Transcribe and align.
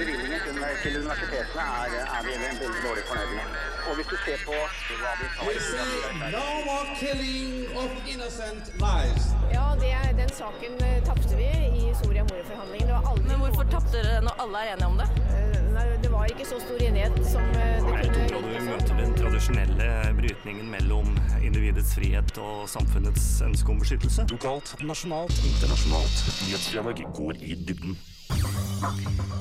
bevilgninger 0.00 0.40
til, 0.46 0.56
til 0.82 0.92
universitetene 1.02 1.64
er, 1.82 1.96
er 2.16 2.22
vi 2.26 2.32
veldig 2.44 2.82
dårlig 2.86 3.04
fornøyd 3.10 3.32
med. 3.38 3.46
Og 3.88 3.92
hvis 3.96 4.08
du 4.12 4.16
ser 4.24 4.38
på 4.48 4.56
hva 5.00 5.12
vi 5.20 5.26
tar 5.36 6.30
no 6.34 6.46
more 6.68 6.86
killing 7.00 7.50
of 7.82 7.90
innocent 8.12 8.64
lives. 8.84 9.24
Ja, 9.56 9.66
det, 9.82 9.92
den 10.22 10.32
saken 10.40 10.76
eh, 10.86 10.98
tapte 11.08 11.36
vi 11.40 11.48
i 11.80 11.82
Soria 12.00 12.24
Moria-forhandlingene. 12.28 13.00
Men 13.28 13.42
hvorfor 13.42 13.64
tapte 13.72 13.96
dere 13.98 14.20
når 14.26 14.44
alle 14.44 14.62
er 14.64 14.74
enige 14.74 14.90
om 14.92 15.00
det? 15.00 15.08
Eh, 15.38 15.58
nei, 15.74 15.86
det 16.04 16.12
var 16.12 16.30
ikke 16.32 16.46
så 16.52 16.60
stor 16.62 16.84
enighet 16.86 17.18
som 17.32 17.50
eh, 17.56 17.88
det 17.88 18.04
Jeg 18.04 18.12
kunne 18.14 18.28
tror 18.30 18.46
du 18.46 18.70
møter 18.70 19.02
den 19.02 19.16
tradisjonelle 19.18 19.90
brytningen 20.20 20.70
mellom 20.76 21.12
individets 21.42 21.96
frihet 21.98 22.40
og 22.44 22.68
samfunnets 22.70 23.26
ønske 23.48 23.74
om 23.74 23.82
beskyttelse. 23.82 24.28
Lokalt, 24.32 24.76
nasjonalt, 24.92 25.44
internasjonalt. 25.52 26.24
Nyhetsfredag 26.46 27.04
går 27.20 27.44
i 27.44 27.58
dybden. 27.68 27.98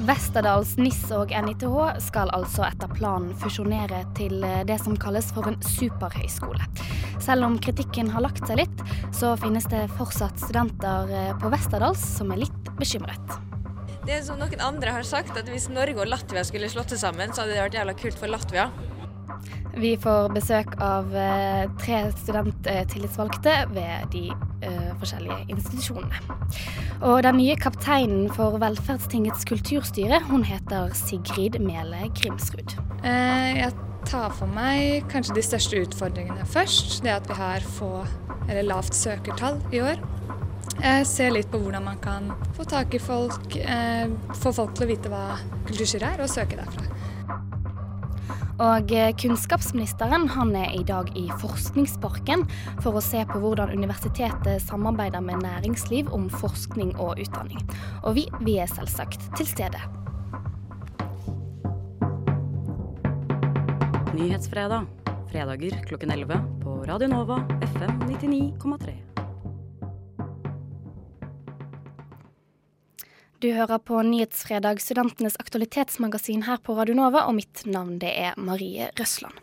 Westerdals 0.08 0.72
NIS 0.80 1.02
og 1.14 1.34
NITH 1.34 1.66
skal 2.02 2.32
altså 2.34 2.64
etter 2.66 2.90
planen 2.96 3.34
fusjonere 3.42 4.02
til 4.18 4.40
eh, 4.48 4.64
det 4.66 4.80
som 4.82 4.96
kalles 4.98 5.28
for 5.36 5.50
en 5.50 5.60
superhøyskole. 5.66 6.66
Selv 7.22 7.46
om 7.46 7.60
kritikken 7.62 8.10
har 8.14 8.24
lagt 8.24 8.42
seg 8.48 8.62
litt, 8.62 8.84
så 9.16 9.36
finnes 9.42 9.68
det 9.70 9.84
fortsatt 10.00 10.40
studenter 10.42 11.12
eh, 11.14 11.34
på 11.42 11.52
Westerdals 11.54 12.02
som 12.16 12.32
er 12.34 12.46
litt 12.46 12.74
bekymret. 12.80 13.38
Det 14.08 14.16
er 14.16 14.24
som 14.26 14.40
noen 14.42 14.64
andre 14.64 14.96
har 14.96 15.06
sagt, 15.06 15.36
at 15.38 15.50
hvis 15.52 15.68
Norge 15.70 16.00
og 16.02 16.10
Latvia 16.10 16.42
skulle 16.48 16.72
slått 16.72 16.96
seg 16.96 17.04
sammen, 17.04 17.36
så 17.36 17.44
hadde 17.44 17.58
det 17.58 17.66
vært 17.68 17.78
jævla 17.78 17.98
kult 18.00 18.18
for 18.18 18.32
Latvia. 18.32 18.70
Vi 19.80 19.94
får 20.02 20.32
besøk 20.34 20.74
av 20.82 21.14
eh, 21.16 21.70
tre 21.80 22.00
studenttillitsvalgte 22.18 23.54
ved 23.72 24.10
de 24.14 24.24
eh, 24.66 24.90
forskjellige 25.00 25.46
institusjonene. 25.54 26.40
Og 27.06 27.22
den 27.24 27.38
nye 27.40 27.56
kapteinen 27.60 28.28
for 28.36 28.58
Velferdstingets 28.60 29.46
kulturstyre, 29.48 30.20
hun 30.28 30.44
heter 30.48 30.92
Sigrid 30.98 31.60
Mele 31.64 32.10
Grimsrud. 32.18 32.76
Eh, 33.04 33.62
Jeg 33.62 33.72
tar 34.10 34.34
for 34.34 34.50
meg 34.52 35.06
kanskje 35.12 35.38
de 35.38 35.46
største 35.46 35.84
utfordringene 35.86 36.48
først. 36.50 37.00
Det 37.06 37.14
at 37.14 37.30
vi 37.30 37.38
har 37.38 37.64
få, 37.78 37.92
eller 38.50 38.66
lavt 38.74 38.98
søkertall 38.98 39.62
i 39.72 39.84
år. 39.86 40.02
Jeg 40.80 41.08
ser 41.08 41.34
litt 41.36 41.50
på 41.52 41.60
hvordan 41.62 41.84
man 41.86 42.00
kan 42.02 42.32
få 42.56 42.64
tak 42.68 42.94
i 42.96 43.02
folk, 43.04 43.56
få 44.40 44.52
folk 44.56 44.78
til 44.78 44.86
å 44.86 44.90
vite 44.94 45.12
hva 45.12 45.24
kulturstyret 45.68 46.14
er, 46.14 46.24
og 46.24 46.32
søke 46.32 46.56
derfra. 46.56 46.99
Og 48.60 48.92
eh, 48.92 49.14
kunnskapsministeren 49.16 50.28
han 50.36 50.52
er 50.58 50.74
i 50.76 50.84
dag 50.84 51.08
i 51.18 51.30
Forskningsparken 51.40 52.44
for 52.84 53.00
å 53.00 53.04
se 53.04 53.22
på 53.30 53.40
hvordan 53.40 53.72
universitetet 53.72 54.60
samarbeider 54.66 55.24
med 55.24 55.46
næringsliv 55.46 56.12
om 56.16 56.28
forskning 56.34 56.92
og 57.00 57.22
utdanning. 57.24 57.64
Og 58.04 58.20
vi, 58.20 58.28
vi 58.44 58.60
er 58.60 58.68
selvsagt 58.72 59.30
til 59.40 59.48
stede. 59.48 59.80
Nyhetsfredag. 64.20 64.90
Fredager 65.30 65.78
klokken 65.86 66.12
11 66.12 66.42
på 66.64 66.82
Radio 66.90 67.08
Nova 67.14 67.44
FM 67.62 68.10
99,3. 68.10 69.09
Du 73.40 73.54
hører 73.56 73.80
på 73.80 74.02
Nyhetsfredag, 74.04 74.82
studentenes 74.84 75.38
aktualitetsmagasin 75.40 76.42
her 76.44 76.58
på 76.60 76.74
Radio 76.76 76.98
Nova, 76.98 77.22
og 77.30 77.38
mitt 77.38 77.62
navn 77.64 77.94
det 78.02 78.10
er 78.20 78.36
Marie 78.36 78.90
Røsland. 79.00 79.38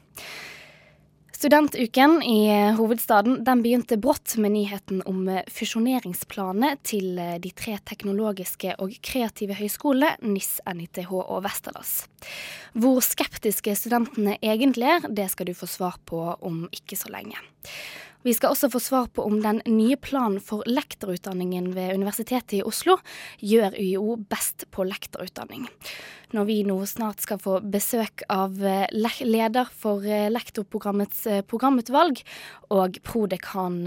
Studentuken 1.32 2.18
i 2.20 2.42
hovedstaden 2.76 3.38
den 3.44 3.62
begynte 3.64 3.96
brått 3.96 4.34
med 4.36 4.52
nyheten 4.52 5.00
om 5.08 5.22
fusjoneringsplanene 5.48 6.74
til 6.84 7.16
de 7.40 7.54
tre 7.56 7.78
teknologiske 7.88 8.76
og 8.84 8.92
kreative 9.00 9.56
høyskolene 9.56 10.12
NIS, 10.28 10.58
NITH 10.68 11.12
og 11.16 11.40
Westerdals. 11.48 12.02
Hvor 12.76 13.00
skeptiske 13.00 13.78
studentene 13.80 14.36
egentlig 14.44 14.92
er, 14.92 15.08
det 15.08 15.30
skal 15.32 15.48
du 15.48 15.56
få 15.56 15.72
svar 15.72 15.96
på 16.04 16.20
om 16.36 16.66
ikke 16.68 17.00
så 17.00 17.16
lenge. 17.16 17.40
Vi 18.26 18.32
skal 18.34 18.50
også 18.50 18.66
få 18.72 18.80
svar 18.82 19.06
på 19.14 19.22
om 19.22 19.36
den 19.38 19.60
nye 19.70 19.94
planen 20.02 20.40
for 20.42 20.66
lektorutdanningen 20.66 21.68
ved 21.76 21.94
Universitetet 21.94 22.56
i 22.58 22.64
Oslo 22.66 22.96
gjør 23.38 23.76
UiO 23.78 24.16
best 24.18 24.64
på 24.74 24.82
lektorutdanning. 24.82 25.68
Når 26.34 26.48
vi 26.48 26.56
nå 26.66 26.80
snart 26.90 27.22
skal 27.22 27.38
få 27.38 27.60
besøk 27.62 28.24
av 28.26 28.58
eh, 28.66 28.88
leder 29.22 29.70
for 29.70 30.02
eh, 30.02 30.26
lektorprogrammets 30.32 31.20
eh, 31.30 31.44
programutvalg 31.46 32.24
og 32.74 32.98
prodekan 33.06 33.78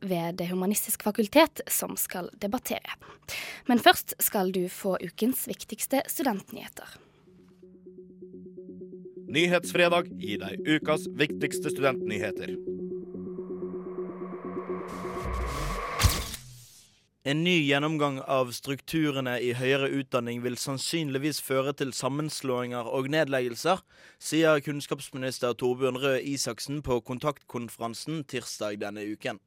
ved 0.00 0.38
Det 0.38 0.46
humanistiske 0.48 1.04
fakultet 1.04 1.60
som 1.68 1.96
skal 1.98 2.30
debattere. 2.40 2.96
Men 3.66 3.82
først 3.82 4.14
skal 4.22 4.52
du 4.54 4.62
få 4.72 4.96
ukens 5.02 5.44
viktigste 5.50 6.04
studentnyheter. 6.08 6.96
Nyhetsfredag 9.28 10.08
gir 10.16 10.40
deg 10.40 10.62
ukas 10.78 11.10
viktigste 11.18 11.74
studentnyheter. 11.74 12.54
En 17.28 17.42
ny 17.44 17.58
gjennomgang 17.66 18.22
av 18.24 18.54
strukturene 18.56 19.34
i 19.44 19.50
høyere 19.52 19.90
utdanning 19.98 20.38
vil 20.40 20.54
sannsynligvis 20.56 21.42
føre 21.44 21.74
til 21.76 21.90
sammenslåinger 21.92 22.88
og 22.88 23.10
nedleggelser, 23.12 23.82
sier 24.16 24.62
kunnskapsminister 24.64 25.52
Torbjørn 25.60 25.98
Røe 26.00 26.22
Isaksen 26.22 26.78
på 26.86 27.00
kontaktkonferansen 27.04 28.22
tirsdag 28.32 28.78
denne 28.80 29.04
uken. 29.04 29.42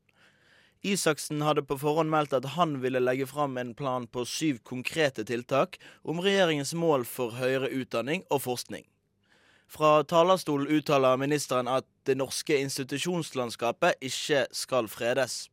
Isaksen 0.85 1.41
hadde 1.45 1.63
på 1.65 1.79
forhånd 1.81 2.13
meldt 2.13 2.35
at 2.37 2.51
han 2.57 2.75
ville 2.83 3.01
legge 3.01 3.25
fram 3.29 3.57
en 3.57 3.73
plan 3.77 4.05
på 4.05 4.27
syv 4.29 4.59
konkrete 4.67 5.25
tiltak 5.25 5.79
om 6.01 6.21
regjeringens 6.21 6.75
mål 6.77 7.07
for 7.09 7.33
høyere 7.37 7.71
utdanning 7.81 8.27
og 8.29 8.43
forskning. 8.45 8.85
Fra 9.71 10.03
talerstolen 10.03 10.69
uttaler 10.69 11.17
ministeren 11.17 11.69
at 11.71 11.85
det 12.05 12.17
norske 12.19 12.57
institusjonslandskapet 12.61 14.01
ikke 14.05 14.43
skal 14.51 14.89
fredes. 14.91 15.47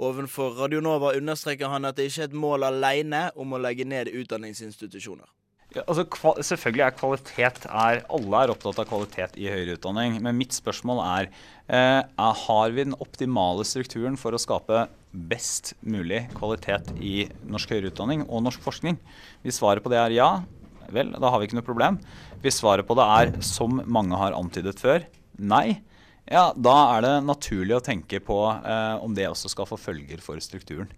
Ovenfor 0.00 0.54
Radionova 0.56 1.12
understreker 1.18 1.68
han 1.68 1.84
at 1.84 1.98
det 1.98 2.08
ikke 2.08 2.24
er 2.24 2.30
et 2.30 2.40
mål 2.46 2.64
alene 2.70 3.26
om 3.36 3.52
å 3.52 3.60
legge 3.60 3.84
ned 3.84 4.08
utdanningsinstitusjoner. 4.08 5.28
Ja, 5.70 5.84
altså, 5.86 6.02
selvfølgelig 6.42 6.82
er 6.82 6.94
kvalitet 6.98 7.66
er, 7.68 8.00
Alle 8.10 8.38
er 8.40 8.50
opptatt 8.50 8.80
av 8.82 8.88
kvalitet 8.90 9.36
i 9.38 9.46
høyere 9.52 9.76
utdanning. 9.76 10.16
Men 10.24 10.38
mitt 10.38 10.56
spørsmål 10.56 11.02
er, 11.04 11.28
eh, 11.68 12.00
har 12.46 12.70
vi 12.74 12.84
den 12.88 12.96
optimale 12.98 13.62
strukturen 13.62 14.16
for 14.18 14.32
å 14.32 14.40
skape 14.40 14.88
best 15.12 15.74
mulig 15.82 16.24
kvalitet 16.34 16.90
i 16.98 17.28
norsk 17.46 17.70
høyere 17.70 17.92
utdanning 17.92 18.26
og 18.28 18.42
norsk 18.42 18.60
forskning? 18.64 18.98
Hvis 19.44 19.60
svaret 19.60 19.84
på 19.84 19.90
det 19.90 20.00
er 20.00 20.16
ja, 20.16 20.42
vel, 20.90 21.12
da 21.12 21.30
har 21.30 21.38
vi 21.38 21.46
ikke 21.46 21.60
noe 21.60 21.70
problem. 21.70 22.00
Hvis 22.42 22.58
svaret 22.58 22.88
på 22.88 22.96
det 22.98 23.06
er, 23.06 23.40
som 23.40 23.82
mange 23.86 24.18
har 24.18 24.34
antydet 24.34 24.80
før, 24.80 25.06
nei, 25.38 25.80
ja, 26.26 26.50
da 26.56 26.76
er 26.96 27.06
det 27.06 27.14
naturlig 27.24 27.76
å 27.78 27.84
tenke 27.84 28.20
på 28.24 28.42
eh, 28.50 28.96
om 29.00 29.14
det 29.16 29.28
også 29.30 29.50
skal 29.52 29.68
få 29.70 29.78
følger 29.80 30.22
for 30.24 30.40
strukturen. 30.42 30.90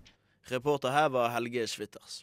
Reporter 0.50 0.92
her 0.94 1.08
var 1.14 1.30
Helge 1.36 1.66
Schwitters. 1.70 2.22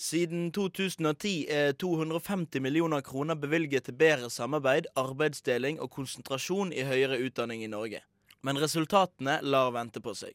Siden 0.00 0.48
2010 0.56 1.46
er 1.52 1.74
250 1.76 2.62
millioner 2.64 3.02
kroner 3.04 3.36
bevilget 3.36 3.84
til 3.86 3.98
bedre 4.00 4.30
samarbeid, 4.32 4.88
arbeidsdeling 4.96 5.76
og 5.84 5.92
konsentrasjon 5.92 6.72
i 6.72 6.86
høyere 6.88 7.20
utdanning 7.20 7.62
i 7.66 7.68
Norge. 7.70 8.00
Men 8.40 8.56
resultatene 8.58 9.38
lar 9.44 9.74
vente 9.76 10.00
på 10.00 10.14
seg. 10.16 10.32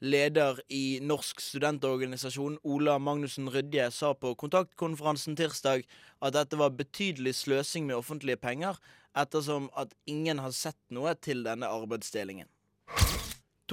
Leder 0.00 0.60
i 0.68 0.98
Norsk 1.00 1.40
studentorganisasjon, 1.40 2.58
Ola 2.68 2.98
Magnussen 2.98 3.48
Rydje, 3.48 3.86
sa 3.90 4.10
på 4.12 4.34
kontaktkonferansen 4.36 5.38
tirsdag 5.38 5.86
at 6.20 6.34
dette 6.36 6.58
var 6.60 6.74
betydelig 6.76 7.32
sløsing 7.38 7.86
med 7.88 7.96
offentlige 7.96 8.36
penger, 8.36 8.76
ettersom 9.16 9.70
at 9.72 9.94
ingen 10.04 10.42
har 10.44 10.52
sett 10.52 10.78
noe 10.92 11.14
til 11.16 11.40
denne 11.48 11.70
arbeidsdelingen. 11.72 12.50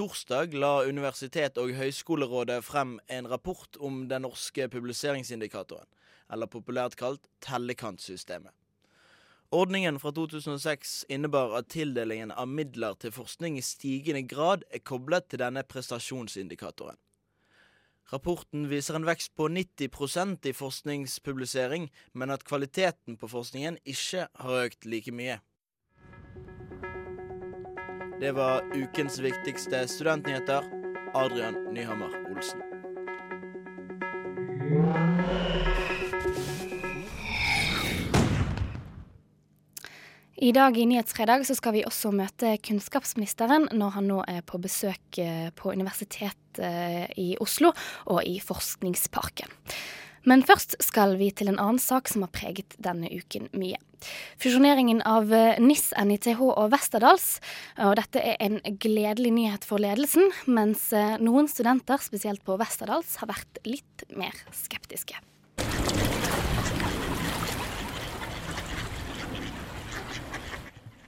Torsdag 0.00 0.56
la 0.56 0.86
Universitet- 0.88 1.60
og 1.60 1.76
høyskolerådet 1.76 2.62
frem 2.64 2.96
en 3.06 3.28
rapport 3.28 3.76
om 3.76 4.06
den 4.08 4.24
norske 4.24 4.70
publiseringsindikatoren, 4.72 5.86
eller 6.32 6.48
populært 6.48 6.96
kalt 6.96 7.28
tellekantsystemet. 7.44 8.56
Ordningen 9.54 10.00
fra 10.02 10.10
2006 10.12 11.04
innebar 11.08 11.52
at 11.54 11.68
tildelingen 11.70 12.32
av 12.34 12.48
midler 12.50 12.96
til 12.98 13.12
forskning 13.14 13.54
i 13.60 13.62
stigende 13.62 14.24
grad 14.26 14.64
er 14.74 14.82
koblet 14.82 15.28
til 15.30 15.44
denne 15.44 15.62
prestasjonsindikatoren. 15.62 16.98
Rapporten 18.10 18.66
viser 18.66 18.98
en 18.98 19.06
vekst 19.06 19.30
på 19.38 19.46
90% 19.46 20.50
i 20.50 20.56
forskningspublisering, 20.58 21.86
men 22.18 22.34
at 22.34 22.42
kvaliteten 22.42 23.14
på 23.14 23.30
forskningen 23.30 23.78
ikke 23.86 24.26
har 24.42 24.66
økt 24.66 24.90
like 24.90 25.14
mye. 25.14 25.38
Det 28.18 28.34
var 28.34 28.66
ukens 28.74 29.22
viktigste 29.22 29.86
studentnyheter. 29.86 30.66
Adrian 31.14 31.62
Nyhammer 31.70 32.10
Olsen. 32.34 32.73
I 40.44 40.50
dag 40.52 40.76
i 40.76 40.84
Nyhetsfredag 40.84 41.46
så 41.48 41.54
skal 41.56 41.72
vi 41.72 41.86
også 41.88 42.10
møte 42.12 42.50
kunnskapsministeren 42.60 43.70
når 43.72 43.94
han 43.94 44.10
nå 44.10 44.18
er 44.28 44.42
på 44.44 44.58
besøk 44.60 45.16
eh, 45.22 45.46
på 45.56 45.72
Universitetet 45.72 46.60
i 47.16 47.30
Oslo 47.40 47.70
og 48.12 48.20
i 48.28 48.34
Forskningsparken. 48.44 49.48
Men 50.28 50.44
først 50.44 50.76
skal 50.84 51.16
vi 51.16 51.30
til 51.32 51.48
en 51.48 51.56
annen 51.56 51.80
sak 51.80 52.12
som 52.12 52.26
har 52.26 52.32
preget 52.36 52.76
denne 52.76 53.08
uken 53.08 53.48
mye. 53.56 53.80
Fusjoneringen 54.36 55.00
av 55.08 55.32
eh, 55.32 55.56
NIS, 55.64 55.94
NITH 55.96 56.44
og 56.44 56.66
Westerdals. 56.76 57.38
Og 57.80 57.96
dette 58.02 58.20
er 58.20 58.36
en 58.44 58.60
gledelig 58.60 59.32
nyhet 59.38 59.64
for 59.64 59.80
ledelsen, 59.80 60.28
mens 60.44 60.90
eh, 60.92 61.16
noen 61.24 61.48
studenter, 61.48 62.04
spesielt 62.04 62.44
på 62.44 62.60
Westerdals, 62.60 63.16
har 63.22 63.32
vært 63.32 63.64
litt 63.64 64.04
mer 64.12 64.44
skeptiske. 64.52 65.24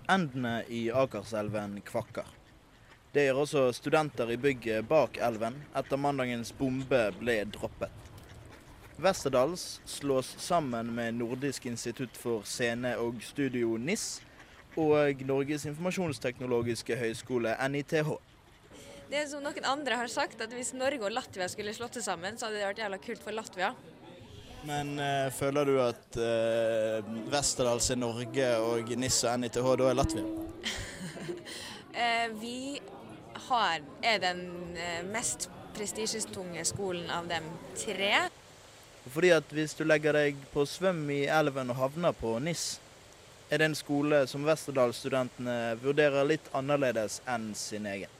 Endene 0.09 0.61
i 0.69 0.87
Akerselven 0.95 1.81
kvakker. 1.87 2.27
Det 3.13 3.25
gjør 3.27 3.41
også 3.43 3.63
studenter 3.75 4.31
i 4.31 4.37
bygget 4.39 4.87
bak 4.87 5.17
elven 5.25 5.57
etter 5.75 5.99
mandagens 5.99 6.53
bombe 6.55 7.01
ble 7.19 7.41
droppet. 7.51 7.91
Westerdals 9.03 9.81
slås 9.85 10.31
sammen 10.41 10.93
med 10.95 11.19
Nordisk 11.19 11.67
institutt 11.67 12.15
for 12.17 12.47
scene 12.47 12.95
og 13.03 13.19
studio 13.25 13.75
NIS 13.77 14.07
og 14.77 15.27
Norges 15.27 15.67
informasjonsteknologiske 15.69 16.97
høgskole 17.01 17.57
NITH. 17.73 18.15
Det 19.11 19.21
er 19.21 19.29
som 19.31 19.43
noen 19.43 19.67
andre 19.69 19.99
har 20.01 20.11
sagt, 20.11 20.41
at 20.43 20.55
hvis 20.55 20.75
Norge 20.75 21.03
og 21.03 21.15
Latvia 21.15 21.49
skulle 21.51 21.75
slått 21.75 21.99
seg 21.99 22.07
sammen, 22.07 22.39
så 22.39 22.47
hadde 22.47 22.61
det 22.61 22.71
vært 22.71 22.85
jævla 22.85 23.03
kult 23.03 23.23
for 23.27 23.35
Latvia. 23.37 23.75
Men 24.67 24.97
uh, 24.99 25.31
føler 25.31 25.69
du 25.69 25.77
at 25.79 26.19
uh, 26.19 27.11
Westerdals 27.31 27.91
er 27.95 28.01
Norge 28.01 28.49
og 28.59 28.89
NIS 28.99 29.21
og 29.29 29.41
NITH 29.41 29.61
da 29.79 29.91
er 29.91 29.99
Latvia? 29.99 30.25
uh, 31.95 32.27
vi 32.43 32.81
har, 33.47 33.85
er 34.03 34.19
den 34.25 34.41
mest 35.13 35.47
prestisjetunge 35.77 36.65
skolen 36.67 37.11
av 37.13 37.29
dem 37.31 37.47
tre. 37.79 38.27
Fordi 39.07 39.31
at 39.37 39.55
hvis 39.55 39.77
du 39.79 39.85
legger 39.87 40.17
deg 40.17 40.41
på 40.51 40.67
svøm 40.67 41.05
i 41.15 41.23
elven 41.31 41.71
og 41.71 41.79
havner 41.79 42.17
på 42.17 42.39
NIS, 42.43 42.67
er 43.47 43.63
det 43.63 43.71
en 43.71 43.79
skole 43.79 44.25
som 44.27 44.43
Westerdal-studentene 44.49 45.77
vurderer 45.79 46.27
litt 46.27 46.51
annerledes 46.57 47.21
enn 47.31 47.53
sin 47.55 47.87
egen. 47.87 48.16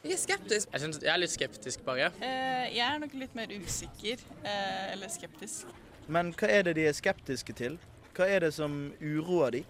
Jeg 0.00 0.14
er 0.14 0.20
skeptisk. 0.22 0.68
Jeg, 0.72 0.80
synes, 0.80 0.98
jeg 1.04 1.12
er 1.12 1.20
litt 1.20 1.32
skeptisk, 1.32 1.82
bare. 1.84 2.06
Eh, 2.24 2.70
jeg 2.72 2.84
er 2.86 3.00
nok 3.02 3.12
litt 3.20 3.34
mer 3.36 3.50
usikker, 3.52 4.22
eh, 4.40 4.92
eller 4.94 5.10
skeptisk. 5.12 5.68
Men 6.08 6.30
hva 6.32 6.48
er 6.48 6.64
det 6.70 6.78
de 6.78 6.86
er 6.88 6.96
skeptiske 6.96 7.52
til? 7.58 7.76
Hva 8.16 8.28
er 8.32 8.46
det 8.46 8.54
som 8.56 8.78
uroer 8.96 9.58
de? 9.58 9.60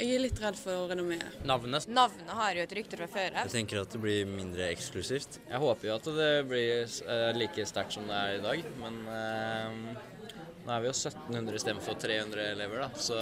Jeg 0.00 0.16
er 0.16 0.22
litt 0.24 0.40
redd 0.42 0.58
for 0.58 0.90
renommeet. 0.90 1.38
Navnet. 1.46 1.86
Navnet 1.92 2.32
har 2.34 2.58
jo 2.58 2.64
et 2.64 2.74
rykte 2.80 2.98
fra 2.98 3.06
før. 3.12 3.38
Jeg 3.44 3.52
tenker 3.52 3.82
at 3.84 3.94
det 3.94 4.00
blir 4.02 4.26
mindre 4.26 4.66
eksklusivt. 4.72 5.38
Jeg 5.44 5.62
håper 5.62 5.90
jo 5.90 5.96
at 6.00 6.10
det 6.16 6.30
blir 6.50 6.94
uh, 7.06 7.30
like 7.36 7.66
sterkt 7.68 7.94
som 7.94 8.10
det 8.10 8.16
er 8.16 8.38
i 8.38 8.42
dag, 8.42 8.64
men 8.80 8.98
uh, 9.06 10.24
nå 10.64 10.72
er 10.72 10.82
vi 10.82 10.90
jo 10.90 10.96
1700 10.96 11.60
istedenfor 11.60 12.00
300 12.00 12.48
elever, 12.56 12.88
da, 12.88 12.90
så 12.96 13.20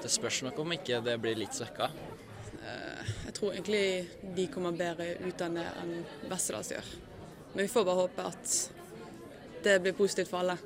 det 0.00 0.10
spørs 0.10 0.40
nok 0.46 0.64
om 0.64 0.78
ikke 0.78 1.02
det 1.04 1.18
blir 1.20 1.36
litt 1.42 1.58
svekka. 1.58 1.90
Eh, 2.72 3.14
jeg 3.26 3.36
tror 3.36 3.54
egentlig 3.54 3.86
de 4.36 4.48
kommer 4.52 4.76
bedre 4.76 5.14
ut 5.22 5.44
av 5.44 5.56
det 5.56 5.68
enn 5.82 5.96
Westerdals 6.30 6.72
gjør. 6.74 6.92
Men 7.52 7.64
vi 7.64 7.72
får 7.72 7.88
bare 7.88 8.04
håpe 8.04 8.28
at 8.32 8.58
det 9.62 9.80
blir 9.84 9.96
positivt 9.96 10.32
for 10.32 10.42
alle. 10.42 10.58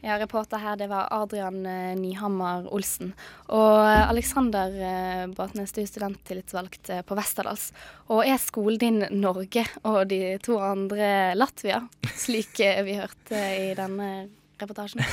Ja, 0.00 0.14
Reporter 0.16 0.62
her 0.62 0.78
det 0.80 0.86
var 0.88 1.10
Adrian 1.12 1.60
eh, 1.68 1.92
Nyhammer 1.98 2.70
Olsen. 2.72 3.12
Og 3.52 3.80
Aleksander 3.84 4.72
eh, 4.80 5.26
Batnes, 5.36 5.74
du 5.76 5.82
er 5.82 5.90
studenttillitsvalgt 5.90 6.92
på 7.06 7.18
Westerdals. 7.18 7.68
Og 8.08 8.24
er 8.24 8.40
skolen 8.40 8.80
din 8.80 9.04
Norge 9.20 9.66
og 9.84 10.06
de 10.12 10.38
to 10.44 10.56
andre 10.64 11.34
Latvia, 11.36 11.82
slik 12.24 12.62
vi 12.86 12.96
hørte 12.96 13.44
i 13.60 13.72
denne 13.76 14.10
reportasjen? 14.64 15.04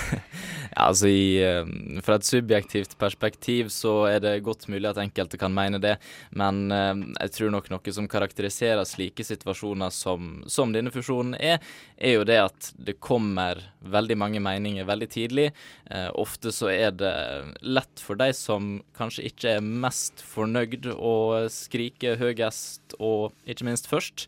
Ja, 0.67 0.89
altså 0.89 1.07
i, 1.09 1.39
eh, 1.41 1.65
Fra 2.05 2.17
et 2.19 2.27
subjektivt 2.27 2.97
perspektiv 2.99 3.69
så 3.73 3.93
er 4.09 4.19
det 4.21 4.33
godt 4.45 4.67
mulig 4.69 4.89
at 4.89 4.99
enkelte 5.01 5.39
kan 5.39 5.53
mene 5.55 5.79
det, 5.81 5.95
men 6.37 6.67
eh, 6.75 6.91
jeg 7.23 7.33
tror 7.37 7.53
nok 7.55 7.69
noe 7.71 7.93
som 7.95 8.09
karakteriserer 8.11 8.83
slike 8.85 9.25
situasjoner 9.25 9.93
som, 9.95 10.43
som 10.51 10.75
denne 10.75 10.91
fusjonen 10.93 11.37
er, 11.39 11.63
er 11.97 12.17
jo 12.19 12.27
det 12.27 12.37
at 12.43 12.69
det 12.77 12.97
kommer 12.99 13.63
veldig 13.87 14.19
mange 14.19 14.43
meninger 14.43 14.85
veldig 14.87 15.09
tidlig. 15.15 15.47
Eh, 15.89 16.09
ofte 16.19 16.51
så 16.53 16.69
er 16.73 16.93
det 16.99 17.15
lett 17.63 18.03
for 18.03 18.19
de 18.19 18.29
som 18.35 18.77
kanskje 18.97 19.29
ikke 19.31 19.57
er 19.57 19.65
mest 19.87 20.21
fornøyd 20.27 20.91
å 20.93 21.47
skrike 21.53 22.17
høyest 22.19 22.99
og 22.99 23.31
ikke 23.47 23.71
minst 23.71 23.89
først. 23.89 24.27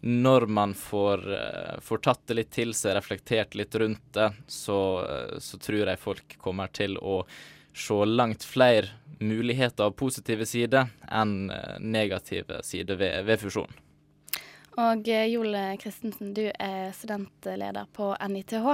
Når 0.00 0.46
man 0.46 0.74
får, 0.74 1.24
eh, 1.34 1.80
får 1.80 1.98
tatt 1.98 2.26
det 2.26 2.34
litt 2.34 2.50
til 2.50 2.74
seg, 2.74 2.96
reflektert 2.96 3.54
litt 3.54 3.74
rundt 3.74 4.12
det, 4.12 4.32
så, 4.46 4.78
eh, 5.04 5.38
så 5.38 5.60
tror 5.60 5.86
jeg 5.86 6.00
folk 6.00 6.36
kommer 6.38 6.72
til 6.72 6.96
å 6.98 7.22
se 7.72 7.94
langt 8.08 8.44
flere 8.44 8.88
muligheter 9.20 9.84
av 9.84 9.96
positive 9.96 10.46
sider 10.46 10.90
enn 11.08 11.50
eh, 11.50 11.78
negative 11.78 12.62
sider 12.66 12.96
ved, 12.96 13.24
ved 13.28 13.40
fusjonen. 13.44 13.82
Og 14.80 15.04
Jole 15.04 15.26
Joel 15.28 15.56
Christensen, 15.82 16.30
du 16.32 16.46
er 16.48 16.92
studentleder 16.96 17.84
på 17.92 18.06
NITH, 18.16 18.70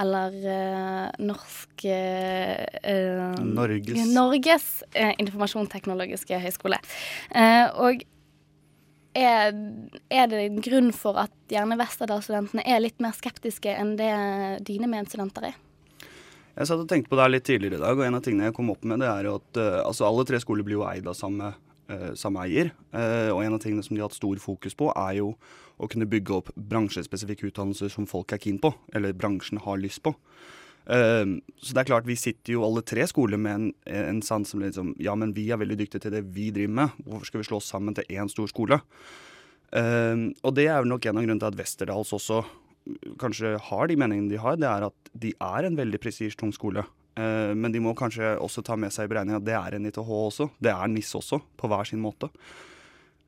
eller 0.00 0.38
uh, 0.40 1.10
Norsk 1.20 1.84
eh, 1.84 2.64
eh, 2.80 3.34
Norges. 3.44 4.08
Norges 4.14 4.68
eh, 4.96 5.12
informasjonsteknologiske 5.20 6.40
høgskole. 6.46 6.80
Eh, 7.28 7.66
og 7.76 8.06
er, 9.14 9.54
er 10.10 10.30
det 10.30 10.40
en 10.42 10.62
grunn 10.64 10.90
for 10.96 11.18
at 11.22 11.34
gjerne 11.50 11.78
Westerdal-studentene 11.80 12.64
er 12.66 12.82
litt 12.82 13.00
mer 13.02 13.14
skeptiske 13.16 13.70
enn 13.70 13.94
det 14.00 14.12
dine 14.66 14.90
medstudenter 14.90 15.50
er? 15.50 15.60
Jeg 16.54 16.70
satt 16.70 16.84
og 16.84 16.88
tenkte 16.90 17.10
på 17.10 17.18
det 17.18 17.28
litt 17.32 17.46
tidligere 17.48 17.80
i 17.80 17.82
dag, 17.82 17.98
og 17.98 18.06
en 18.06 18.16
av 18.18 18.22
tingene 18.22 18.48
jeg 18.48 18.54
kom 18.54 18.70
opp 18.70 18.84
med, 18.86 19.02
det 19.02 19.10
er 19.10 19.26
at 19.32 19.58
uh, 19.58 19.80
altså 19.82 20.06
alle 20.06 20.26
tre 20.28 20.38
skoler 20.42 20.66
blir 20.66 20.78
jo 20.78 20.84
eid 20.86 21.08
av 21.10 21.16
samme, 21.18 21.50
uh, 21.90 22.10
samme 22.18 22.44
eier. 22.46 22.70
Uh, 22.94 23.34
og 23.34 23.42
en 23.42 23.56
av 23.56 23.62
tingene 23.64 23.82
som 23.82 23.96
de 23.96 24.02
har 24.02 24.10
hatt 24.10 24.18
stor 24.18 24.38
fokus 24.42 24.78
på, 24.78 24.92
er 24.94 25.18
jo 25.18 25.32
å 25.82 25.88
kunne 25.90 26.06
bygge 26.06 26.36
opp 26.36 26.52
bransjespesifikke 26.54 27.50
utdannelser 27.50 27.90
som 27.90 28.06
folk 28.06 28.36
er 28.36 28.42
keen 28.42 28.60
på, 28.62 28.70
eller 28.94 29.16
bransjen 29.18 29.58
har 29.66 29.82
lyst 29.82 30.04
på. 30.06 30.14
Så 30.84 31.72
det 31.72 31.80
er 31.80 31.86
klart, 31.88 32.04
vi 32.04 32.16
sitter 32.20 32.58
jo 32.58 32.64
alle 32.66 32.82
tre 32.84 33.06
skoler 33.08 33.40
med 33.40 33.54
en, 33.54 33.68
en 33.88 34.18
sans 34.20 34.44
som 34.44 34.60
liksom 34.60 34.90
Ja, 35.00 35.14
men 35.16 35.30
vi 35.32 35.46
er 35.48 35.56
veldig 35.56 35.78
dyktige 35.80 36.04
til 36.04 36.12
det 36.12 36.20
vi 36.34 36.50
driver 36.52 36.74
med. 36.82 36.98
Hvorfor 37.06 37.30
skal 37.30 37.40
vi 37.40 37.46
slå 37.48 37.60
oss 37.62 37.70
sammen 37.72 37.96
til 37.96 38.04
én 38.12 38.28
stor 38.28 38.50
skole? 38.52 38.82
og 39.74 40.50
det 40.54 40.68
er 40.70 40.76
vel 40.84 40.86
nok 40.92 41.06
en 41.08 41.16
av 41.18 41.24
grunnene 41.24 41.42
til 41.42 41.48
at 41.48 41.56
Westerdals 41.58 42.12
også 42.14 42.44
kanskje 43.20 43.56
har 43.68 43.88
de 43.88 43.96
meningene 43.98 44.30
de 44.30 44.40
har, 44.40 44.58
det 44.60 44.68
er 44.68 44.86
at 44.88 45.10
de 45.16 45.32
er 45.32 45.66
en 45.66 45.78
veldig 45.78 46.00
prestisjetung 46.02 46.52
skole. 46.54 46.84
Eh, 47.14 47.52
men 47.54 47.72
de 47.72 47.82
må 47.82 47.94
kanskje 47.96 48.34
også 48.42 48.64
ta 48.66 48.76
med 48.80 48.94
seg 48.94 49.06
i 49.06 49.12
beregning 49.12 49.38
at 49.38 49.46
det 49.46 49.56
er 49.56 49.76
en 49.76 49.88
ITH 49.88 50.00
også. 50.02 50.50
Det 50.62 50.72
er 50.72 50.90
NIS 50.90 51.14
også, 51.20 51.40
på 51.58 51.70
hver 51.70 51.88
sin 51.88 52.02
måte. 52.02 52.30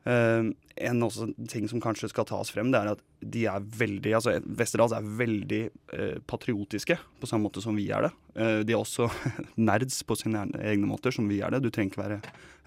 Eh, 0.06 0.48
en 0.86 1.02
også 1.02 1.30
ting 1.48 1.64
som 1.70 1.80
kanskje 1.82 2.10
skal 2.12 2.26
tas 2.28 2.50
frem, 2.52 2.68
det 2.70 2.78
er 2.78 2.92
at 2.92 3.02
de 3.24 3.46
er 3.48 3.64
veldig 3.80 4.12
altså 4.18 4.36
Westerdals 4.58 4.92
er 4.94 5.06
veldig 5.18 5.60
eh, 5.96 6.18
patriotiske, 6.28 6.98
på 7.20 7.28
samme 7.28 7.48
måte 7.48 7.62
som 7.64 7.78
vi 7.78 7.88
er 7.94 8.06
det. 8.06 8.12
Eh, 8.36 8.60
de 8.68 8.76
er 8.76 8.82
også 8.82 9.08
nerds 9.68 10.02
på 10.06 10.18
sine 10.20 10.44
egne 10.60 10.90
måter, 10.90 11.14
som 11.14 11.28
vi 11.30 11.40
er 11.42 11.54
det. 11.54 11.64
Du 11.64 11.70
trenger 11.72 11.94
ikke 11.94 12.04
være 12.04 12.20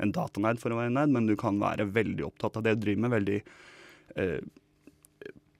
en 0.03 0.15
datanerd 0.15 0.61
for 0.61 0.73
å 0.73 0.79
være 0.79 0.91
en 0.91 0.99
nerd, 0.99 1.13
men 1.15 1.29
du 1.29 1.35
kan 1.39 1.61
være 1.61 1.87
veldig 1.95 2.25
opptatt 2.27 2.59
av 2.59 2.65
det 2.65 2.75
du 2.79 2.87
driver 2.87 3.05
med. 3.05 3.15
veldig 3.17 3.39
eh, 4.23 4.39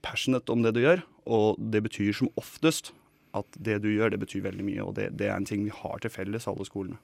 passionate 0.06 0.52
om 0.52 0.66
det 0.66 0.74
du 0.76 0.82
gjør, 0.84 1.04
og 1.30 1.60
det 1.60 1.84
betyr 1.86 2.16
som 2.16 2.34
oftest 2.40 2.94
at 3.38 3.62
det 3.62 3.78
du 3.84 3.92
gjør, 3.92 4.10
det 4.12 4.24
betyr 4.24 4.48
veldig 4.48 4.66
mye, 4.66 4.82
og 4.84 4.96
det, 4.98 5.12
det 5.20 5.30
er 5.30 5.38
en 5.38 5.48
ting 5.48 5.68
vi 5.68 5.76
har 5.76 6.02
til 6.02 6.12
felles, 6.12 6.48
alle 6.50 6.66
skolene. 6.66 6.98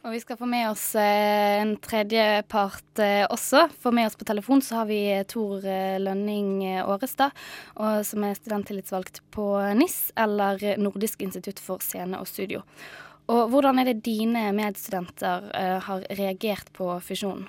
Og 0.00 0.14
vi 0.14 0.20
skal 0.22 0.38
få 0.40 0.46
med 0.48 0.64
oss 0.70 0.94
eh, 0.96 1.60
en 1.60 1.74
tredje 1.84 2.22
part 2.48 3.00
eh, 3.04 3.26
også. 3.28 3.66
For 3.82 3.92
med 3.92 4.08
oss 4.08 4.16
på 4.16 4.24
telefon 4.24 4.62
så 4.64 4.78
har 4.78 4.86
vi 4.88 5.02
Tor 5.28 5.60
eh, 5.68 5.98
Lønning 6.00 6.62
Årestad, 6.88 7.36
som 8.08 8.24
er 8.24 8.38
studenttillitsvalgt 8.38 9.20
på 9.34 9.44
NIS, 9.76 9.98
eller 10.16 10.62
Nordisk 10.80 11.20
institutt 11.26 11.60
for 11.60 11.84
scene 11.84 12.16
og 12.16 12.30
studio. 12.30 12.62
Og 13.30 13.52
hvordan 13.52 13.78
er 13.78 13.90
det 13.90 14.00
dine 14.06 14.46
medstudenter 14.56 15.50
har 15.84 16.06
reagert 16.18 16.72
på 16.74 16.88
fusjonen? 17.04 17.44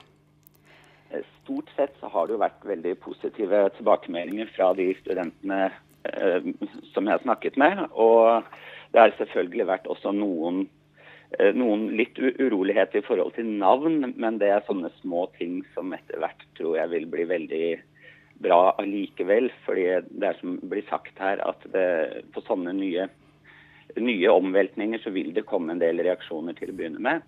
Stort 1.41 1.71
sett 1.77 1.95
så 2.03 2.11
har 2.11 2.27
det 2.27 2.35
jo 2.35 2.43
vært 2.43 2.67
veldig 2.67 2.93
positive 3.01 3.63
tilbakemeldinger 3.79 4.51
fra 4.53 4.69
de 4.77 4.91
studentene 4.99 5.71
som 6.91 7.07
jeg 7.07 7.15
har 7.15 7.23
snakket 7.23 7.57
med. 7.57 7.87
Og 7.95 8.45
det 8.93 9.01
har 9.01 9.17
selvfølgelig 9.17 9.67
vært 9.71 9.89
også 9.89 10.13
noen, 10.13 10.67
noen 11.55 11.87
litt 11.95 12.17
urolighet 12.19 12.95
i 12.99 13.03
forhold 13.05 13.35
til 13.37 13.47
navn, 13.47 14.13
men 14.19 14.39
det 14.41 14.49
er 14.51 14.65
sånne 14.67 14.89
små 14.99 15.27
ting 15.37 15.61
som 15.75 15.93
etter 15.95 16.19
hvert 16.19 16.43
tror 16.57 16.75
jeg 16.75 16.91
vil 16.91 17.07
bli 17.11 17.27
veldig 17.29 17.67
bra 18.41 18.75
allikevel. 18.81 19.51
fordi 19.65 19.85
det 20.09 20.27
er 20.27 20.39
som 20.39 20.57
blir 20.63 20.83
sagt 20.89 21.19
her, 21.19 21.41
at 21.45 21.63
det, 21.73 22.23
på 22.33 22.43
sånne 22.47 22.73
nye, 22.73 23.07
nye 23.99 24.33
omveltninger 24.33 24.99
så 25.03 25.13
vil 25.13 25.33
det 25.33 25.47
komme 25.49 25.73
en 25.73 25.83
del 25.83 26.01
reaksjoner 26.03 26.57
til 26.57 26.73
å 26.73 26.77
begynne 26.77 27.03
med. 27.03 27.23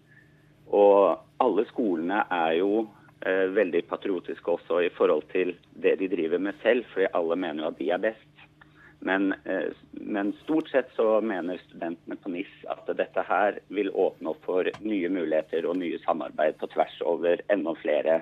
Og 0.74 1.20
alle 1.44 1.66
skolene 1.70 2.24
er 2.32 2.58
jo 2.62 2.86
eh, 3.26 3.50
veldig 3.54 3.84
patriotiske 3.90 4.52
også 4.52 4.82
i 4.86 4.94
forhold 4.98 5.28
til 5.34 5.56
det 5.76 5.98
de 6.02 6.10
driver 6.12 6.42
med 6.42 6.60
selv, 6.64 6.88
fordi 6.94 7.12
alle 7.14 7.40
mener 7.40 7.66
jo 7.66 7.72
at 7.72 7.82
de 7.82 7.92
er 7.92 8.06
best. 8.10 8.43
Men, 9.04 9.34
eh, 9.44 9.72
men 9.92 10.34
stort 10.44 10.70
sett 10.70 10.92
så 10.96 11.22
mener 11.22 11.60
studentene 11.66 12.16
på 12.16 12.32
NIS 12.32 12.52
at 12.72 12.88
dette 12.96 13.26
her 13.28 13.58
vil 13.76 13.90
åpne 13.92 14.32
opp 14.32 14.46
for 14.48 14.70
nye 14.80 15.10
muligheter 15.12 15.68
og 15.68 15.76
nye 15.82 16.00
samarbeid 16.06 16.56
på 16.62 16.70
tvers 16.72 16.96
over 17.04 17.44
enda 17.52 17.74
flere 17.82 18.22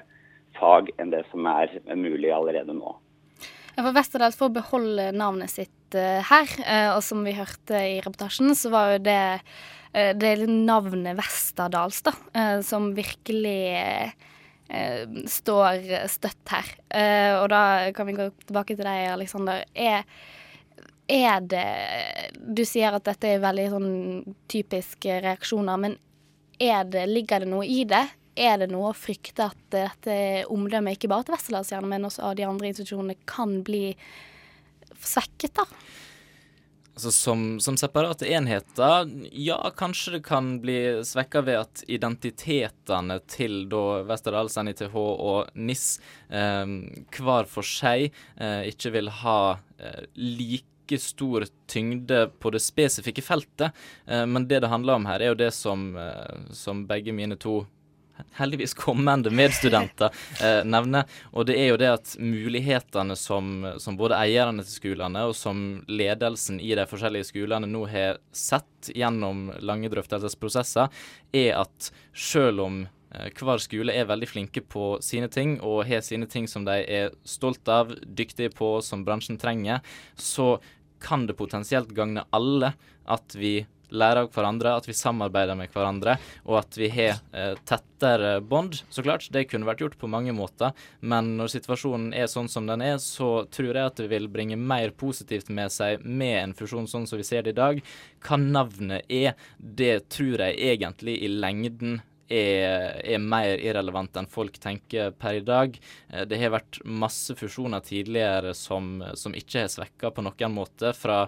fag 0.58 0.90
enn 0.98 1.14
det 1.14 1.22
som 1.30 1.46
er 1.52 1.76
mulig 1.94 2.34
allerede 2.34 2.74
nå. 2.74 2.96
Ja, 3.76 3.84
for 3.84 3.94
Westerdals 3.94 4.40
får 4.40 4.56
beholde 4.58 5.12
navnet 5.14 5.54
sitt 5.54 5.96
uh, 5.96 6.18
her, 6.28 6.50
uh, 6.66 6.90
og 6.96 7.06
som 7.06 7.22
vi 7.24 7.38
hørte 7.38 7.78
i 7.78 8.02
reportasjen, 8.02 8.52
så 8.58 8.74
var 8.74 8.96
jo 8.96 9.06
det, 9.06 9.22
det 10.18 10.34
navnet 10.50 11.16
Westerdals 11.20 12.02
da, 12.08 12.14
som 12.64 12.94
virkelig 12.96 14.14
står 15.28 15.82
støtt 16.08 16.54
her. 16.54 16.70
og 17.42 17.50
da 17.52 17.64
kan 17.92 18.08
vi 18.08 18.16
gå 18.16 18.30
tilbake 18.46 18.78
til 18.78 18.88
deg, 18.88 19.10
Aleksander. 19.12 19.66
Er, 19.76 20.06
er 21.12 21.44
det 21.44 21.68
Du 22.40 22.64
sier 22.66 22.96
at 22.96 23.06
dette 23.06 23.28
er 23.28 23.44
veldig 23.44 23.68
sånn 23.74 23.92
typiske 24.52 25.20
reaksjoner, 25.24 25.78
men 25.78 26.00
det, 26.62 27.06
ligger 27.10 27.42
det 27.42 27.50
noe 27.50 27.66
i 27.66 27.84
det? 27.90 28.06
er 28.36 28.62
det 28.62 28.70
noe 28.72 28.92
å 28.92 28.98
frykte 28.98 29.50
at 29.50 29.64
dette 29.74 30.14
omdømmet, 30.52 30.96
ikke 30.96 31.12
bare 31.12 31.28
til 31.28 31.36
Westerdalshjerne, 31.36 31.90
men 31.92 32.08
også 32.08 32.30
av 32.30 32.38
de 32.40 32.46
andre 32.48 32.72
institusjonene, 32.72 33.18
kan 33.28 33.60
bli 33.68 33.90
svekket, 35.02 35.60
da? 35.60 35.68
Altså 36.92 37.12
som, 37.16 37.44
som, 37.64 37.78
separate 37.80 38.28
enheter, 38.28 39.08
ja, 39.32 39.58
kanskje 39.80 40.18
det 40.18 40.24
kan 40.28 40.58
bli 40.64 40.76
svekka 41.08 41.42
ved 41.48 41.62
at 41.62 41.84
identitetene 41.88 43.22
til 43.32 43.64
da 43.72 44.02
Westerdals, 44.10 44.58
NITH 44.60 44.98
og 45.00 45.54
NIS 45.56 45.86
eh, 46.30 46.76
hver 47.16 47.48
for 47.50 47.68
seg 47.68 48.10
eh, 48.12 48.68
ikke 48.74 48.92
vil 48.98 49.12
ha 49.22 49.40
eh, 49.80 50.04
like 50.20 50.71
stor 51.00 51.46
tyngde 51.72 52.26
på 52.40 52.52
det 52.52 52.60
spesifikke 52.60 53.24
feltet. 53.24 53.78
Eh, 54.06 54.26
men 54.26 54.48
det 54.48 54.64
det 54.66 54.72
handler 54.72 55.00
om 55.00 55.06
her, 55.06 55.22
er 55.22 55.32
jo 55.32 55.40
det 55.40 55.54
som, 55.56 55.96
eh, 55.96 56.52
som 56.52 56.88
begge 56.90 57.16
mine 57.16 57.40
to 57.40 57.62
heldigvis 58.32 58.74
kommende 58.74 59.30
medstudenter 59.30 60.12
eh, 60.44 60.62
nevner. 60.66 61.04
Og 61.32 61.46
det 61.50 61.58
er 61.60 61.72
jo 61.72 61.80
det 61.82 61.92
at 61.92 62.16
mulighetene 62.20 63.16
som, 63.20 63.52
som, 63.82 63.98
både 64.00 64.20
eierne 64.20 64.66
til 64.66 64.78
skolene 64.78 65.26
og 65.30 65.36
som 65.38 65.82
ledelsen 65.92 66.62
i 66.62 66.74
de 66.78 66.88
forskjellige 66.90 67.32
skolene 67.32 67.70
nå 67.70 67.86
har 67.92 68.22
sett 68.36 68.92
gjennom 68.96 69.50
lange 69.62 69.92
drøftelsesprosesser, 69.94 70.92
er 71.34 71.54
at 71.62 71.92
selv 72.14 72.66
om 72.66 72.82
eh, 72.84 73.32
hver 73.38 73.64
skole 73.64 73.96
er 73.96 74.10
veldig 74.10 74.30
flinke 74.30 74.66
på 74.66 74.94
sine 75.06 75.30
ting 75.32 75.58
og 75.60 75.86
har 75.90 76.06
sine 76.06 76.30
ting 76.30 76.50
som 76.50 76.68
de 76.68 76.82
er 76.82 77.16
stolt 77.28 77.68
av, 77.72 77.96
dyktige 78.06 78.54
på, 78.56 78.78
som 78.86 79.06
bransjen 79.08 79.40
trenger, 79.42 79.84
så 80.16 80.56
kan 81.04 81.28
det 81.28 81.38
potensielt 81.40 81.94
gagne 81.98 82.26
alle 82.32 82.74
at 83.12 83.36
vi 83.36 83.62
lærer 83.92 84.24
av 84.24 84.30
hverandre, 84.32 84.74
at 84.78 84.88
vi 84.88 84.96
samarbeider 84.96 85.58
med 85.60 85.72
hverandre, 85.74 86.16
og 86.48 86.62
at 86.62 86.78
vi 86.80 86.88
har 86.94 87.18
eh, 87.36 87.58
tettere 87.68 88.38
bånd. 88.40 88.80
Så 88.90 89.04
klart, 89.06 89.28
det 89.34 89.48
kunne 89.52 89.68
vært 89.68 89.84
gjort 89.84 89.98
på 90.00 90.10
mange 90.12 90.34
måter, 90.36 90.76
men 91.00 91.34
når 91.40 91.52
situasjonen 91.56 92.14
er 92.16 92.30
sånn 92.32 92.50
som 92.52 92.70
den 92.70 92.84
er, 92.86 92.98
så 93.04 93.44
tror 93.52 93.74
jeg 93.74 93.92
at 93.92 94.00
det 94.00 94.08
vil 94.12 94.30
bringe 94.32 94.60
mer 94.60 94.96
positivt 94.96 95.52
med 95.52 95.74
seg 95.74 96.06
med 96.06 96.38
en 96.42 96.56
fusjon 96.58 96.88
sånn 96.90 97.10
som 97.10 97.20
vi 97.20 97.28
ser 97.28 97.46
det 97.46 97.56
i 97.56 97.60
dag. 97.60 97.84
Hva 98.24 98.40
navnet 98.40 99.12
er, 99.12 99.36
det 99.58 100.08
tror 100.14 100.48
jeg 100.48 100.72
egentlig 100.72 101.20
i 101.20 101.32
lengden 101.32 102.00
er, 102.32 103.00
er, 103.04 103.22
mer 103.22 103.60
irrelevant 103.60 104.16
enn 104.20 104.30
folk 104.32 104.60
tenker 104.64 105.12
per 105.20 105.40
i 105.40 105.46
dag. 105.46 105.76
Eh, 106.10 106.26
det 106.30 106.40
har 106.42 106.56
vært 106.56 106.82
masse 106.86 107.36
fusjoner 107.40 107.84
tidligere 107.86 108.56
som, 108.58 109.00
som 109.20 109.36
ikke 109.38 109.66
har 109.66 109.74
svekka 109.74 110.14
på 110.16 110.26
noen 110.26 110.56
måte. 110.56 110.94
Fra 110.98 111.26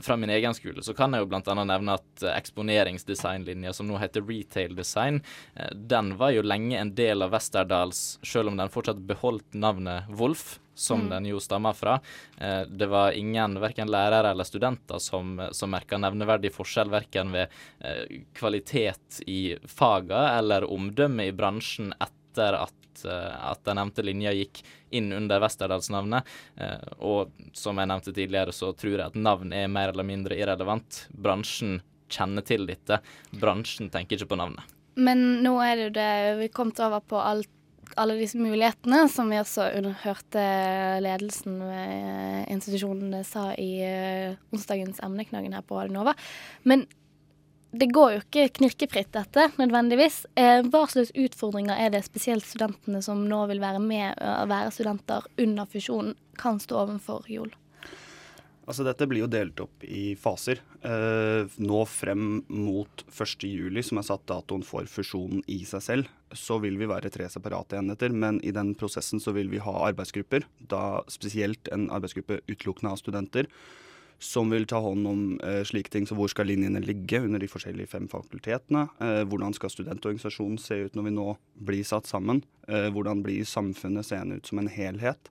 fra 0.00 0.16
min 0.16 0.30
egen 0.30 0.54
skole 0.54 0.82
så 0.82 0.94
kan 0.96 1.12
jeg 1.14 1.24
jo 1.24 1.30
bl.a. 1.30 1.54
nevne 1.64 1.96
at 1.98 2.24
eh, 2.24 2.34
eksponeringsdesignlinja, 2.34 3.74
som 3.76 3.88
nå 3.88 3.98
heter 4.00 4.24
retail 4.24 4.76
design, 4.76 5.20
eh, 5.54 5.72
den 5.74 6.14
var 6.20 6.34
jo 6.34 6.44
lenge 6.44 6.78
en 6.80 6.94
del 6.96 7.24
av 7.24 7.34
Westerdals, 7.34 8.18
selv 8.24 8.52
om 8.52 8.60
den 8.60 8.72
fortsatt 8.72 9.02
beholdt 9.04 9.56
navnet 9.56 10.08
Wolf, 10.08 10.58
som 10.74 11.04
mm. 11.04 11.10
den 11.12 11.26
jo 11.30 11.38
stammer 11.38 11.76
fra. 11.78 12.00
Det 12.66 12.88
var 12.90 13.14
ingen, 13.14 13.60
verken 13.62 13.86
lærere 13.94 14.32
eller 14.34 14.46
studenter, 14.48 14.98
som, 14.98 15.36
som 15.54 15.70
merka 15.70 16.00
nevneverdig 16.02 16.50
forskjell 16.50 16.90
verken 16.90 17.30
ved 17.30 17.52
kvalitet 18.34 19.20
i 19.30 19.54
faga 19.70 20.32
eller 20.40 20.66
omdømme 20.66 21.28
i 21.28 21.36
bransjen 21.36 21.94
etter 21.94 22.58
at 22.58 22.83
Eh, 23.02 23.50
at, 23.50 23.62
den 23.66 23.80
nevnte 23.80 24.04
linja 24.06 24.34
gikk 24.36 24.62
inn 24.94 25.10
under 25.16 25.42
Westerdalsnavnet. 25.42 26.28
Eh, 26.56 26.92
og 27.02 27.32
som 27.56 27.80
jeg 27.80 27.90
nevnte 27.90 28.14
tidligere, 28.14 28.54
så 28.54 28.72
tror 28.76 28.98
jeg 28.98 29.08
at 29.08 29.18
navn 29.18 29.54
er 29.56 29.72
mer 29.72 29.94
eller 29.94 30.06
mindre 30.06 30.38
irrelevant. 30.38 31.06
Bransjen 31.10 31.80
kjenner 32.12 32.46
til 32.46 32.68
dette. 32.68 33.00
Bransjen 33.34 33.90
tenker 33.92 34.20
ikke 34.20 34.34
på 34.34 34.40
navnet. 34.40 34.70
Men 34.94 35.42
nå 35.42 35.56
er 35.64 35.74
det 35.74 35.88
jo 35.88 35.94
det 35.96 36.10
vi 36.38 36.48
er 36.48 36.54
kommet 36.54 36.78
over 36.84 37.02
på 37.02 37.18
alt 37.18 37.50
alle 38.00 38.16
disse 38.18 38.38
mulighetene, 38.40 39.04
som 39.12 39.28
vi 39.30 39.38
også 39.38 39.68
hørte 40.02 40.42
ledelsen 41.04 41.58
ved 41.62 42.48
institusjonen 42.50 43.20
sa 43.28 43.50
i 43.60 43.70
uh, 43.84 44.38
onsdagens 44.54 45.02
emneknaggen 45.04 45.54
her 45.54 45.64
på 45.66 45.82
Nova. 45.92 46.16
Men 46.64 46.86
det 47.74 47.90
går 47.94 48.12
jo 48.14 48.22
ikke 48.22 48.46
knirkefritt, 48.60 49.10
dette, 49.16 49.48
nødvendigvis. 49.58 50.22
Eh, 50.38 50.62
hva 50.70 50.84
slags 50.90 51.10
utfordringer 51.18 51.80
er 51.80 51.90
det 51.94 52.04
spesielt 52.06 52.46
studentene 52.46 53.02
som 53.02 53.24
nå 53.28 53.44
vil 53.50 53.62
være 53.62 53.82
med 53.82 54.20
å 54.22 54.46
være 54.50 54.72
studenter 54.74 55.26
under 55.42 55.68
fusjonen, 55.70 56.14
kan 56.38 56.58
stå 56.62 56.80
overfor, 56.84 57.26
Jol? 57.30 57.52
Altså, 58.64 58.80
dette 58.86 59.04
blir 59.04 59.20
jo 59.20 59.28
delt 59.28 59.60
opp 59.60 59.84
i 59.84 60.14
faser. 60.16 60.62
Eh, 60.86 61.50
nå 61.60 61.80
frem 61.90 62.38
mot 62.48 63.04
1.7, 63.10 63.82
som 63.84 64.00
er 64.00 64.06
satt 64.08 64.24
datoen 64.30 64.64
for 64.64 64.88
fusjonen 64.88 65.42
i 65.52 65.60
seg 65.68 65.84
selv, 65.84 66.12
så 66.32 66.56
vil 66.62 66.78
vi 66.80 66.88
være 66.88 67.12
tre 67.12 67.28
separate 67.28 67.76
enheter. 67.76 68.14
Men 68.14 68.40
i 68.40 68.54
den 68.56 68.72
prosessen 68.78 69.20
så 69.20 69.34
vil 69.36 69.52
vi 69.52 69.60
ha 69.60 69.74
arbeidsgrupper, 69.90 70.48
da 70.72 71.02
spesielt 71.12 71.68
en 71.76 71.90
arbeidsgruppe 71.92 72.40
utelukkende 72.48 72.94
av 72.94 73.02
studenter 73.02 73.50
som 74.24 74.50
vil 74.50 74.64
ta 74.66 74.80
hånd 74.80 75.06
om 75.08 75.24
eh, 75.44 75.60
slike 75.68 75.92
ting 75.92 76.06
som 76.08 76.18
hvor 76.18 76.30
skal 76.32 76.48
linjene 76.48 76.80
ligge 76.82 77.20
under 77.20 77.42
de 77.42 77.48
forskjellige 77.50 77.92
fem 77.92 78.06
fakultetene. 78.10 78.86
Eh, 79.04 79.20
hvordan 79.28 79.52
skal 79.56 79.72
studentorganisasjonen 79.72 80.56
se 80.62 80.78
ut 80.86 80.96
når 80.96 81.08
vi 81.08 81.12
nå 81.18 81.26
blir 81.68 81.84
satt 81.84 82.08
sammen? 82.08 82.40
Eh, 82.68 82.88
hvordan 82.94 83.20
blir 83.24 83.44
samfunnet 83.48 84.08
seende 84.08 84.40
ut 84.40 84.48
som 84.48 84.62
en 84.62 84.72
helhet? 84.72 85.28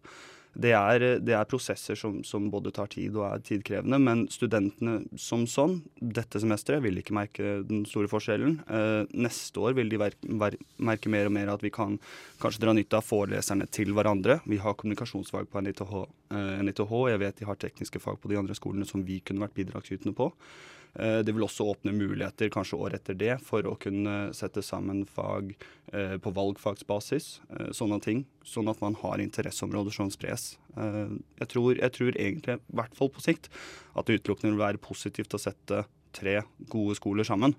Det 0.53 0.69
er, 0.77 1.03
det 1.17 1.33
er 1.33 1.47
prosesser 1.49 1.97
som, 1.97 2.19
som, 2.27 2.45
både 2.53 2.71
tar 2.75 2.91
tid 2.93 3.15
og 3.17 3.25
er 3.25 3.41
tidkrevende, 3.41 3.97
men 3.97 4.25
studentene 4.29 4.99
som 5.17 5.47
sånn 5.49 5.79
dette 5.97 6.41
semesteret 6.41 6.83
vil 6.85 6.99
ikke 7.01 7.15
merke 7.17 7.55
den 7.65 7.81
store 7.89 8.11
forskjellen. 8.11 8.59
Eh, 8.67 9.15
neste 9.25 9.63
år 9.63 9.73
vil 9.79 9.89
de 9.89 9.97
merke 9.97 11.09
mer 11.09 11.29
og 11.29 11.33
mer 11.33 11.53
at 11.55 11.65
vi 11.65 11.73
kan 11.73 11.97
kanskje 12.43 12.61
dra 12.65 12.75
nytte 12.77 12.99
av 12.99 13.07
foreleserne 13.07 13.65
til 13.73 13.95
hverandre. 13.97 14.41
Vi 14.45 14.61
har 14.61 14.77
kommunikasjonsfag 14.77 15.49
på 15.49 15.65
NITH, 15.65 15.95
eh, 16.37 16.61
NITH. 16.69 16.93
Jeg 17.09 17.23
vet 17.25 17.41
de 17.41 17.49
har 17.49 17.57
tekniske 17.65 18.03
fag 18.03 18.21
på 18.21 18.29
de 18.29 18.37
andre 18.37 18.57
skolene 18.57 18.85
som 18.85 19.01
vi 19.01 19.23
kunne 19.25 19.41
vært 19.47 19.57
bidragsytende 19.57 20.13
på. 20.17 20.29
Eh, 20.99 21.19
det 21.25 21.33
vil 21.33 21.45
også 21.45 21.65
åpne 21.71 21.93
muligheter 21.95 22.51
kanskje 22.53 22.77
år 22.77 22.97
etter 22.97 23.17
det 23.17 23.37
for 23.45 23.65
å 23.65 23.77
kunne 23.81 24.33
sette 24.37 24.61
sammen 24.65 25.03
fag 25.09 25.55
eh, 25.91 26.17
på 26.21 26.33
valgfagsbasis. 26.35 27.29
Eh, 27.49 27.71
sånne 27.73 27.99
ting. 28.03 28.23
Sånn 28.45 28.69
at 28.69 28.81
man 28.83 28.97
har 29.01 29.23
interesseområder 29.23 29.95
som 29.95 30.11
spres. 30.13 30.53
Jeg 30.73 31.49
tror, 31.53 31.77
jeg 31.77 31.93
tror 31.93 32.15
egentlig, 32.17 32.57
i 32.57 32.77
hvert 32.77 32.95
fall 32.97 33.11
på 33.13 33.21
sikt, 33.23 33.49
at 33.93 34.07
det 34.07 34.19
utelukkende 34.19 34.55
vil 34.55 34.63
være 34.63 34.81
positivt 34.81 35.35
å 35.37 35.41
sette 35.41 35.83
tre 36.13 36.35
gode 36.71 36.95
skoler 36.99 37.25
sammen. 37.27 37.55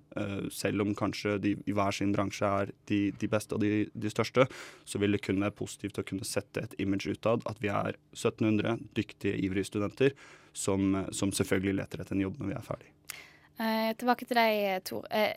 selv 0.50 0.82
om 0.84 0.94
kanskje 0.94 1.38
de 1.42 1.54
i 1.66 1.75
hver 1.75 1.92
sin 1.92 2.12
bransje 2.14 2.46
er 2.46 2.73
de, 2.88 3.00
de 3.20 3.28
beste 3.28 3.56
og 3.56 3.61
de, 3.61 3.87
de, 3.92 4.11
største, 4.11 4.46
så 4.84 4.99
vil 5.02 5.16
det 5.16 5.23
kun 5.26 5.42
være 5.42 5.56
positivt 5.58 5.99
å 5.99 6.06
kunne 6.06 6.25
sette 6.25 6.62
et 6.62 6.76
image 6.78 7.11
utad 7.11 7.42
at 7.50 7.61
vi 7.62 7.68
er 7.68 7.99
1700 8.14 8.78
dyktige, 8.96 9.37
ivrige 9.44 9.70
studenter 9.70 10.14
som, 10.54 11.04
som 11.12 11.32
selvfølgelig 11.34 11.80
leter 11.80 12.02
etter 12.02 12.16
en 12.16 12.26
jobb 12.26 12.38
når 12.40 12.52
vi 12.52 12.58
er 12.58 12.68
ferdig. 12.68 12.92
Eh, 13.58 13.90
tilbake 13.99 14.26
til 14.26 14.38
deg, 14.38 14.84
Tor. 14.87 15.06
Eh, 15.11 15.34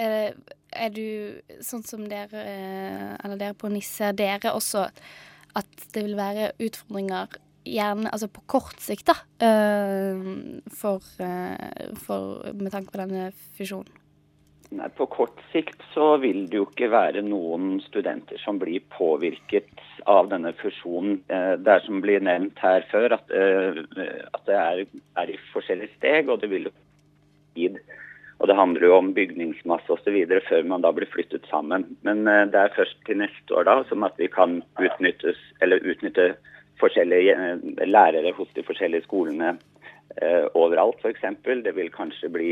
eh, 0.00 0.30
er 0.74 0.92
du 0.94 1.40
sånn 1.64 1.84
som 1.86 2.04
dere, 2.08 2.40
eh, 2.40 3.10
eller 3.24 3.40
dere 3.40 3.56
på 3.58 3.70
Nisse, 3.72 4.12
dere 4.16 4.54
også 4.54 4.86
at 5.54 5.84
det 5.94 6.02
vil 6.02 6.16
være 6.18 6.52
utfordringer 6.62 7.38
gjerne 7.64 8.12
altså 8.12 8.28
på 8.32 8.44
kort 8.50 8.80
sikt, 8.82 9.10
da, 9.10 9.16
eh, 9.44 10.24
for, 10.72 11.04
eh, 11.20 11.92
for, 12.06 12.44
med 12.54 12.72
tanke 12.74 12.92
på 12.92 13.00
denne 13.02 13.30
fusjonen? 13.58 14.00
Nei, 14.74 14.88
På 14.96 15.06
kort 15.06 15.38
sikt 15.52 15.82
så 15.92 16.16
vil 16.18 16.48
det 16.50 16.58
jo 16.58 16.64
ikke 16.66 16.88
være 16.90 17.22
noen 17.22 17.76
studenter 17.84 18.40
som 18.42 18.58
blir 18.58 18.82
påvirket 18.96 19.70
av 20.10 20.32
denne 20.32 20.50
fusjonen. 20.58 21.20
Det 21.28 21.70
er 21.70 21.84
som 21.84 22.00
blir 22.02 22.24
nevnt 22.24 22.58
her 22.58 22.82
før, 22.90 23.14
at, 23.14 23.30
at 23.30 24.48
det 24.48 24.56
er, 24.56 24.82
er, 25.20 25.30
i 25.30 25.38
forskjellige 25.52 25.94
steg. 26.00 26.32
og 26.32 26.40
det 26.42 26.50
vil 26.50 26.66
jo 26.66 26.74
tid 27.54 27.78
Og 28.42 28.48
det 28.50 28.56
handler 28.58 28.82
jo 28.82 28.96
om 28.96 29.12
bygningsmasse 29.14 29.92
osv. 29.94 30.16
før 30.48 30.64
man 30.66 30.82
da 30.82 30.90
blir 30.92 31.06
flyttet 31.06 31.46
sammen. 31.50 31.86
Men 32.02 32.26
eh, 32.28 32.46
det 32.50 32.60
er 32.60 32.74
først 32.76 32.98
til 33.06 33.20
neste 33.22 33.54
år 33.54 33.68
da 33.68 33.76
som 33.88 34.02
at 34.02 34.18
vi 34.18 34.26
kan 34.26 34.58
utnyttes, 34.82 35.38
eller 35.62 35.84
utnytte 35.86 36.34
forskjellige 36.80 37.34
eh, 37.34 37.86
lærere 37.88 38.32
hos 38.36 38.50
de 38.56 38.64
forskjellige 38.66 39.06
skolene 39.06 39.54
eh, 40.22 40.46
overalt 40.54 41.02
f.eks. 41.02 41.26
Det 41.44 41.74
vil 41.76 41.92
kanskje 41.94 42.32
bli 42.32 42.50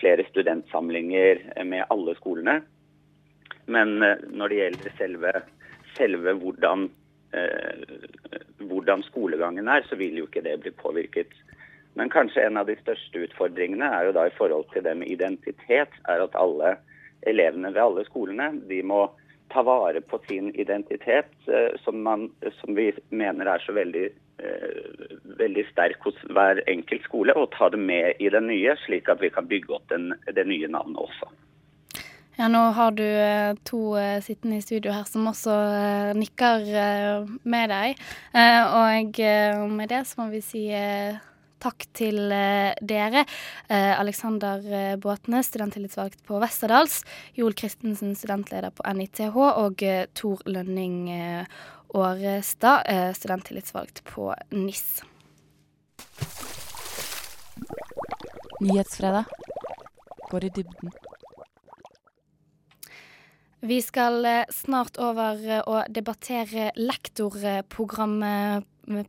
flere 0.00 0.26
studentsamlinger 0.30 1.42
eh, 1.56 1.66
med 1.66 1.86
alle 1.90 2.16
skolene. 2.20 2.60
Men 3.66 3.96
når 3.96 4.48
det 4.48 4.56
gjelder 4.58 4.96
selve, 4.98 5.30
selve 5.96 6.34
hvordan, 6.36 6.82
hvordan 8.60 9.04
skolegangen 9.06 9.70
er, 9.72 9.86
så 9.88 9.96
vil 9.96 10.18
jo 10.18 10.26
ikke 10.28 10.42
det 10.44 10.58
bli 10.60 10.72
påvirket. 10.76 11.32
Men 11.96 12.12
kanskje 12.12 12.44
en 12.44 12.60
av 12.60 12.68
de 12.68 12.76
største 12.82 13.22
utfordringene 13.24 13.88
er 13.88 14.10
jo 14.10 14.12
da 14.18 14.26
i 14.28 14.34
forhold 14.36 14.68
til 14.74 14.84
det 14.84 14.92
med 15.00 15.08
identitet, 15.08 15.96
er 16.12 16.26
at 16.26 16.36
alle 16.36 16.74
elevene 17.24 17.72
ved 17.72 17.80
alle 17.86 18.04
skolene 18.04 18.50
de 18.68 18.82
må 18.84 19.06
ta 19.48 19.62
vare 19.62 20.00
på 20.00 20.18
sin 20.28 20.54
identitet, 20.54 21.32
eh, 21.46 21.80
som, 21.84 22.02
man, 22.02 22.30
som 22.60 22.74
vi 22.74 22.92
mener 23.08 23.46
er 23.46 23.62
så 23.66 23.72
veldig, 23.72 24.04
eh, 24.38 25.16
veldig 25.38 25.64
sterk 25.70 26.06
hos 26.06 26.18
hver 26.30 26.62
enkelt 26.70 27.04
skole, 27.06 27.36
og 27.38 27.52
ta 27.54 27.68
det 27.68 27.80
med 27.80 28.20
i 28.20 28.30
det 28.32 28.42
nye, 28.42 28.76
slik 28.86 29.08
at 29.08 29.22
vi 29.22 29.32
kan 29.34 29.48
bygge 29.48 29.76
opp 29.76 29.88
den, 29.92 30.12
det 30.26 30.46
nye 30.48 30.70
navnet 30.70 31.00
også. 31.06 31.30
Ja, 32.34 32.48
nå 32.50 32.64
har 32.74 32.96
du 32.98 33.04
eh, 33.06 33.54
to 33.62 33.94
sittende 34.26 34.58
i 34.58 34.64
studio 34.64 34.94
her 34.94 35.06
som 35.06 35.28
også 35.30 35.54
nikker 36.18 36.66
med 37.46 37.70
deg. 37.70 38.02
Og 38.34 39.20
med 39.70 39.92
det 39.92 40.02
så 40.10 40.24
må 40.24 40.32
vi 40.32 40.42
si 40.42 40.64
takk 41.64 41.86
til 41.96 42.32
eh, 42.34 42.74
dere. 42.84 43.24
Eh, 43.68 43.92
Alexander 43.98 44.64
eh, 44.64 44.96
Båtne, 45.00 45.42
studenttillitsvalgt 45.44 46.24
på 46.26 46.40
Westerdals. 46.42 47.02
Joel 47.38 47.56
Christensen, 47.58 48.14
studentleder 48.18 48.74
på 48.74 48.84
NITH. 48.92 49.38
Og 49.64 49.84
Tor 50.14 50.44
Lønning 50.50 51.08
Årestad, 51.94 52.88
studenttillitsvalgt 53.14 54.02
på 54.08 54.32
NIS. 54.50 55.02
Nyhetsfredag 58.64 59.24
går 60.30 60.48
i 60.48 60.54
dybden. 60.56 60.94
Vi 63.64 63.82
skal 63.82 64.24
eh, 64.24 64.44
snart 64.52 64.98
over 65.00 65.38
eh, 65.48 65.62
å 65.64 65.78
debattere 65.88 66.66
lektorprogrammet 66.76 68.66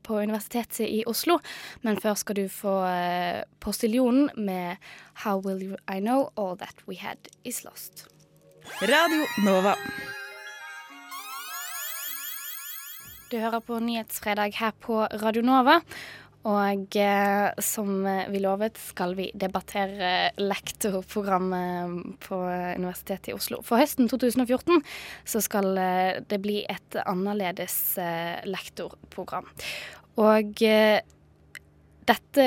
på 0.07 0.19
Universitetet 0.23 0.87
i 0.87 1.01
Oslo. 1.11 1.41
Men 1.83 1.99
før 1.99 2.15
skal 2.15 2.39
du 2.39 2.45
få 2.47 2.77
eh, 2.87 3.43
Postiljonen 3.59 4.29
med 4.39 4.79
How 5.25 5.43
Will 5.43 5.59
You 5.59 5.75
I 5.91 5.99
Know 5.99 6.29
All 6.39 6.55
That 6.61 6.85
We 6.87 6.95
Had 7.01 7.27
Is 7.43 7.65
Lost. 7.67 8.05
Radio 8.79 9.27
Nova. 9.43 9.75
Du 13.27 13.35
hører 13.41 13.59
på 13.59 13.83
Nyhetsfredag 13.83 14.55
her 14.55 14.71
på 14.79 15.03
Radio 15.19 15.43
Nova. 15.43 15.81
Og 16.45 16.95
eh, 17.01 17.47
som 17.65 18.05
vi 18.29 18.39
lovet, 18.43 18.77
skal 18.77 19.15
vi 19.17 19.31
debattere 19.33 20.29
lektorprogrammet 20.37 22.19
på 22.21 22.37
Universitetet 22.77 23.31
i 23.31 23.33
Oslo. 23.37 23.63
For 23.65 23.81
høsten 23.81 24.05
2014 24.11 24.83
så 25.25 25.41
skal 25.41 25.71
eh, 25.81 26.19
det 26.29 26.39
bli 26.45 26.59
et 26.69 26.99
annerledes 27.05 27.79
eh, 27.97 28.45
lektorprogram. 28.45 29.49
Og 30.21 30.61
dette 32.05 32.43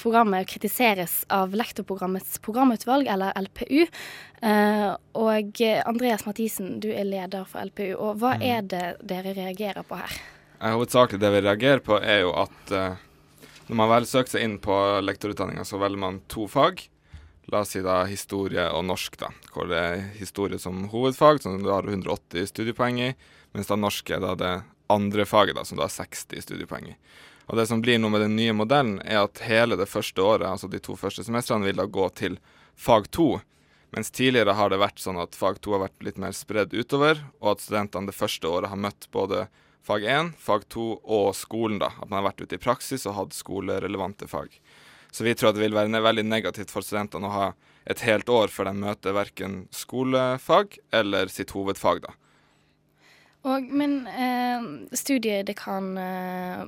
programmet 0.00 0.48
kritiseres 0.48 1.20
av 1.28 1.52
Lektorprogrammets 1.54 2.38
programutvalg, 2.42 3.06
eller 3.12 3.36
LPU. 3.44 3.84
Eh, 4.40 4.86
og 5.20 5.60
Andreas 5.84 6.24
Mathisen, 6.26 6.78
du 6.80 6.88
er 6.90 7.04
leder 7.04 7.44
for 7.44 7.60
LPU. 7.68 7.92
Og 7.98 8.16
hva 8.22 8.34
Mm. 8.38 8.42
er 8.48 8.62
det 8.62 8.86
dere 9.04 9.36
reagerer 9.36 9.84
på 9.84 10.00
her? 10.00 10.16
Eh, 10.64 10.72
Hovedsakelig 10.72 11.20
det 11.20 11.30
vi 11.30 11.40
reagerer 11.40 11.78
på, 11.84 11.98
er 12.00 12.22
jo 12.24 12.32
at 12.40 12.72
eh, 12.72 13.00
når 13.68 13.76
man 13.76 13.90
vel 13.90 14.06
søker 14.08 14.32
seg 14.36 14.46
inn 14.46 14.58
på 14.64 14.74
lektorutdanninga, 15.04 15.64
så 15.64 15.80
velger 15.80 16.00
man 16.00 16.22
to 16.32 16.46
fag. 16.48 16.80
La 17.52 17.60
oss 17.60 17.74
si 17.74 17.82
da 17.84 17.98
historie 18.08 18.64
og 18.72 18.86
norsk, 18.88 19.18
da. 19.20 19.28
Hvor 19.52 19.68
det 19.68 19.80
er 19.80 20.04
historie 20.16 20.60
som 20.60 20.86
hovedfag, 20.88 21.42
som 21.44 21.58
du 21.60 21.68
har 21.68 21.84
180 21.84 22.48
studiepoeng 22.48 23.02
i, 23.04 23.10
mens 23.52 23.68
da 23.68 23.76
norsk 23.76 24.14
er 24.16 24.22
da 24.24 24.32
det 24.40 24.54
andre 24.92 25.26
faget, 25.28 25.56
da, 25.58 25.64
som 25.68 25.76
du 25.76 25.84
har 25.84 25.92
60 25.92 26.46
studiepoeng 26.46 26.88
i. 26.94 26.96
Og 27.52 27.58
det 27.60 27.66
som 27.68 27.82
blir 27.84 28.00
nå 28.00 28.08
med 28.08 28.24
den 28.24 28.36
nye 28.38 28.54
modellen, 28.56 29.02
er 29.04 29.26
at 29.26 29.42
hele 29.44 29.76
det 29.76 29.90
første 29.90 30.24
året, 30.24 30.46
altså 30.48 30.70
de 30.72 30.80
to 30.80 30.96
første 30.96 31.26
semestrene, 31.26 31.68
vil 31.68 31.76
da 31.76 31.84
gå 31.84 32.08
til 32.16 32.38
fag 32.72 33.10
to. 33.12 33.34
Mens 33.92 34.08
tidligere 34.08 34.56
har 34.56 34.72
det 34.72 34.80
vært 34.80 35.02
sånn 35.02 35.20
at 35.20 35.36
fag 35.36 35.60
to 35.60 35.76
har 35.76 35.84
vært 35.84 36.08
litt 36.08 36.16
mer 36.20 36.32
spredd 36.32 36.72
utover, 36.72 37.20
og 37.44 37.52
at 37.52 37.66
studentene 37.66 38.08
det 38.08 38.16
første 38.16 38.48
året 38.48 38.72
har 38.72 38.80
møtt 38.80 39.10
både 39.12 39.44
fag 39.84 40.06
1, 40.08 40.32
fag 40.40 40.66
2 40.72 40.86
og 41.04 41.28
skolen, 41.36 41.78
da. 41.82 41.92
At 42.00 42.08
man 42.08 42.22
har 42.22 42.30
vært 42.30 42.44
ute 42.44 42.58
i 42.58 42.62
praksis 42.62 43.06
og 43.08 43.16
hatt 43.18 43.36
skolerelevante 43.36 44.28
fag. 44.30 44.56
Så 45.14 45.26
vi 45.26 45.36
tror 45.36 45.52
at 45.52 45.58
det 45.58 45.62
vil 45.62 45.76
være 45.76 46.02
veldig 46.02 46.26
negativt 46.26 46.72
for 46.74 46.82
studentene 46.82 47.28
å 47.28 47.34
ha 47.36 47.46
et 47.86 48.00
helt 48.06 48.30
år 48.32 48.50
før 48.50 48.70
de 48.70 48.80
møter 48.80 49.14
verken 49.14 49.64
skolefag 49.74 50.78
eller 50.94 51.30
sitt 51.32 51.52
hovedfag, 51.54 52.06
da. 52.06 52.16
Og, 53.44 53.66
men 53.76 54.06
eh, 54.08 54.62
studiedekan 54.96 55.90
eh, 56.00 56.62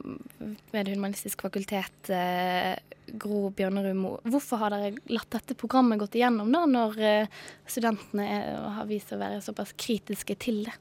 ved 0.75 0.85
Det 0.85 0.93
humanistiske 0.93 1.47
fakultet, 1.47 2.11
eh, 2.13 2.75
Gro 3.17 3.49
Bjørnerud 3.57 3.97
Moe, 3.97 4.21
hvorfor 4.29 4.61
har 4.61 4.75
dere 4.75 4.93
latt 5.09 5.31
dette 5.33 5.57
programmet 5.57 6.03
gått 6.03 6.19
igjennom 6.19 6.53
da, 6.53 6.67
når 6.69 7.01
eh, 7.01 7.39
studentene 7.65 8.27
er, 8.29 8.51
har 8.77 8.91
vist 8.91 9.15
å 9.15 9.21
være 9.23 9.41
såpass 9.47 9.73
kritiske 9.81 10.37
til 10.45 10.67
det? 10.69 10.77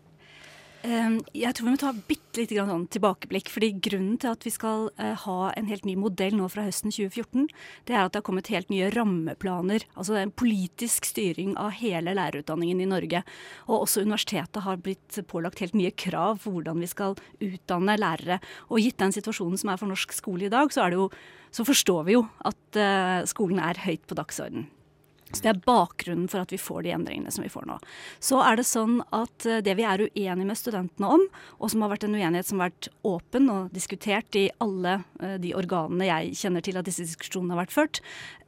Eh, 0.85 1.17
Jeg 1.33 1.55
tror 1.55 1.65
vi 1.65 1.73
må 1.73 1.79
ta 1.81 1.91
bitte 1.93 2.43
litt 2.43 2.51
sånn 2.53 2.85
tilbakeblikk. 2.93 3.49
fordi 3.49 3.71
Grunnen 3.81 4.19
til 4.19 4.29
at 4.29 4.43
vi 4.45 4.51
skal 4.53 4.89
eh, 4.99 5.15
ha 5.15 5.51
en 5.57 5.69
helt 5.71 5.85
ny 5.85 5.95
modell 5.97 6.35
nå 6.37 6.49
fra 6.51 6.65
høsten 6.67 6.93
2014, 6.93 7.47
det 7.87 7.95
er 7.95 8.03
at 8.03 8.13
det 8.13 8.21
har 8.21 8.27
kommet 8.27 8.51
helt 8.53 8.69
nye 8.69 8.91
rammeplaner. 8.93 9.87
Altså 9.95 10.19
en 10.19 10.31
politisk 10.31 11.07
styring 11.09 11.55
av 11.57 11.73
hele 11.79 12.13
lærerutdanningen 12.13 12.83
i 12.83 12.89
Norge. 12.91 13.23
Og 13.65 13.87
også 13.87 14.05
universitetet 14.05 14.61
har 14.67 14.77
blitt 14.77 15.17
pålagt 15.31 15.63
helt 15.63 15.73
nye 15.73 15.91
krav 15.91 16.43
for 16.43 16.59
hvordan 16.59 16.83
vi 16.83 16.91
skal 16.91 17.17
utdanne 17.41 17.97
lærere. 17.97 18.39
Og 18.69 18.83
gitt 18.83 19.01
den 19.01 19.15
situasjonen 19.15 19.57
som 19.57 19.73
er 19.73 19.81
for 19.81 19.89
norsk 19.89 20.13
skole 20.13 20.45
i 20.45 20.53
dag, 20.53 20.69
så, 20.69 20.85
jo, 20.93 21.09
så 21.49 21.65
forstår 21.65 22.05
vi 22.05 22.19
jo 22.19 22.27
at 22.45 22.77
eh, 22.77 23.25
skolen 23.25 23.63
er 23.63 23.81
høyt 23.87 24.05
på 24.05 24.21
dagsordenen. 24.21 24.69
Så 25.31 25.41
Det 25.41 25.49
er 25.49 25.63
bakgrunnen 25.65 26.27
for 26.29 26.43
at 26.43 26.51
vi 26.53 26.59
får 26.61 26.85
de 26.85 26.91
endringene 26.93 27.31
som 27.33 27.43
vi 27.43 27.49
får 27.49 27.65
nå. 27.67 27.79
Så 28.23 28.39
er 28.45 28.59
det 28.59 28.67
sånn 28.69 28.99
at 29.15 29.47
eh, 29.49 29.61
det 29.65 29.73
vi 29.79 29.85
er 29.87 30.05
uenige 30.05 30.45
med 30.45 30.59
studentene 30.59 31.09
om, 31.17 31.25
og 31.57 31.71
som 31.71 31.81
har 31.81 31.91
vært 31.95 32.05
en 32.05 32.15
uenighet 32.15 32.49
som 32.51 32.61
har 32.61 32.71
vært 32.71 32.91
åpen 33.07 33.49
og 33.51 33.73
diskutert 33.75 34.37
i 34.37 34.45
alle 34.63 34.99
eh, 35.19 35.35
de 35.41 35.55
organene 35.57 36.07
jeg 36.07 36.37
kjenner 36.43 36.65
til 36.65 36.77
at 36.79 36.87
disse 36.87 37.07
diskusjonene 37.07 37.55
har 37.55 37.63
vært 37.63 37.75
ført, 37.75 38.01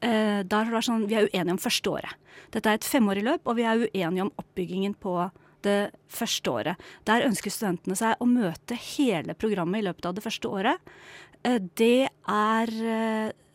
eh, 0.05 0.45
der 0.45 0.61
har 0.61 0.69
det 0.69 0.77
vært 0.77 0.89
sånn, 0.91 1.09
vi 1.09 1.17
er 1.17 1.27
uenige 1.31 1.57
om 1.57 1.63
første 1.65 1.93
året. 1.97 2.31
Dette 2.53 2.71
er 2.71 2.79
et 2.79 2.87
femårig 2.93 3.25
løp, 3.25 3.43
og 3.49 3.57
vi 3.57 3.67
er 3.67 3.83
uenige 3.87 4.27
om 4.27 4.33
oppbyggingen 4.37 4.95
på 5.01 5.17
det 5.65 5.79
første 6.13 6.53
året. 6.53 6.89
Der 7.09 7.25
ønsker 7.25 7.51
studentene 7.51 7.97
seg 7.97 8.21
å 8.21 8.29
møte 8.29 8.77
hele 8.93 9.33
programmet 9.35 9.81
i 9.81 9.87
løpet 9.89 10.05
av 10.07 10.15
det 10.15 10.23
første 10.23 10.53
året. 10.53 10.93
Det 11.41 12.07
er 12.07 12.71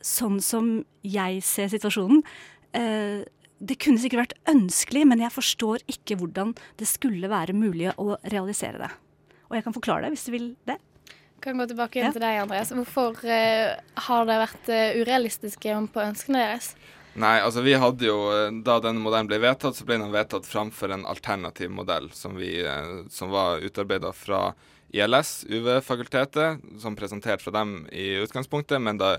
sånn 0.02 0.40
som 0.42 0.72
jeg 1.06 1.42
ser 1.46 1.70
situasjonen. 1.72 2.24
Eh, 2.74 3.24
Det 3.62 3.76
kunne 3.78 4.00
sikkert 4.02 4.24
vært 4.24 4.38
ønskelig, 4.50 5.04
men 5.06 5.20
jeg 5.22 5.30
forstår 5.30 5.84
ikke 5.86 6.16
hvordan 6.18 6.48
det 6.80 6.86
skulle 6.90 7.28
være 7.30 7.54
mulig 7.54 7.92
å 7.94 8.16
realisere 8.26 8.80
det. 8.80 8.88
Og 9.48 9.54
jeg 9.54 9.62
kan 9.62 9.72
forklare 9.76 10.02
det 10.02 10.10
hvis 10.16 10.24
du 10.26 10.32
vil 10.32 10.56
det. 10.66 10.78
Kan 11.40 11.58
gå 11.58 11.68
tilbake 11.70 12.00
igjen 12.00 12.06
Ja. 12.08 12.10
til 12.16 12.24
deg, 12.24 12.40
Andreas. 12.42 12.72
Hvorfor 12.74 13.22
eh, 13.24 13.76
har 14.08 14.24
det 14.26 14.38
vært 14.48 14.68
eh, 14.68 14.98
urealistiske 14.98 15.76
på 15.94 16.02
ønskene 16.02 16.42
deres? 16.42 16.74
Nei, 17.14 17.38
altså 17.38 17.62
vi 17.62 17.74
hadde 17.78 18.00
jo, 18.06 18.30
eh, 18.32 18.50
Da 18.64 18.80
denne 18.80 18.98
modellen 18.98 19.28
ble 19.28 19.38
vedtatt, 19.38 19.76
så 19.78 19.84
ble 19.86 19.98
den 19.98 20.10
vedtatt 20.10 20.42
framfor 20.48 20.90
en 20.92 21.04
alternativ 21.06 21.70
modell 21.70 22.10
som, 22.10 22.34
vi, 22.34 22.64
eh, 22.66 23.04
som 23.10 23.30
var 23.30 23.60
utarbeida 23.60 24.12
fra 24.12 24.54
ILS, 24.92 25.44
UV-fakultetet, 25.48 26.58
som 26.80 26.96
presentert 26.96 27.40
fra 27.40 27.52
dem 27.52 27.86
i 27.92 28.18
utgangspunktet, 28.24 28.80
men 28.82 28.98
da 28.98 29.18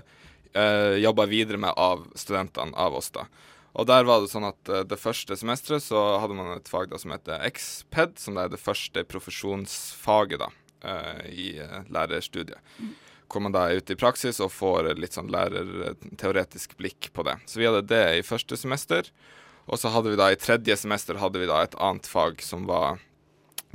eh, 0.54 0.96
jobba 1.02 1.26
videre 1.30 1.60
med 1.60 1.74
av 1.76 2.06
studentene, 2.18 2.74
av 2.76 2.96
oss, 2.98 3.10
da. 3.14 3.26
Og 3.74 3.88
der 3.90 4.06
var 4.06 4.22
det 4.22 4.30
sånn 4.30 4.46
at 4.46 4.70
eh, 4.70 4.84
det 4.86 5.00
første 5.00 5.36
semesteret 5.38 5.82
så 5.82 6.02
hadde 6.22 6.36
man 6.38 6.52
et 6.54 6.70
fag 6.70 6.92
da 6.92 7.00
som 7.00 7.14
heter 7.14 7.42
XPED, 7.50 8.18
som 8.22 8.38
er 8.38 8.52
det 8.52 8.62
første 8.62 9.04
profesjonsfaget 9.10 10.44
da, 10.44 10.50
eh, 10.86 11.24
i 11.30 11.48
lærerstudiet. 11.92 12.62
Hvor 13.28 13.42
man 13.42 13.54
da 13.54 13.64
er 13.66 13.80
ute 13.82 13.96
i 13.96 13.98
praksis 13.98 14.38
og 14.44 14.52
får 14.54 14.92
litt 15.00 15.16
sånn 15.16 15.32
lærerteoretisk 15.32 16.76
blikk 16.78 17.10
på 17.16 17.24
det. 17.26 17.38
Så 17.50 17.58
vi 17.58 17.66
hadde 17.66 17.82
det 17.90 18.04
i 18.20 18.26
første 18.26 18.58
semester. 18.60 19.08
Og 19.64 19.80
så 19.80 19.90
hadde 19.90 20.12
vi 20.12 20.20
da 20.20 20.28
i 20.30 20.38
tredje 20.38 20.76
semester 20.76 21.18
hadde 21.18 21.40
vi 21.40 21.48
da 21.48 21.62
et 21.64 21.74
annet 21.82 22.06
fag 22.06 22.42
som 22.44 22.68
var 22.68 23.00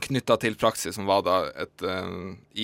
knytta 0.04 0.38
til 0.42 0.58
praksis, 0.60 0.96
som 0.98 1.08
var 1.10 1.24
da 1.28 1.38
et 1.60 1.86
eh, 1.86 2.12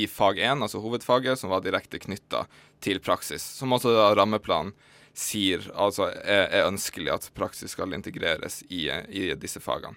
i 0.02 0.06
fag 0.12 0.42
1, 0.42 0.64
altså 0.66 0.82
hovedfaget, 0.84 1.40
som 1.40 1.54
var 1.54 1.64
direkte 1.66 2.02
knytta 2.02 2.46
til 2.84 3.02
praksis. 3.04 3.44
Som 3.60 3.76
også 3.76 3.94
da 3.96 4.12
rammeplanen 4.18 4.76
sier 5.16 5.64
altså 5.80 6.10
er, 6.12 6.50
er 6.52 6.68
ønskelig 6.68 7.14
at 7.14 7.30
praksis 7.38 7.72
skal 7.76 7.94
integreres 7.96 8.62
i, 8.68 8.90
i 8.92 9.30
disse 9.40 9.62
fagene. 9.64 9.96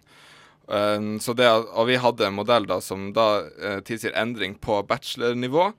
Um, 0.68 1.16
så 1.20 1.32
det, 1.32 1.48
og 1.48 1.86
vi 1.88 1.96
hadde 1.96 2.26
en 2.28 2.36
modell 2.36 2.66
da 2.68 2.76
som 2.84 3.08
da 3.16 3.40
uh, 3.48 3.78
tilsier 3.88 4.12
endring 4.20 4.58
på 4.60 4.82
bachelornivå, 4.88 5.70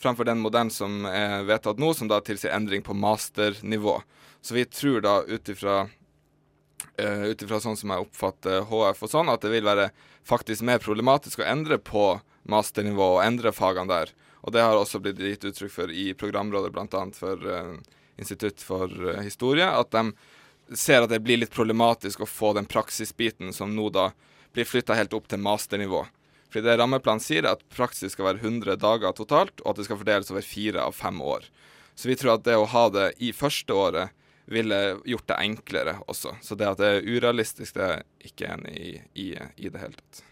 fremfor 0.00 0.24
den 0.24 0.40
modellen 0.40 0.72
som 0.72 1.04
er 1.04 1.44
vedtatt 1.44 1.80
nå, 1.80 1.92
som 1.94 2.08
da 2.08 2.22
tilsier 2.24 2.54
endring 2.56 2.82
på 2.82 2.96
masternivå. 2.96 3.98
Så 4.40 4.56
vi 4.56 4.64
tror 4.64 5.04
da 5.04 5.18
ut 5.28 5.52
ifra 5.52 5.82
uh, 5.84 7.60
sånn 7.60 7.76
som 7.76 7.92
jeg 7.92 8.06
oppfatter 8.06 8.64
HF 8.70 9.04
og 9.04 9.12
sånn, 9.12 9.28
at 9.28 9.44
det 9.44 9.52
vil 9.52 9.68
være 9.68 9.90
faktisk 10.26 10.64
mer 10.66 10.82
problematisk 10.82 11.40
å 11.40 11.48
endre 11.48 11.78
på 11.78 12.20
masternivå 12.50 13.16
og 13.16 13.24
endre 13.24 13.52
fagene 13.54 13.90
der. 13.90 14.12
Og 14.40 14.54
det 14.54 14.64
har 14.64 14.76
også 14.76 15.00
blitt 15.02 15.20
gitt 15.20 15.44
uttrykk 15.50 15.72
for 15.72 15.92
i 15.92 16.10
programrådet, 16.16 16.72
bl.a. 16.72 17.02
for 17.16 17.44
uh, 17.44 17.74
Institutt 18.20 18.60
for 18.64 18.88
uh, 18.88 19.20
historie, 19.24 19.64
at 19.64 19.92
de 19.92 20.76
ser 20.76 21.04
at 21.04 21.10
det 21.12 21.22
blir 21.24 21.40
litt 21.40 21.54
problematisk 21.54 22.22
å 22.22 22.28
få 22.28 22.52
den 22.56 22.68
praksisbiten 22.68 23.52
som 23.56 23.72
nå 23.74 23.88
da 23.92 24.10
blir 24.54 24.68
flytta 24.68 24.96
helt 24.98 25.14
opp 25.16 25.28
til 25.30 25.42
masternivå. 25.42 26.04
Fordi 26.50 26.66
det 26.66 26.76
rammeplanen 26.80 27.22
sier, 27.22 27.44
er 27.44 27.54
at 27.54 27.66
praksis 27.72 28.16
skal 28.16 28.30
være 28.30 28.42
100 28.42 28.78
dager 28.82 29.14
totalt, 29.14 29.62
og 29.62 29.72
at 29.72 29.80
det 29.80 29.86
skal 29.86 30.00
fordeles 30.00 30.32
over 30.32 30.46
fire 30.46 30.82
av 30.82 30.96
fem 30.98 31.20
år. 31.22 31.46
Så 31.94 32.10
vi 32.10 32.16
tror 32.18 32.36
at 32.36 32.46
det 32.46 32.56
å 32.58 32.68
ha 32.70 32.86
det 32.90 33.12
i 33.22 33.30
første 33.36 33.76
året 33.76 34.16
ville 34.50 34.80
gjort 35.06 35.28
det 35.30 35.38
enklere 35.40 35.96
også. 36.10 36.34
Så 36.42 36.56
det 36.58 36.68
at 36.68 36.80
det 36.82 36.90
er 36.90 37.06
urealistisk, 37.06 37.76
det 37.78 37.86
er 37.86 38.02
ikke 38.30 38.50
enig 38.56 38.74
i, 38.76 38.90
i 39.14 39.28
i 39.38 39.70
det 39.70 39.82
hele 39.82 39.96
tatt. 39.98 40.24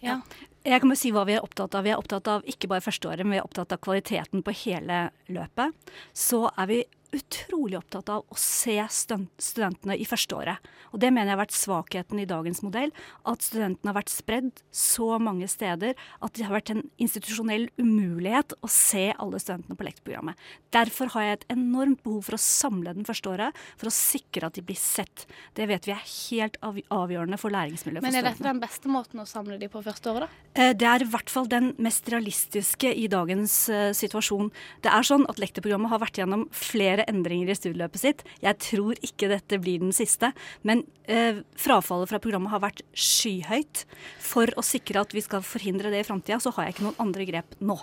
Ja. 0.00 0.20
Jeg 0.64 0.82
kan 0.82 0.90
bare 0.92 1.00
si 1.00 1.10
hva 1.14 1.22
vi 1.24 1.36
er 1.38 1.44
opptatt 1.44 1.74
av. 1.76 1.84
Vi 1.86 1.92
er 1.92 2.00
opptatt 2.00 2.28
av 2.28 2.44
ikke 2.48 2.68
bare 2.68 2.84
førsteåret, 2.84 3.24
men 3.24 3.36
vi 3.36 3.40
er 3.40 3.46
opptatt 3.46 3.72
av 3.72 3.80
kvaliteten 3.80 4.42
på 4.44 4.54
hele 4.66 5.06
løpet. 5.32 5.92
Så 6.12 6.42
er 6.50 6.68
vi 6.68 6.80
utrolig 7.16 7.78
opptatt 7.78 8.10
av 8.12 8.24
å 8.28 8.38
se 8.38 8.76
studentene 8.90 9.96
i 9.98 10.06
førsteåret. 10.08 10.60
Og 10.90 11.00
det 11.02 11.10
mener 11.12 11.30
jeg 11.30 11.36
har 11.36 11.42
vært 11.44 11.56
svakheten 11.56 12.20
i 12.22 12.26
dagens 12.28 12.62
modell. 12.66 12.92
At 13.28 13.44
studentene 13.46 13.92
har 13.92 13.98
vært 14.00 14.12
spredd 14.12 14.62
så 14.74 15.18
mange 15.22 15.46
steder 15.50 15.94
at 16.20 16.34
det 16.36 16.46
har 16.46 16.56
vært 16.56 16.72
en 16.74 16.82
institusjonell 17.02 17.68
umulighet 17.78 18.54
å 18.60 18.70
se 18.70 19.10
alle 19.12 19.40
studentene 19.42 19.78
på 19.78 19.86
lektorprogrammet. 19.86 20.38
Derfor 20.74 21.12
har 21.14 21.26
jeg 21.26 21.38
et 21.38 21.46
enormt 21.56 22.02
behov 22.06 22.26
for 22.28 22.38
å 22.38 22.42
samle 22.42 22.94
den 22.96 23.06
første 23.06 23.30
året, 23.30 23.60
for 23.78 23.90
å 23.90 23.94
sikre 23.94 24.50
at 24.50 24.58
de 24.58 24.64
blir 24.66 24.78
sett. 24.78 25.26
Det 25.58 25.68
vet 25.70 25.86
vi 25.86 25.94
er 25.94 26.04
helt 26.30 26.58
avgjørende 26.62 27.38
for 27.40 27.54
læringsmiljøet 27.54 28.02
for 28.02 28.10
Men 28.10 28.18
er 28.20 28.28
dette 28.30 28.46
den 28.46 28.62
beste 28.62 28.90
måten 28.90 29.22
å 29.22 29.28
samle 29.28 29.58
de 29.60 29.70
på 29.70 29.82
første 29.84 30.10
året, 30.12 30.26
da? 30.26 30.62
Eh, 30.62 30.72
Det 30.80 30.86
er 30.86 31.02
i 31.04 31.10
hvert 31.10 31.30
fall 31.30 31.46
den 31.50 31.72
mest 31.78 32.08
realistiske 32.10 32.90
i 32.94 33.06
dagens 33.10 33.68
eh, 33.68 33.90
situasjon. 33.96 34.50
Det 34.82 34.90
er 34.90 35.06
sånn 35.06 35.26
at 35.30 35.38
lektorprogrammet 35.42 35.90
har 35.92 36.02
vært 36.02 36.18
gjennom 36.22 36.46
flere 36.54 36.99
endringer 37.10 37.52
i 37.52 37.56
studieløpet 37.58 38.02
sitt. 38.02 38.24
Jeg 38.42 38.58
tror 38.62 38.98
ikke 39.06 39.30
dette 39.32 39.60
blir 39.62 39.80
den 39.82 39.94
siste, 39.96 40.32
men 40.66 40.84
eh, 41.10 41.40
frafallet 41.60 42.10
fra 42.10 42.20
programmet 42.22 42.52
har 42.52 42.64
vært 42.64 42.84
skyhøyt. 42.92 43.86
For 44.24 44.52
å 44.58 44.64
sikre 44.66 45.04
at 45.04 45.14
vi 45.16 45.24
skal 45.24 45.44
forhindre 45.46 45.92
det 45.92 46.04
i 46.04 46.08
framtida, 46.08 46.40
så 46.42 46.52
har 46.56 46.68
jeg 46.68 46.76
ikke 46.78 46.88
noen 46.90 47.02
andre 47.06 47.28
grep 47.28 47.56
nå. 47.64 47.78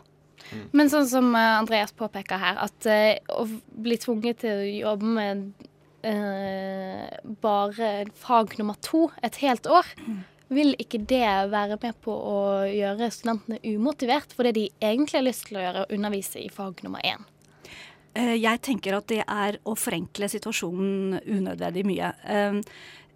Men 0.76 0.92
sånn 0.92 1.08
som 1.10 1.32
eh, 1.36 1.56
Andreas 1.58 1.94
påpeker 1.98 2.42
her, 2.42 2.62
at 2.68 2.90
eh, 2.90 3.18
å 3.34 3.48
bli 3.48 3.98
tvunget 4.02 4.44
til 4.44 4.62
å 4.62 4.72
jobbe 4.92 5.12
med 5.18 5.44
eh, 6.08 7.06
bare 7.44 7.92
fag 8.18 8.58
nummer 8.60 8.80
to 8.86 9.08
et 9.26 9.40
helt 9.44 9.68
år, 9.70 9.90
vil 10.54 10.76
ikke 10.80 11.02
det 11.10 11.26
være 11.52 11.76
med 11.82 11.98
på 12.04 12.14
å 12.14 12.38
gjøre 12.72 13.10
studentene 13.12 13.60
umotivert 13.76 14.32
for 14.36 14.48
det 14.48 14.56
de 14.56 14.70
egentlig 14.80 15.20
har 15.20 15.28
lyst 15.28 15.50
til 15.50 15.60
å 15.60 15.66
gjøre, 15.66 15.84
å 15.84 15.98
undervise 15.98 16.40
i 16.40 16.52
fag 16.54 16.86
nummer 16.86 17.04
én? 17.04 17.26
Eh, 18.18 18.36
Jeg 18.42 18.62
tenker 18.66 18.98
at 18.98 19.08
det 19.12 19.24
er 19.24 19.60
å 19.68 19.76
forenkle 19.78 20.30
situasjonen 20.32 21.20
unødvendig 21.22 21.86
mye. 21.86 22.12
Eh, 22.26 22.62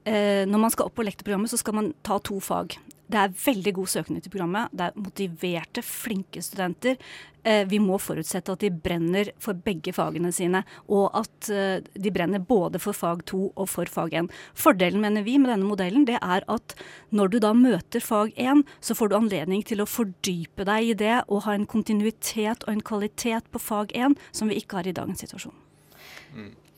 eh, 0.06 0.46
Når 0.46 0.60
man 0.60 0.74
skal 0.74 0.90
opp 0.90 0.96
på 1.00 1.06
lektorprogrammet, 1.08 1.50
så 1.50 1.58
skal 1.58 1.74
man 1.74 1.94
ta 2.04 2.20
to 2.20 2.40
fag. 2.40 2.78
Det 3.12 3.20
er 3.20 3.34
veldig 3.36 3.74
god 3.76 3.90
søkning 3.92 4.22
til 4.24 4.32
programmet. 4.32 4.72
Det 4.72 4.86
er 4.88 5.00
motiverte, 5.04 5.84
flinke 5.84 6.42
studenter. 6.44 7.00
Eh, 7.44 7.66
Vi 7.68 7.80
må 7.82 7.98
forutsette 8.00 8.54
at 8.54 8.64
de 8.64 8.70
brenner 8.72 9.32
for 9.42 9.58
begge 9.58 9.92
fagene 9.96 10.32
sine, 10.32 10.64
og 10.88 11.10
at 11.18 11.50
eh, 11.50 11.82
de 11.82 12.14
brenner 12.14 12.40
både 12.40 12.80
for 12.80 12.96
fag 12.96 13.26
to 13.26 13.50
og 13.56 13.68
for 13.70 13.90
fag 13.92 14.16
én. 14.16 14.30
Fordelen, 14.56 15.02
mener 15.02 15.26
vi, 15.28 15.38
med 15.42 15.52
denne 15.52 15.68
modellen, 15.68 16.06
det 16.08 16.20
er 16.22 16.46
at 16.48 16.76
når 17.12 17.34
du 17.34 17.40
da 17.44 17.52
møter 17.58 18.00
fag 18.00 18.32
én, 18.38 18.64
så 18.80 18.96
får 18.96 19.12
du 19.12 19.18
anledning 19.18 19.66
til 19.68 19.82
å 19.82 19.90
fordype 19.90 20.68
deg 20.70 20.94
i 20.94 20.98
det 21.04 21.18
og 21.28 21.44
ha 21.50 21.58
en 21.58 21.68
kontinuitet 21.68 22.64
og 22.64 22.76
en 22.78 22.86
kvalitet 22.86 23.52
på 23.52 23.60
fag 23.60 23.92
én 23.92 24.16
som 24.32 24.48
vi 24.48 24.62
ikke 24.62 24.80
har 24.80 24.88
i 24.88 24.96
dagens 24.96 25.26
situasjon. 25.26 25.58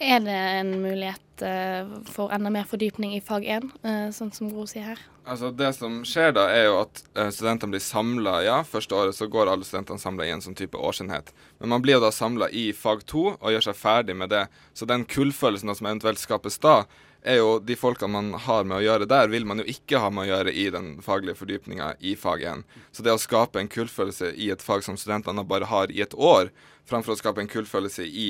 Er 0.03 0.19
det 0.19 0.35
en 0.35 0.71
mulighet 0.83 1.41
eh, 1.47 1.87
for 2.11 2.31
enda 2.35 2.49
mer 2.51 2.65
fordypning 2.67 3.13
i 3.15 3.21
fag 3.23 3.45
én, 3.47 3.69
eh, 3.87 4.09
sånn 4.11 4.33
som 4.35 4.49
Gro 4.51 4.65
sier 4.67 4.89
her? 4.89 5.03
Altså 5.23 5.53
Det 5.55 5.69
som 5.77 6.01
skjer 6.03 6.33
da, 6.35 6.49
er 6.51 6.65
jo 6.67 6.81
at 6.81 6.99
eh, 7.15 7.29
studentene 7.31 7.71
blir 7.71 7.83
samla. 7.83 8.33
Ja, 8.43 8.57
første 8.67 8.97
året 8.99 9.15
så 9.15 9.29
går 9.31 9.47
alle 9.47 9.63
studentene 9.63 10.01
samla 10.01 10.27
i 10.27 10.33
en 10.35 10.43
sånn 10.43 10.57
type 10.59 10.75
årsenhet. 10.75 11.31
Men 11.61 11.71
man 11.75 11.85
blir 11.85 11.95
jo 11.95 12.03
da 12.03 12.11
samla 12.11 12.51
i 12.51 12.65
fag 12.75 13.05
to 13.07 13.29
og 13.37 13.55
gjør 13.55 13.69
seg 13.69 13.79
ferdig 13.79 14.17
med 14.19 14.33
det. 14.35 14.43
Så 14.75 14.89
den 14.89 15.07
kullfølelsen 15.07 15.71
som 15.71 15.87
eventuelt 15.87 16.19
skapes 16.19 16.59
da, 16.59 16.81
er 17.23 17.39
jo 17.39 17.55
de 17.63 17.75
folkene 17.79 18.12
man 18.12 18.33
har 18.45 18.65
med 18.67 18.77
å 18.77 18.83
gjøre 18.83 19.07
der, 19.07 19.31
vil 19.31 19.45
man 19.47 19.62
jo 19.62 19.67
ikke 19.69 20.01
ha 20.03 20.09
med 20.12 20.25
å 20.25 20.29
gjøre 20.33 20.53
i 20.59 20.67
den 20.73 20.89
faglige 21.05 21.39
fordypninga 21.39 21.93
i 22.03 22.17
fag 22.19 22.43
1. 22.49 22.63
Så 22.91 23.05
det 23.05 23.15
å 23.15 23.21
skape 23.21 23.62
en 23.62 23.71
kullfølelse 23.71 24.33
i 24.36 24.49
et 24.53 24.63
fag 24.63 24.83
som 24.86 24.99
studentene 24.99 25.45
bare 25.47 25.69
har 25.71 25.93
i 25.93 26.03
et 26.03 26.15
år, 26.15 26.51
framfor 26.89 27.15
å 27.15 27.19
skape 27.19 27.39
en 27.39 27.51
kullfølelse 27.51 28.03
i 28.03 28.27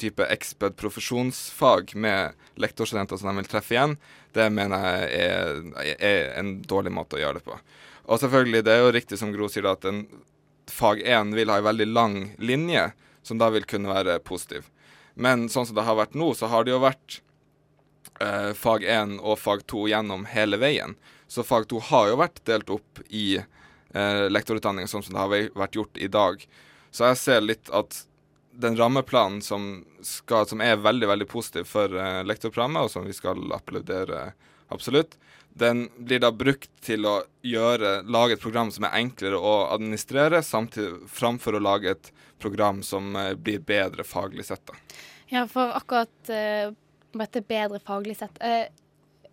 type 0.00 0.26
exped 0.34 0.74
profesjonsfag 0.80 1.94
med 1.94 2.34
lektorstudenter 2.58 3.20
som 3.20 3.30
de 3.30 3.38
vil 3.38 3.50
treffe 3.52 3.76
igjen, 3.76 3.96
det 4.34 4.48
mener 4.50 4.88
jeg 4.88 5.30
er, 5.30 5.96
er 6.02 6.34
en 6.40 6.56
dårlig 6.66 6.94
måte 6.94 7.18
å 7.18 7.22
gjøre 7.22 7.38
det 7.38 7.46
på. 7.46 7.58
Og 8.10 8.18
selvfølgelig, 8.18 8.66
det 8.66 8.74
er 8.74 8.82
jo 8.82 8.94
riktig 8.96 9.20
som 9.20 9.30
Gro 9.34 9.46
sier, 9.52 9.70
at 9.70 9.86
en 9.86 10.04
fag 10.70 11.04
1 11.06 11.36
vil 11.38 11.52
ha 11.52 11.60
en 11.60 11.68
veldig 11.70 11.90
lang 11.92 12.16
linje, 12.42 12.90
som 13.22 13.38
da 13.38 13.52
vil 13.54 13.68
kunne 13.70 13.92
være 13.92 14.18
positiv. 14.26 14.66
Men 15.14 15.46
sånn 15.52 15.68
som 15.68 15.76
det 15.76 15.84
har 15.86 15.98
vært 15.98 16.16
nå, 16.18 16.32
så 16.34 16.48
har 16.50 16.66
det 16.66 16.74
jo 16.74 16.82
vært 16.82 17.20
eh, 18.20 18.52
fag 18.58 18.84
1 18.84 19.18
og 19.20 19.38
fag 19.38 19.66
2 19.70 19.88
gjennom 19.92 20.26
hele 20.30 20.60
veien. 20.60 20.96
Så 21.28 21.44
fag 21.46 21.68
2 21.70 21.80
har 21.90 22.10
jo 22.10 22.20
vært 22.20 22.42
delt 22.48 22.70
opp 22.74 23.02
i 23.08 23.38
eh, 23.38 24.24
lektorutdanning, 24.28 24.88
sånn 24.90 25.04
som 25.04 25.16
det 25.16 25.22
har 25.22 25.50
vært 25.64 25.78
gjort 25.78 26.00
i 26.00 26.10
dag. 26.12 26.46
Så 26.92 27.08
jeg 27.08 27.20
ser 27.22 27.44
litt 27.44 27.70
at 27.72 28.04
den 28.52 28.76
rammeplanen 28.76 29.40
som, 29.42 29.84
skal, 30.04 30.46
som 30.46 30.60
er 30.60 30.76
veldig 30.76 31.08
veldig 31.08 31.28
positiv 31.28 31.68
for 31.70 31.92
eh, 31.96 32.20
lektorprogrammet, 32.28 32.84
og 32.84 32.92
som 32.92 33.06
vi 33.08 33.16
skal 33.16 33.40
applaudere 33.56 34.32
absolutt, 34.72 35.16
den 35.54 35.86
blir 35.96 36.20
da 36.20 36.30
brukt 36.32 36.70
til 36.84 37.04
å 37.08 37.18
gjøre, 37.44 38.02
lage 38.08 38.36
et 38.36 38.44
program 38.44 38.70
som 38.72 38.86
er 38.88 38.96
enklere 39.02 39.40
å 39.40 39.54
administrere, 39.72 40.40
samtidig 40.44 41.08
framfor 41.12 41.56
å 41.56 41.64
lage 41.64 41.92
et 41.96 42.12
program 42.42 42.82
som 42.84 43.16
eh, 43.16 43.34
blir 43.34 43.64
bedre 43.64 44.04
faglig 44.04 44.48
sett. 44.48 44.72
Ja, 45.32 45.46
for 45.48 45.72
akkurat 45.72 46.32
uh, 47.14 47.24
dette 47.24 47.44
bedre 47.48 47.80
faglig 47.82 48.16
sett 48.18 48.38
eh, 48.40 48.66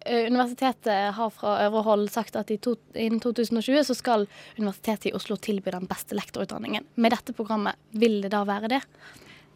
eh, 0.05 0.27
Universitetet 0.27 1.15
har 1.15 1.31
fra 1.35 1.55
øvre 1.65 1.83
hold 1.87 2.09
sagt 2.11 2.35
at 2.39 2.51
i 2.51 2.59
to, 2.61 2.75
innen 2.93 3.21
2020 3.23 3.87
så 3.89 3.95
skal 3.97 4.27
Universitetet 4.57 5.11
i 5.11 5.15
Oslo 5.17 5.37
tilby 5.37 5.71
den 5.75 5.87
beste 5.89 6.17
lektorutdanningen. 6.17 6.87
Med 6.95 7.15
dette 7.15 7.35
programmet, 7.35 7.79
vil 7.91 8.21
det 8.25 8.33
da 8.35 8.43
være 8.47 8.71
det? 8.75 8.81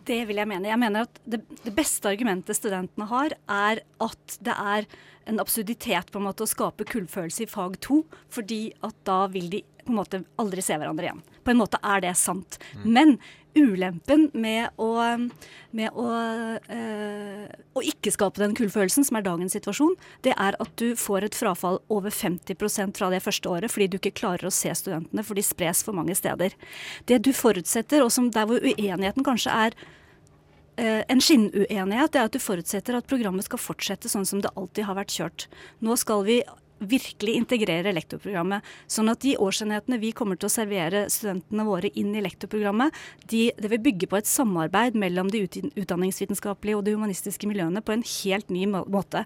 Det 0.03 0.19
vil 0.27 0.41
jeg 0.41 0.49
mene. 0.51 0.67
Jeg 0.67 0.79
mener 0.81 1.07
at 1.07 1.19
det, 1.23 1.39
det 1.63 1.71
beste 1.75 2.09
argumentet 2.11 2.59
studentene 2.59 3.07
har, 3.07 3.35
er 3.47 3.83
at 4.03 4.39
det 4.43 4.55
er 4.59 4.87
en 5.31 5.39
absurditet 5.39 6.11
på 6.11 6.19
en 6.19 6.25
måte 6.27 6.43
å 6.43 6.49
skape 6.49 6.87
kullfølelse 6.89 7.45
i 7.45 7.47
fag 7.47 7.77
to, 7.83 8.01
fordi 8.33 8.65
at 8.83 8.97
da 9.07 9.23
vil 9.31 9.47
de 9.53 9.61
på 9.83 9.91
en 9.91 9.99
måte 9.99 10.23
aldri 10.39 10.63
se 10.63 10.75
hverandre 10.79 11.07
igjen. 11.07 11.23
På 11.43 11.51
en 11.51 11.59
måte 11.59 11.79
er 11.83 12.03
det 12.03 12.13
sant. 12.19 12.59
Men 12.83 13.17
ulempen 13.55 14.27
med 14.33 14.73
å, 14.81 14.89
med 15.75 15.97
å, 15.99 16.07
øh, 16.73 17.47
å 17.77 17.83
ikke 17.85 18.13
skape 18.13 18.41
den 18.41 18.55
kullfølelsen, 18.57 19.05
som 19.07 19.19
er 19.19 19.25
dagens 19.25 19.55
situasjon, 19.57 19.95
det 20.25 20.35
er 20.35 20.57
at 20.63 20.73
du 20.81 20.93
får 20.99 21.27
et 21.27 21.37
frafall 21.37 21.79
over 21.93 22.13
50% 22.13 22.97
fra 22.97 23.11
det 23.13 23.23
første 23.25 23.49
året 23.49 23.73
fordi 23.73 23.89
du 23.91 23.99
ikke 23.99 24.15
klarer 24.23 24.49
å 24.49 24.53
se 24.53 24.73
studentene, 24.77 25.25
for 25.25 25.37
de 25.37 25.45
spres 25.45 25.83
for 25.85 25.97
mange 25.97 26.15
steder. 26.17 26.55
Det 27.09 27.21
du 27.25 27.33
forutsetter, 27.35 28.03
og 28.05 28.13
som 28.13 28.31
der 28.33 28.49
hvor 28.49 28.63
uenigheten 28.63 29.25
kanskje 29.25 29.53
er 29.67 29.77
eh, 30.77 31.03
en 31.07 31.21
skinnuenighet, 31.23 32.17
er 32.17 32.27
at 32.27 32.33
du 32.33 32.41
forutsetter 32.41 32.97
at 32.97 33.09
programmet 33.09 33.45
skal 33.47 33.61
fortsette 33.61 34.11
sånn 34.11 34.27
som 34.29 34.41
det 34.43 34.53
alltid 34.57 34.89
har 34.89 34.97
vært 34.99 35.15
kjørt. 35.15 35.47
Nå 35.85 35.97
skal 36.01 36.25
vi 36.27 36.41
virkelig 36.89 37.35
integrere 37.39 37.93
lektorprogrammet, 37.95 38.65
sånn 38.91 39.11
at 39.11 39.21
de 39.23 39.35
årsenhetene 39.41 39.99
vi 40.01 40.13
kommer 40.15 40.39
til 40.39 40.49
å 40.49 40.53
servere 40.53 41.05
studentene 41.13 41.67
våre 41.67 41.91
inn 41.99 42.13
i 42.15 42.23
lektorprogrammet, 42.23 42.95
de, 43.31 43.45
det 43.59 43.71
vil 43.73 43.83
bygge 43.83 44.09
på 44.11 44.19
et 44.19 44.29
samarbeid 44.29 44.97
mellom 44.99 45.31
de 45.33 45.45
utdanningsvitenskapelige 45.45 46.79
og 46.79 46.87
de 46.87 46.97
humanistiske 46.97 47.49
miljøene 47.49 47.83
på 47.83 47.95
en 47.95 48.07
helt 48.07 48.51
ny 48.53 48.67
måte. 48.73 49.23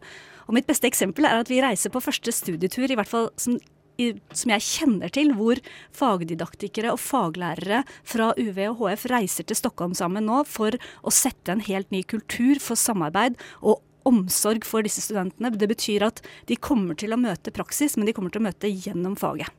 Og 0.47 0.55
mitt 0.55 0.69
beste 0.69 0.87
eksempel 0.89 1.27
er 1.27 1.41
at 1.41 1.51
vi 1.51 1.63
reiser 1.63 1.93
på 1.93 2.03
første 2.03 2.33
studietur, 2.35 2.87
i 2.89 2.99
hvert 2.99 3.11
fall 3.11 3.31
som 3.39 3.57
i, 3.97 4.11
som 4.35 4.53
jeg 4.53 4.65
kjenner 4.65 5.11
til, 5.13 5.33
hvor 5.37 5.59
fagdidaktikere 5.95 6.93
og 6.93 7.01
faglærere 7.01 7.83
fra 8.07 8.29
UV 8.37 8.61
og 8.69 8.83
HF 8.83 9.07
reiser 9.11 9.47
til 9.47 9.59
Stockholm 9.59 9.95
sammen 9.97 10.27
nå 10.29 10.43
for 10.49 10.77
å 11.01 11.13
sette 11.13 11.53
en 11.53 11.63
helt 11.65 11.89
ny 11.93 12.03
kultur 12.07 12.61
for 12.63 12.79
samarbeid 12.79 13.37
og 13.61 13.81
omsorg 14.07 14.65
for 14.67 14.85
disse 14.85 15.03
studentene. 15.05 15.51
Det 15.53 15.69
betyr 15.69 16.07
at 16.07 16.21
de 16.49 16.57
kommer 16.57 16.97
til 16.97 17.13
å 17.13 17.21
møte 17.21 17.53
praksis, 17.55 17.97
men 17.97 18.09
de 18.09 18.15
kommer 18.17 18.33
til 18.33 18.41
å 18.41 18.47
møte 18.47 18.71
gjennom 18.71 19.17
faget. 19.19 19.51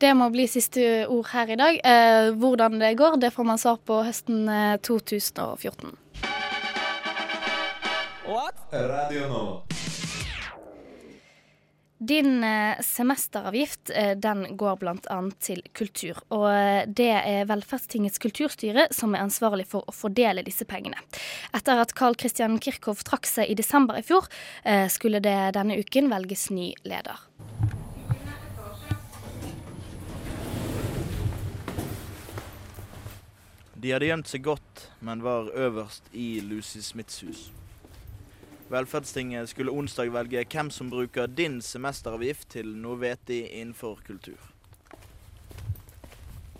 Det 0.00 0.14
må 0.16 0.30
bli 0.32 0.46
siste 0.48 1.04
ord 1.12 1.28
her 1.34 1.50
i 1.52 1.58
dag. 1.60 1.80
Eh, 1.84 2.30
hvordan 2.40 2.78
det 2.80 2.94
går, 2.96 3.18
det 3.20 3.34
får 3.34 3.50
man 3.50 3.60
svar 3.60 3.82
på 3.84 4.00
høsten 4.06 4.48
2014. 4.86 5.92
Radio 8.72 9.28
Nova. 9.28 9.79
Din 12.02 12.44
eh, 12.44 12.80
semesteravgift 12.80 13.90
eh, 13.94 14.16
den 14.16 14.56
går 14.56 14.76
bl.a. 14.76 15.18
til 15.38 15.60
kultur. 15.76 16.16
Og 16.32 16.46
eh, 16.48 16.86
det 16.88 17.10
er 17.12 17.44
Velferdstingets 17.44 18.16
kulturstyre 18.22 18.86
som 18.96 19.12
er 19.12 19.26
ansvarlig 19.26 19.66
for 19.68 19.84
å 19.84 19.92
fordele 19.92 20.40
disse 20.46 20.64
pengene. 20.64 20.96
Etter 21.52 21.82
at 21.82 21.92
Carl 21.92 22.16
Christian 22.16 22.56
Kirchhoff 22.56 23.04
trakk 23.04 23.28
seg 23.28 23.52
i 23.52 23.58
desember 23.58 24.00
i 24.00 24.04
fjor, 24.06 24.30
skulle 24.88 25.20
det 25.20 25.36
denne 25.58 25.76
uken 25.76 26.08
velges 26.08 26.48
ny 26.54 26.70
leder. 26.88 27.20
De 33.76 33.92
hadde 33.92 34.08
gjemt 34.08 34.32
seg 34.32 34.48
godt, 34.48 34.86
men 35.04 35.20
var 35.24 35.52
øverst 35.52 36.08
i 36.16 36.38
Lucy 36.40 36.80
Smiths 36.80 37.20
hus. 37.28 37.50
Velferdstinget 38.70 39.48
skulle 39.50 39.72
onsdag 39.74 40.12
velge 40.14 40.44
hvem 40.52 40.68
som 40.70 40.90
bruker 40.90 41.26
din 41.26 41.58
semesteravgift 41.62 42.52
til 42.54 42.68
noe 42.78 43.00
vettig 43.00 43.40
innenfor 43.50 43.98
kultur. 44.06 44.38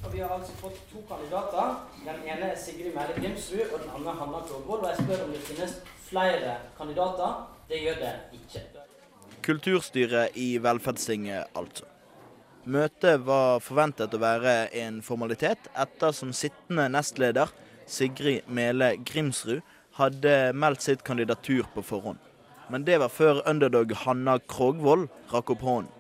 Og 0.01 0.13
Vi 0.13 0.19
har 0.19 0.33
altså 0.35 0.57
fått 0.59 0.81
to 0.91 1.05
kandidater. 1.07 1.77
Den 2.03 2.25
ene 2.27 2.51
er 2.51 2.59
Sigrid 2.59 2.97
Mæhle 2.97 3.15
Grimsrud, 3.15 3.63
og 3.69 3.85
den 3.85 3.95
andre 3.95 4.17
Hanna 4.19 4.43
Krogvold. 4.49 4.83
Og 4.83 4.89
jeg 4.91 5.05
spør 5.05 5.25
om 5.27 5.33
det 5.37 5.43
finnes 5.45 5.77
flere 6.09 6.57
kandidater. 6.79 7.47
Det 7.69 7.83
gjør 7.85 8.03
det 8.03 8.13
ikke. 8.41 8.67
Kulturstyret 9.47 10.35
i 10.35 10.51
Velferdstinget, 10.63 11.45
altså. 11.55 11.87
Møtet 12.65 13.23
var 13.25 13.61
forventet 13.63 14.15
å 14.15 14.21
være 14.21 14.57
en 14.83 14.99
formalitet, 15.03 15.71
ettersom 15.79 16.33
sittende 16.37 16.89
nestleder 16.93 17.53
Sigrid 17.87 18.49
Mele 18.49 18.97
Grimsrud 19.07 19.63
hadde 20.01 20.35
meldt 20.57 20.83
sitt 20.83 21.05
kandidatur 21.07 21.69
på 21.75 21.85
forhånd. 21.85 22.19
Men 22.71 22.85
det 22.87 22.99
var 23.03 23.09
før 23.13 23.43
underdog 23.51 23.93
Hanna 24.05 24.39
Krogvold 24.39 25.09
rakk 25.33 25.51
opp 25.55 25.65
hånden. 25.67 25.93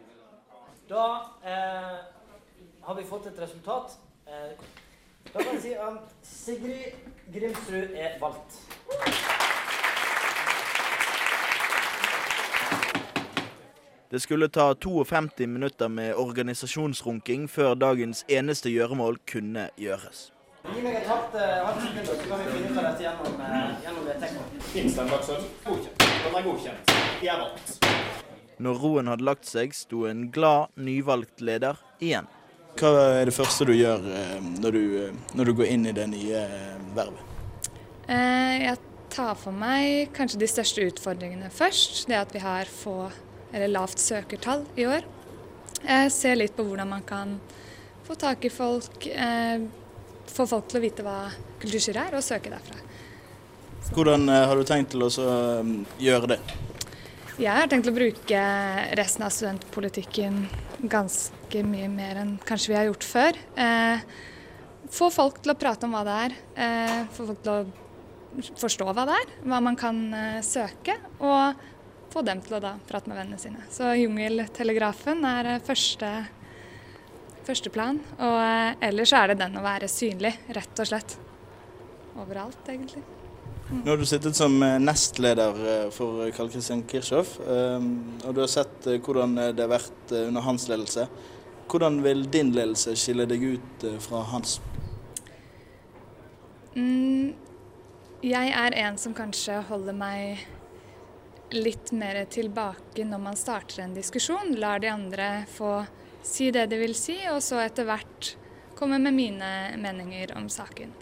Da 0.90 1.06
eh, 1.46 1.98
har 2.86 2.94
vi 2.98 3.04
fått 3.06 3.26
et 3.30 3.38
resultat. 3.38 3.98
Eh, 4.26 4.52
da 5.32 5.42
kan 5.42 5.54
vi 5.54 5.60
si 5.62 5.74
at 5.74 6.14
Sigrid 6.26 6.94
Grimsrud 7.34 7.94
er 7.94 8.16
valgt. 8.22 8.58
Det 14.10 14.20
skulle 14.20 14.48
ta 14.48 14.74
52 14.74 15.46
minutter 15.46 15.88
med 15.88 16.14
organisasjonsrunking 16.14 17.48
før 17.48 17.74
dagens 17.74 18.24
eneste 18.28 18.70
gjøremål 18.70 19.20
kunne 19.26 19.68
gjøres. 19.78 20.32
Gi 20.60 20.82
meg 20.84 20.96
et 20.98 21.06
halvt, 21.08 21.34
eh, 21.40 21.68
sekund, 21.80 22.06
så 22.06 22.28
kan 22.28 22.38
vi 22.38 22.50
finne 22.52 22.70
ut 22.70 22.78
av 22.78 22.84
dette 22.84 23.02
gjennom, 23.02 23.40
eh, 23.40 23.70
gjennom 23.84 24.04
det 24.04 24.16
tekniske. 24.20 24.60
Fins 24.72 24.94
den 24.94 25.04
en 25.06 25.12
dagsorden? 25.12 25.46
Godkjent. 25.64 25.98
Den 25.98 26.34
er 26.34 26.42
godkjent. 26.42 26.92
De 27.20 27.28
er 27.28 27.38
valgt. 27.40 27.86
Når 28.60 28.80
roen 28.82 29.06
hadde 29.06 29.24
lagt 29.24 29.46
seg, 29.46 29.72
sto 29.72 30.04
en 30.06 30.30
glad, 30.30 30.68
nyvalgt 30.76 31.40
leder 31.40 31.78
igjen. 32.00 32.26
Hva 32.76 32.92
er 33.22 33.24
det 33.24 33.34
første 33.34 33.64
du 33.66 33.72
gjør 33.72 34.04
eh, 34.14 34.38
når 34.60 34.72
du, 34.76 35.12
når 35.34 35.44
du 35.44 35.52
går 35.54 35.72
inn 35.72 35.86
i 35.86 35.92
det 35.96 36.06
nye 36.12 36.44
vervet? 36.94 37.24
Eh, 38.06 38.66
jeg 38.66 38.78
tar 39.08 39.34
for 39.40 39.56
meg 39.56 40.12
kanskje 40.12 40.38
de 40.42 40.50
største 40.50 40.84
utfordringene 40.92 41.50
først. 41.50 42.06
Det 42.06 42.20
at 42.20 42.32
vi 42.36 42.44
har 42.44 42.68
få, 42.68 43.10
eller 43.52 43.72
lavt 43.72 43.98
søkertall 43.98 44.66
i 44.76 44.84
år. 44.84 45.08
Jeg 45.80 46.12
ser 46.12 46.36
litt 46.36 46.56
på 46.56 46.68
hvordan 46.68 46.88
man 46.90 47.02
kan 47.08 47.38
få 48.04 48.14
tak 48.18 48.44
i 48.44 48.52
folk, 48.52 49.06
eh, 49.06 49.60
få 50.30 50.46
folk 50.50 50.70
til 50.70 50.80
å 50.80 50.84
vite 50.84 51.04
hva 51.06 51.18
kulturstyret 51.60 52.08
er, 52.08 52.16
og 52.18 52.24
søke 52.24 52.52
derfra. 52.52 52.78
Hvordan 53.90 54.28
eh, 54.28 54.46
har 54.46 54.58
du 54.58 54.66
tenkt 54.68 54.92
til 54.94 55.06
å 55.06 55.10
så, 55.12 55.26
eh, 55.60 55.72
gjøre 56.06 56.34
det? 56.34 56.40
Jeg 57.40 57.56
har 57.56 57.70
tenkt 57.72 57.88
å 57.88 57.96
bruke 57.96 58.40
resten 58.98 59.24
av 59.24 59.32
studentpolitikken 59.32 60.42
ganske 60.92 61.62
mye 61.64 61.88
mer 61.88 62.18
enn 62.20 62.34
kanskje 62.44 62.74
vi 62.74 62.76
har 62.76 62.90
gjort 62.90 63.06
før. 63.08 63.38
Eh, 63.56 64.02
få 64.92 65.08
folk 65.14 65.40
til 65.40 65.54
å 65.54 65.58
prate 65.58 65.88
om 65.88 65.94
hva 65.96 66.02
det 66.04 66.16
er. 66.26 66.36
Eh, 66.66 66.98
få 67.16 67.30
folk 67.30 67.40
til 67.46 67.54
å 67.54 68.50
forstå 68.60 68.90
hva 68.90 69.06
det 69.08 69.16
er, 69.22 69.32
hva 69.48 69.60
man 69.64 69.78
kan 69.80 70.02
eh, 70.14 70.40
søke. 70.44 70.98
Og 71.24 71.64
få 72.10 72.24
dem 72.26 72.42
til 72.44 72.58
å 72.58 72.62
da 72.62 72.74
prate 72.88 73.10
med 73.10 73.20
vennene 73.20 73.40
sine. 73.40 73.64
Så 73.72 73.92
Jungeltelegrafen 73.96 75.24
er 75.30 75.54
eh, 75.54 75.64
første, 75.64 76.10
første 77.46 77.72
plan. 77.72 78.00
Og 78.18 78.36
eh, 78.42 78.74
ellers 78.90 79.14
er 79.16 79.32
det 79.32 79.40
den 79.42 79.56
å 79.60 79.64
være 79.64 79.88
synlig, 79.90 80.34
rett 80.56 80.82
og 80.84 80.92
slett. 80.92 81.16
Overalt, 82.20 82.62
egentlig. 82.68 83.02
Nå 83.70 83.86
har 83.86 84.00
du 84.00 84.06
sittet 84.08 84.34
som 84.34 84.56
eh, 84.66 84.80
nestleder 84.82 85.58
eh, 85.72 85.84
for 85.94 86.24
Karl 86.34 86.48
Kristian 86.50 86.80
Kirchhoff, 86.90 87.36
eh, 87.38 87.84
og 88.26 88.34
du 88.34 88.40
har 88.42 88.50
sett 88.50 88.88
hvordan 88.90 89.36
det 89.54 89.62
har 89.62 89.70
vært 89.70 90.14
under 90.24 90.42
hans 90.42 90.66
ledelse. 90.66 91.06
Hvordan 91.70 92.00
vil 92.02 92.24
din 92.34 92.50
ledelse 92.56 92.96
skille 92.98 93.28
deg 93.30 93.44
ut 93.46 93.84
fra 94.02 94.24
hans? 94.32 94.56
Mm, 96.74 97.30
jeg 98.26 98.50
er 98.58 98.74
en 98.82 98.98
som 98.98 99.14
kanskje 99.14 99.60
holder 99.68 99.94
meg 99.94 100.42
litt 101.54 101.94
mer 101.94 102.18
tilbake 102.30 103.06
når 103.06 103.22
man 103.22 103.38
starter 103.38 103.84
en 103.84 103.94
diskusjon. 103.94 104.56
Lar 104.58 104.82
de 104.82 104.90
andre 104.90 105.30
få 105.54 105.76
si 106.26 106.50
det 106.54 106.66
de 106.70 106.78
vil 106.80 106.94
si, 106.98 107.16
og 107.32 107.40
så 107.44 107.60
etter 107.64 107.88
hvert 107.88 108.34
komme 108.78 108.98
med 109.02 109.14
mine 109.16 109.50
meninger 109.80 110.34
om 110.38 110.48
saken. 110.52 110.92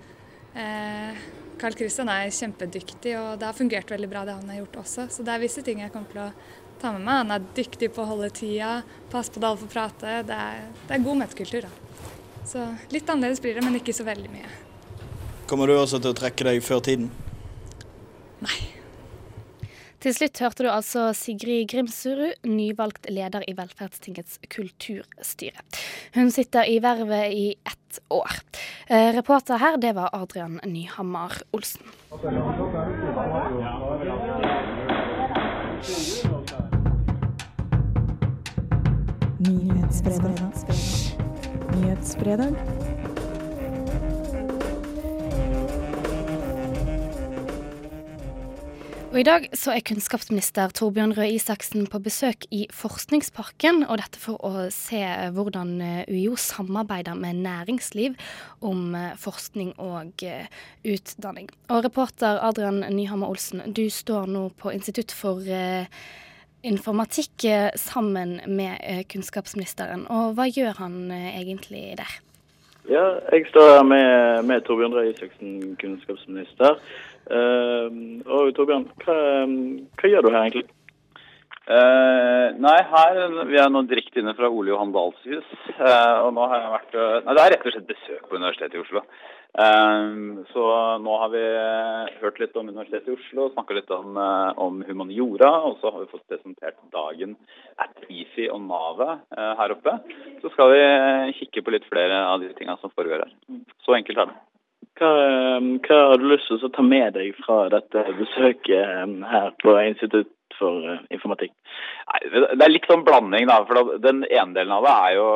Eh, 0.58 1.26
Carl 1.58 1.74
Christian 1.78 2.10
er 2.10 2.30
kjempedyktig, 2.34 3.14
og 3.18 3.38
det 3.38 3.48
har 3.48 3.56
fungert 3.56 3.90
veldig 3.90 4.08
bra 4.10 4.24
det 4.26 4.38
han 4.38 4.50
har 4.50 4.60
gjort 4.62 4.80
også. 4.84 5.08
Så 5.10 5.26
det 5.26 5.34
er 5.34 5.42
visse 5.42 5.62
ting 5.66 5.82
jeg 5.82 5.92
kommer 5.94 6.14
til 6.14 6.22
å 6.22 6.30
ta 6.78 6.92
med 6.94 7.02
meg. 7.02 7.22
Han 7.24 7.34
er 7.34 7.50
dyktig 7.56 7.90
på 7.94 8.04
å 8.04 8.10
holde 8.12 8.30
tida, 8.34 8.80
passe 9.12 9.34
på 9.34 9.42
at 9.42 9.48
alle 9.50 9.62
får 9.62 9.72
prate. 9.74 10.16
Det 10.28 10.38
er, 10.38 10.64
det 10.86 10.96
er 10.96 11.06
god 11.06 11.22
møtekultur, 11.24 11.68
da. 11.68 12.08
Så 12.48 12.64
litt 12.94 13.10
annerledes 13.10 13.42
blir 13.44 13.58
det, 13.58 13.66
men 13.66 13.78
ikke 13.80 13.96
så 13.96 14.06
veldig 14.06 14.32
mye. 14.32 14.50
Kommer 15.50 15.68
du 15.68 15.76
også 15.76 16.00
til 16.00 16.14
å 16.14 16.18
trekke 16.18 16.50
deg 16.50 16.62
før 16.64 16.82
tiden? 16.84 17.10
Til 19.98 20.14
slutt 20.14 20.38
hørte 20.38 20.62
du 20.62 20.68
altså 20.70 21.08
Sigrid 21.16 21.66
Grimsrud, 21.72 22.36
nyvalgt 22.46 23.08
leder 23.10 23.42
i 23.50 23.54
Velferdstingets 23.58 24.38
kulturstyre. 24.46 25.64
Hun 26.14 26.30
sitter 26.30 26.70
i 26.70 26.78
vervet 26.82 27.34
i 27.34 27.48
ett 27.66 27.98
år. 28.14 28.38
Eh, 28.86 29.10
reporter 29.16 29.58
her, 29.58 29.76
det 29.76 29.96
var 29.98 30.14
Adrian 30.14 30.60
Nyhammer 30.62 31.34
Olsen. 31.52 31.82
Nyhetsbredag. 39.42 40.52
Nyhetsfredag. 41.74 42.97
Og 49.08 49.16
I 49.16 49.24
dag 49.24 49.46
så 49.56 49.72
er 49.72 49.80
kunnskapsminister 49.88 50.68
Torbjørn 50.76 51.14
Røe 51.16 51.30
Isaksen 51.32 51.86
på 51.88 51.96
besøk 52.04 52.44
i 52.52 52.66
Forskningsparken. 52.68 53.86
og 53.88 54.02
Dette 54.02 54.20
for 54.20 54.36
å 54.44 54.66
se 54.74 55.00
hvordan 55.32 55.70
eh, 55.80 56.10
UiO 56.12 56.36
samarbeider 56.36 57.16
med 57.16 57.40
næringsliv 57.40 58.18
om 58.60 58.92
eh, 58.92 59.16
forskning 59.16 59.72
og 59.80 60.26
eh, 60.28 60.44
utdanning. 60.84 61.48
Og 61.72 61.88
Reporter 61.88 62.36
Adrian 62.44 62.84
Nyhammer 62.84 63.32
Olsen, 63.32 63.64
du 63.72 63.86
står 63.88 64.28
nå 64.28 64.50
på 64.60 64.76
Institutt 64.76 65.16
for 65.16 65.40
informatikk 66.60 67.48
sammen 67.80 68.42
med 68.44 69.08
kunnskapsministeren. 69.08 70.04
Og 70.12 70.36
hva 70.36 70.50
gjør 70.52 70.82
han 70.84 71.06
egentlig 71.14 71.94
der? 71.96 72.18
Ja, 72.88 73.04
jeg 73.32 73.48
står 73.48 73.74
her 73.74 73.82
med, 73.84 74.44
med 74.48 74.62
Torbjørn 74.64 74.94
Røe 74.96 75.10
Isaksen, 75.10 75.76
kunnskapsminister. 75.80 76.76
Uh, 77.28 77.88
og 78.24 78.54
Torbjørn, 78.56 78.88
hva, 79.04 79.16
hva, 80.00 80.08
gjør 80.08 80.24
du 80.24 80.32
her 80.32 80.42
egentlig? 80.46 80.68
Uh, 81.68 82.54
nei, 82.56 82.78
her 82.88 83.18
vi 83.50 83.58
er 83.60 83.68
nå 83.68 83.82
direkte 83.84 84.22
inne 84.22 84.32
fra 84.38 84.48
Ole 84.48 84.70
Johan 84.70 84.94
Dahls 84.94 85.18
hus. 85.28 85.50
Uh, 85.76 86.24
og 86.24 86.30
nå 86.32 86.46
har 86.48 86.62
jeg 86.62 86.70
vært 86.72 86.94
eh, 86.96 87.18
Nei, 87.26 87.34
det 87.36 87.42
er 87.42 87.52
rett 87.52 87.66
og 87.68 87.74
slett 87.74 87.90
besøk 87.90 88.22
på 88.24 88.38
Universitetet 88.40 88.78
i 88.78 88.80
Oslo. 88.80 89.02
Eh, 89.58 90.08
så 90.54 90.64
nå 91.04 91.18
har 91.20 91.30
vi 91.34 91.44
hørt 92.22 92.40
litt 92.40 92.56
om 92.56 92.72
Universitetet 92.72 93.12
i 93.12 93.16
Oslo, 93.18 93.50
snakka 93.52 93.76
litt 93.76 93.92
om, 93.92 94.16
om 94.64 94.80
humaniora. 94.88 95.52
Og 95.68 95.76
så 95.82 95.92
har 95.92 96.06
vi 96.06 96.10
fått 96.14 96.24
presentert 96.32 96.80
dagen 96.94 97.36
at 97.84 98.08
IFI 98.08 98.48
og 98.54 98.64
Navet 98.64 99.28
her 99.60 99.76
oppe. 99.76 99.98
Så 100.40 100.54
skal 100.56 100.72
vi 100.72 100.84
kikke 101.42 101.66
på 101.66 101.76
litt 101.76 101.88
flere 101.92 102.24
av 102.32 102.40
de 102.40 102.54
tinga 102.56 102.80
som 102.80 102.96
foregår 102.96 103.26
her. 103.26 103.60
Så 103.84 103.98
enkelt 103.98 104.24
er 104.24 104.32
det. 104.32 104.40
Eh, 105.00 105.68
hva 105.86 106.00
har 106.10 106.18
du 106.18 106.26
lyst 106.30 106.48
til 106.50 106.64
å 106.66 106.72
ta 106.74 106.82
med 106.82 107.14
deg 107.14 107.36
fra 107.44 107.68
dette 107.72 108.02
besøket 108.18 108.74
eh, 108.78 109.14
her 109.30 109.54
på 109.62 109.76
Institutt 109.84 110.32
for 110.58 110.84
eh, 110.90 111.04
informatikk? 111.14 111.54
Det 112.08 112.64
er 112.64 112.72
litt 112.72 112.88
sånn 112.88 113.04
blanding, 113.06 113.46
da. 113.50 113.60
for 113.68 113.98
Den 114.02 114.24
ene 114.26 114.56
delen 114.56 114.74
av 114.74 114.86
det 114.86 114.94
er 114.94 115.16
jo, 115.18 115.26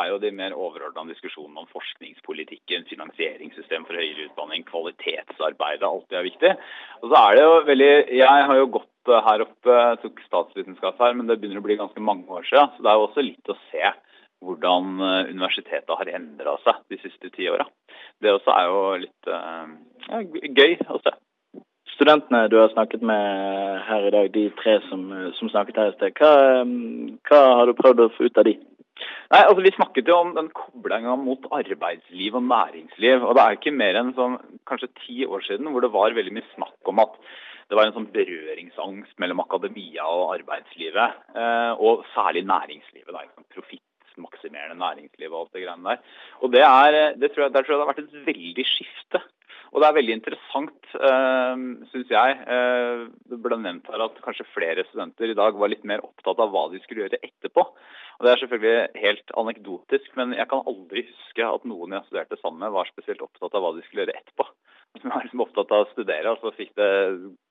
er 0.00 0.10
jo 0.12 0.18
de 0.22 0.30
mer 0.36 0.54
overordna 0.54 1.04
diskusjonene 1.08 1.64
om 1.64 1.70
forskningspolitikken, 1.74 2.86
finansieringssystem 2.88 3.88
for 3.88 3.98
høyere 3.98 4.28
utdanning, 4.28 4.64
kvalitetsarbeidet. 4.70 5.88
Alt 5.88 6.06
det 6.12 6.20
er 6.20 6.28
viktig. 6.28 6.52
Og 7.02 7.10
så 7.10 7.24
er 7.24 7.36
det 7.36 7.48
jo 7.48 7.56
veldig 7.72 7.90
Jeg 8.20 8.46
har 8.52 8.60
jo 8.60 8.70
gått 8.78 9.12
eh, 9.12 9.24
her 9.26 9.44
oppe, 9.44 9.80
tok 10.04 10.22
statsvitenskap 10.28 11.02
her, 11.02 11.18
men 11.18 11.28
det 11.28 11.40
begynner 11.42 11.60
å 11.60 11.66
bli 11.66 11.80
ganske 11.80 12.06
mange 12.06 12.30
år 12.30 12.46
siden. 12.48 12.72
Så 12.76 12.86
det 12.86 12.92
er 12.92 13.00
jo 13.00 13.10
også 13.10 13.26
litt 13.26 13.52
å 13.52 13.58
se 13.68 13.92
hvordan 14.44 15.00
eh, 15.04 15.30
universitetet 15.32 15.96
har 16.00 16.12
endra 16.16 16.56
seg 16.64 16.80
de 16.92 17.00
siste 17.02 17.32
ti 17.34 17.48
åra. 17.52 17.66
Det 18.20 18.32
også 18.34 18.54
er 18.56 18.70
jo 18.70 18.80
litt 19.04 19.30
eh, 19.32 19.74
ja, 20.08 20.22
gøy 20.60 20.78
å 20.88 21.00
se. 21.04 21.14
Studentene 21.94 22.46
du 22.48 22.56
har 22.56 22.72
snakket 22.72 23.02
med 23.04 23.80
her 23.84 24.06
i 24.08 24.12
dag, 24.14 24.30
de 24.32 24.46
tre 24.56 24.78
som, 24.88 25.04
som 25.36 25.50
snakket 25.52 25.80
her 25.82 25.90
i 25.92 25.96
sted, 25.98 26.16
hva, 26.16 26.64
hva 27.28 27.40
har 27.58 27.68
du 27.68 27.76
prøvd 27.76 28.06
å 28.06 28.12
få 28.14 28.30
ut 28.30 28.40
av 28.40 28.48
de? 28.48 28.56
Nei, 29.30 29.42
altså 29.44 29.62
Vi 29.64 29.72
snakket 29.76 30.08
jo 30.10 30.16
om 30.22 30.32
den 30.36 30.48
koblinga 30.56 31.14
mot 31.20 31.44
arbeidsliv 31.54 32.38
og 32.40 32.48
næringsliv. 32.48 33.22
og 33.22 33.36
Det 33.36 33.44
er 33.44 33.58
ikke 33.58 33.76
mer 33.76 34.00
enn 34.00 34.14
sånn, 34.16 34.40
kanskje 34.68 34.90
ti 35.04 35.20
år 35.26 35.44
siden 35.46 35.70
hvor 35.70 35.84
det 35.84 35.92
var 35.94 36.16
veldig 36.16 36.34
mye 36.36 36.52
snakk 36.54 36.92
om 36.92 37.04
at 37.04 37.20
det 37.70 37.78
var 37.78 37.86
en 37.86 37.94
sånn 37.94 38.08
berøringsangst 38.10 39.14
mellom 39.22 39.44
akademia 39.44 40.08
og 40.10 40.34
arbeidslivet. 40.34 41.20
Eh, 41.38 41.72
og 41.78 42.02
særlig 42.16 42.42
næringslivet. 42.48 43.12
da, 43.14 43.22
ikke 43.22 43.38
sant, 43.38 43.86
Profittmaksimerende 44.20 44.78
næringsliv 44.78 45.32
og 45.32 45.40
alt 45.40 45.52
det 45.54 45.66
greiene 45.66 45.90
der. 45.90 45.98
Og 46.40 46.52
det 46.52 46.62
er, 46.62 47.14
det 47.16 47.32
tror 47.32 47.44
jeg, 47.44 47.52
Der 47.52 47.62
tror 47.62 47.74
jeg 47.74 47.78
det 47.78 47.86
har 47.86 47.92
vært 47.92 48.04
et 48.04 48.26
veldig 48.26 48.66
skifte. 48.66 49.20
Og 49.70 49.80
det 49.80 49.86
er 49.86 49.94
veldig 49.94 50.14
interessant, 50.18 50.86
øh, 50.98 51.58
syns 51.92 52.10
jeg. 52.10 52.30
Øh, 52.54 53.08
det 53.30 53.38
ble 53.42 53.56
nevnt 53.56 53.86
her 53.86 54.02
at 54.02 54.18
kanskje 54.24 54.48
flere 54.54 54.84
studenter 54.88 55.30
i 55.30 55.38
dag 55.38 55.54
var 55.54 55.70
litt 55.70 55.84
mer 55.84 56.02
opptatt 56.02 56.42
av 56.42 56.50
hva 56.50 56.66
de 56.72 56.80
skulle 56.82 57.06
gjøre 57.06 57.22
etterpå. 57.22 57.62
Og 58.18 58.26
Det 58.26 58.32
er 58.32 58.40
selvfølgelig 58.42 58.88
helt 59.00 59.30
anekdotisk, 59.38 60.10
men 60.16 60.34
jeg 60.34 60.48
kan 60.50 60.66
aldri 60.66 61.06
huske 61.06 61.46
at 61.46 61.64
noen 61.64 61.94
jeg 61.94 62.04
studerte 62.08 62.40
sammen 62.40 62.60
med, 62.60 62.74
var 62.74 62.90
spesielt 62.90 63.22
opptatt 63.22 63.54
av 63.54 63.62
hva 63.62 63.72
de 63.76 63.86
skulle 63.86 64.04
gjøre 64.04 64.18
etterpå. 64.18 64.44
De 64.98 65.08
var 65.08 65.22
liksom 65.22 65.40
opptatt 65.44 65.70
av 65.70 65.84
å 65.84 65.90
studere, 65.92 66.32
og 66.32 66.40
så 66.42 66.50
fikk 66.56 66.72
det 66.78 66.88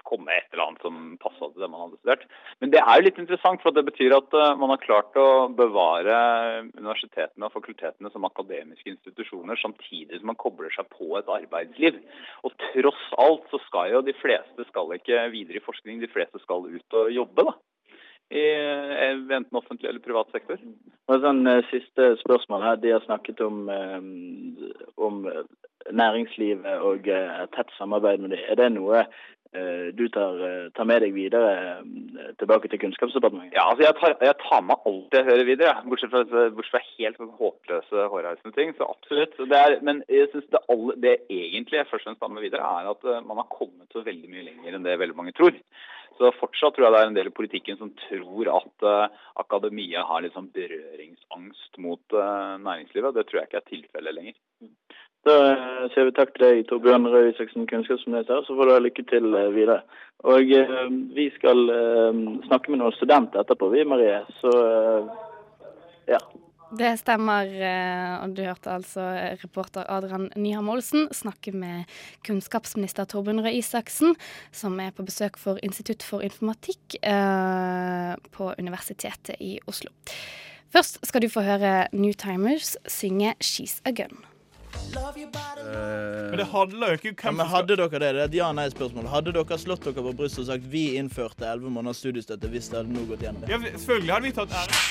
komme 0.10 0.34
et 0.34 0.50
eller 0.52 0.66
annet 0.66 0.84
som 0.84 0.98
passa 1.22 1.48
til 1.48 1.64
det 1.64 1.70
man 1.72 1.86
hadde 1.86 2.00
studert. 2.02 2.26
Men 2.60 2.74
det 2.74 2.82
er 2.82 3.00
jo 3.00 3.06
litt 3.06 3.22
interessant, 3.22 3.62
for 3.64 3.76
det 3.76 3.86
betyr 3.88 4.16
at 4.18 4.36
eh, 4.36 4.58
man 4.60 4.74
har 4.74 4.82
klart 4.84 5.16
å 5.20 5.48
bevare 5.56 6.18
universitetene 6.76 7.48
og 7.48 7.56
fakultetene 7.56 8.12
som 8.12 8.28
akademiske 8.28 8.92
institusjoner, 8.92 9.60
samtidig 9.62 10.20
som 10.20 10.34
man 10.34 10.40
kobler 10.42 10.74
seg 10.76 10.92
på 10.92 11.14
et 11.20 11.32
arbeidsliv. 11.40 12.02
Og 12.44 12.58
tross 12.74 13.08
alt 13.24 13.48
så 13.54 13.62
skal 13.70 13.96
jo 13.96 14.04
de 14.04 14.18
fleste 14.20 14.68
skal 14.68 14.92
ikke 14.98 15.30
videre 15.32 15.62
i 15.62 15.66
forskning, 15.66 16.04
de 16.04 16.12
fleste 16.12 16.44
skal 16.44 16.68
ut 16.68 17.00
og 17.00 17.16
jobbe, 17.16 17.48
da. 17.54 17.56
I 18.30 18.46
eh, 18.46 19.16
enten 19.16 19.58
offentlig 19.58 19.90
eller 19.90 20.04
privat 20.04 20.30
sektor. 20.36 20.60
Og 21.08 21.24
sånn 21.24 21.48
eh, 21.50 21.64
Siste 21.72 22.12
spørsmål 22.20 22.68
her. 22.68 22.84
De 22.84 22.92
har 22.98 23.08
snakket 23.08 23.40
om, 23.48 23.64
om 25.00 25.24
næringslivet 25.96 26.86
og 26.86 27.10
eh, 27.10 27.44
tett 27.56 27.74
samarbeid 27.78 28.24
med 28.24 28.34
dem. 28.36 28.46
Er 28.52 28.58
det 28.60 28.70
noe 28.76 29.02
eh, 29.04 29.90
du 29.98 30.06
tar, 30.14 30.40
eh, 30.46 30.70
tar 30.78 30.88
med 30.90 31.04
deg 31.04 31.16
videre 31.16 31.52
tilbake 32.42 32.72
til 32.72 32.82
Kunnskapsdepartementet? 32.84 33.58
Ja, 33.58 33.68
altså 33.72 33.86
jeg 33.88 33.98
tar, 34.00 34.16
jeg 34.22 34.38
tar 34.44 34.66
med 34.66 34.90
alt 34.92 35.20
jeg 35.20 35.28
hører 35.30 35.46
videre, 35.50 35.76
bortsett 35.90 36.14
fra, 36.14 36.24
bortsett 36.56 36.76
fra 36.76 36.84
helt 36.88 37.22
sånn 37.22 37.36
håpløse, 37.42 38.10
hårreisende 38.16 38.56
ting. 38.58 38.74
Så 38.78 38.90
absolutt. 38.90 39.38
Det 39.40 39.62
er, 39.62 39.78
men 39.86 40.04
jeg 40.10 40.32
synes 40.34 40.50
det, 40.54 40.66
alle, 40.74 40.98
det 41.06 41.16
egentlig 41.28 41.82
jeg 41.82 41.92
først 41.92 42.06
og 42.06 42.12
fremst 42.12 42.26
tar 42.26 42.36
med 42.36 42.48
videre, 42.48 42.74
er 42.82 42.92
at 42.96 43.10
man 43.30 43.42
har 43.42 43.50
kommet 43.54 43.90
så 43.96 44.06
veldig 44.06 44.34
mye 44.34 44.50
lenger 44.52 44.76
enn 44.76 44.86
det 44.88 45.00
veldig 45.02 45.22
mange 45.22 45.38
tror. 45.38 45.58
Så 46.20 46.34
fortsatt 46.36 46.76
tror 46.76 46.90
jeg 46.90 46.94
det 46.94 47.00
er 47.00 47.10
en 47.10 47.16
del 47.16 47.30
i 47.30 47.36
politikken 47.36 47.78
som 47.80 47.92
tror 47.96 48.50
at 48.52 48.84
uh, 48.84 49.20
akademia 49.40 50.04
har 50.04 50.26
litt 50.26 50.36
sånn 50.36 50.50
berøringsangst 50.52 51.80
mot 51.80 52.16
uh, 52.16 52.58
næringslivet. 52.60 53.16
Det 53.16 53.24
tror 53.30 53.40
jeg 53.40 53.48
ikke 53.48 53.62
er 53.62 53.70
tilfellet 53.70 54.18
lenger. 54.18 54.36
Da 55.28 55.36
eh, 55.52 55.88
sier 55.94 56.08
vi 56.08 56.16
takk 56.16 56.36
til 56.36 56.46
deg, 56.46 56.60
Torbjørn 56.70 57.08
Røe 57.12 57.34
Isaksen, 57.34 57.68
kunnskapsminister. 57.68 58.46
Så 58.48 58.56
får 58.56 58.70
du 58.70 58.74
ha 58.76 58.84
lykke 58.84 59.04
til 59.10 59.34
eh, 59.36 59.50
videre. 59.56 59.82
Og 60.28 60.52
eh, 60.56 60.86
vi 61.16 61.30
skal 61.36 61.66
eh, 61.74 62.22
snakke 62.48 62.72
med 62.72 62.82
noen 62.82 62.96
studenter 62.96 63.44
etterpå, 63.44 63.72
vi, 63.74 63.84
Marie. 63.88 64.22
Så 64.40 64.54
eh, 64.54 65.10
ja. 66.16 66.22
Det 66.80 66.94
stemmer, 67.02 67.50
eh, 67.50 68.16
og 68.22 68.38
du 68.38 68.44
hørte 68.46 68.72
altså 68.72 69.10
reporter 69.42 69.90
Adrian 69.90 70.30
Nyhamn 70.38 70.70
Olsen 70.72 71.10
snakke 71.18 71.52
med 71.52 71.90
kunnskapsminister 72.28 73.10
Torbjørn 73.10 73.44
Røe 73.44 73.58
Isaksen, 73.60 74.16
som 74.56 74.80
er 74.80 74.94
på 74.96 75.04
besøk 75.08 75.42
for 75.42 75.60
Institutt 75.66 76.06
for 76.06 76.24
informatikk 76.24 77.00
på 78.38 78.54
Universitetet 78.62 79.42
i 79.42 79.58
Oslo. 79.68 79.92
Først 80.70 81.02
skal 81.02 81.26
du 81.26 81.32
få 81.34 81.42
høre 81.42 81.88
New 81.92 82.14
Timers 82.14 82.78
synge 82.86 83.34
'She's 83.42 83.82
a 83.84 83.92
Gun'. 83.92 84.29
Men 84.96 86.38
det 86.38 86.48
handler 86.52 86.94
jo 86.94 87.00
ikke 87.00 87.12
om 87.12 87.16
hvem 87.16 87.30
ja, 87.30 87.36
men 87.38 87.52
Hadde 87.54 87.78
dere 87.78 87.90
det? 87.90 88.00
Det 88.00 88.10
er 88.10 88.26
et 88.26 88.38
ja-nei-spørsmål. 88.40 89.10
Hadde 89.12 89.34
dere 89.36 89.60
slått 89.62 89.86
dere 89.86 90.04
på 90.06 90.14
brystet 90.22 90.44
og 90.44 90.50
sagt 90.52 90.68
vi 90.72 90.84
innførte 91.00 91.46
11 91.46 91.74
måneders 91.76 92.02
studiestøtte 92.02 92.52
hvis 92.52 92.72
det 92.72 92.82
hadde 92.82 92.96
nå 92.96 93.06
gått 93.10 93.26
gjennom? 93.26 93.46
Ja, 93.52 93.62
selvfølgelig 93.66 94.14
hadde 94.16 94.30
vi 94.30 94.36
tatt 94.40 94.58
ære. 94.62 94.84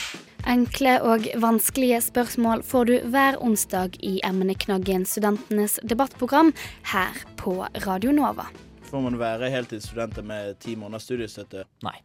Enkle 0.48 0.94
og 1.04 1.26
vanskelige 1.42 2.00
spørsmål 2.06 2.62
får 2.64 2.88
du 2.88 2.94
hver 3.12 3.36
onsdag 3.44 3.98
i 4.06 4.18
emneknaggen 4.24 5.04
Studentenes 5.08 5.76
debattprogram 5.82 6.54
her 6.94 7.22
på 7.36 7.58
Radio 7.84 8.14
Nova. 8.16 8.46
Får 8.88 9.02
man 9.04 9.18
være 9.20 9.50
heltidsstudenter 9.52 10.24
med 10.24 10.60
ti 10.62 10.78
måneders 10.78 11.04
studiestøtte? 11.10 11.66
Nei. 11.84 11.98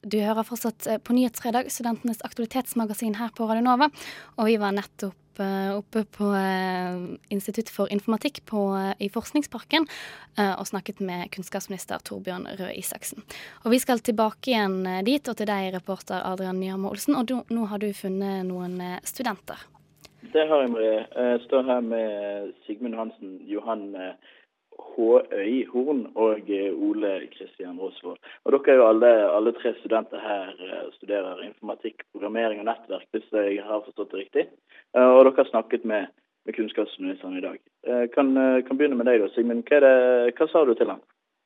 Du 0.00 0.16
hører 0.16 0.46
fortsatt 0.48 0.86
eh, 0.88 0.98
på 0.98 1.12
Nyhetsfredag, 1.12 1.68
studentenes 1.68 2.22
aktualitetsmagasin 2.24 3.18
her 3.20 3.28
på 3.36 3.44
Radio 3.44 3.66
Nova. 3.66 3.90
Og 4.40 4.48
vi 4.48 4.56
var 4.58 4.72
nettopp 4.72 5.12
eh, 5.12 5.19
oppe 5.76 6.04
på 6.16 6.30
eh, 6.36 7.16
Institutt 7.34 7.72
for 7.72 7.90
informatikk 7.92 8.42
på, 8.50 8.62
eh, 8.78 8.92
i 9.06 9.10
Forskningsparken 9.12 9.86
eh, 10.38 10.54
og 10.54 10.68
snakket 10.68 11.02
med 11.04 11.30
kunnskapsminister 11.34 12.02
Torbjørn 12.06 12.48
Røe 12.60 12.72
Isaksen. 12.78 13.24
Og 13.64 13.74
vi 13.74 13.82
skal 13.82 14.02
tilbake 14.04 14.52
igjen 14.52 14.82
dit, 15.06 15.24
og 15.28 15.36
til 15.38 15.50
deg, 15.50 15.72
reporter 15.76 16.22
Adrian 16.24 16.60
Nyhammer 16.60 16.94
Olsen. 16.94 17.18
Og 17.18 17.28
du, 17.30 17.38
nå 17.50 17.68
har 17.70 17.82
du 17.82 17.90
funnet 17.96 18.46
noen 18.48 18.80
studenter. 19.06 19.60
Det 20.32 20.48
har 20.48 20.60
jeg, 20.62 20.70
Marie. 20.70 20.98
Jeg 21.16 21.40
står 21.46 21.64
her 21.64 21.80
med 21.80 22.52
Sigmund 22.66 22.94
Hansen, 22.94 23.38
Johan 23.48 23.94
eh, 23.96 24.34
Håøy 24.94 25.66
Horn 25.72 26.02
og 26.14 26.50
eh, 26.50 26.70
Ole 26.74 27.12
Kristian 27.34 27.78
Rosvold. 27.80 28.18
Og 28.44 28.54
dere 28.54 28.72
er 28.74 28.80
jo 28.80 28.88
alle, 28.88 29.12
alle 29.36 29.52
tre 29.58 29.74
studenter 29.80 30.22
her 30.22 30.54
eh, 30.66 30.88
studerer 30.98 31.44
informatikk, 31.46 32.04
programmering 32.14 32.62
og 32.62 32.68
nettverk, 32.70 33.06
hvis 33.14 33.28
jeg 33.32 33.62
har 33.66 33.84
forstått 33.86 34.12
det 34.14 34.24
riktig. 34.24 34.46
Eh, 34.96 35.08
Og 35.10 35.24
dere 35.24 35.36
har 35.38 35.50
snakket 35.52 35.84
med, 35.84 36.10
med 36.46 36.56
kunnskapsministeren 36.56 37.38
i 37.38 37.44
dag. 37.44 37.58
Kan, 38.14 38.34
kan 38.66 38.76
begynne 38.76 38.98
med 38.98 39.08
deg, 39.08 39.22
da, 39.22 39.30
Sigmund. 39.32 39.62
Hva, 39.68 39.78
det, 39.80 40.34
hva 40.36 40.46
sa 40.50 40.64
du 40.68 40.74
til 40.76 40.90
ham? 40.92 41.00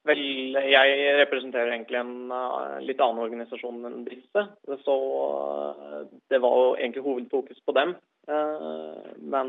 Vel, 0.04 0.52
jeg 0.68 1.14
representerer 1.16 1.70
egentlig 1.72 1.96
en 1.96 2.28
uh, 2.28 2.76
litt 2.84 3.00
annen 3.00 3.24
organisasjon 3.24 3.88
enn 3.88 4.02
disse. 4.04 4.36
Så 4.84 4.92
uh, 5.00 6.04
det 6.28 6.36
var 6.44 6.52
jo 6.60 6.76
egentlig 6.76 7.00
hovedfokus 7.06 7.56
på 7.64 7.72
dem. 7.78 7.94
Uh, 8.28 9.00
men 9.32 9.48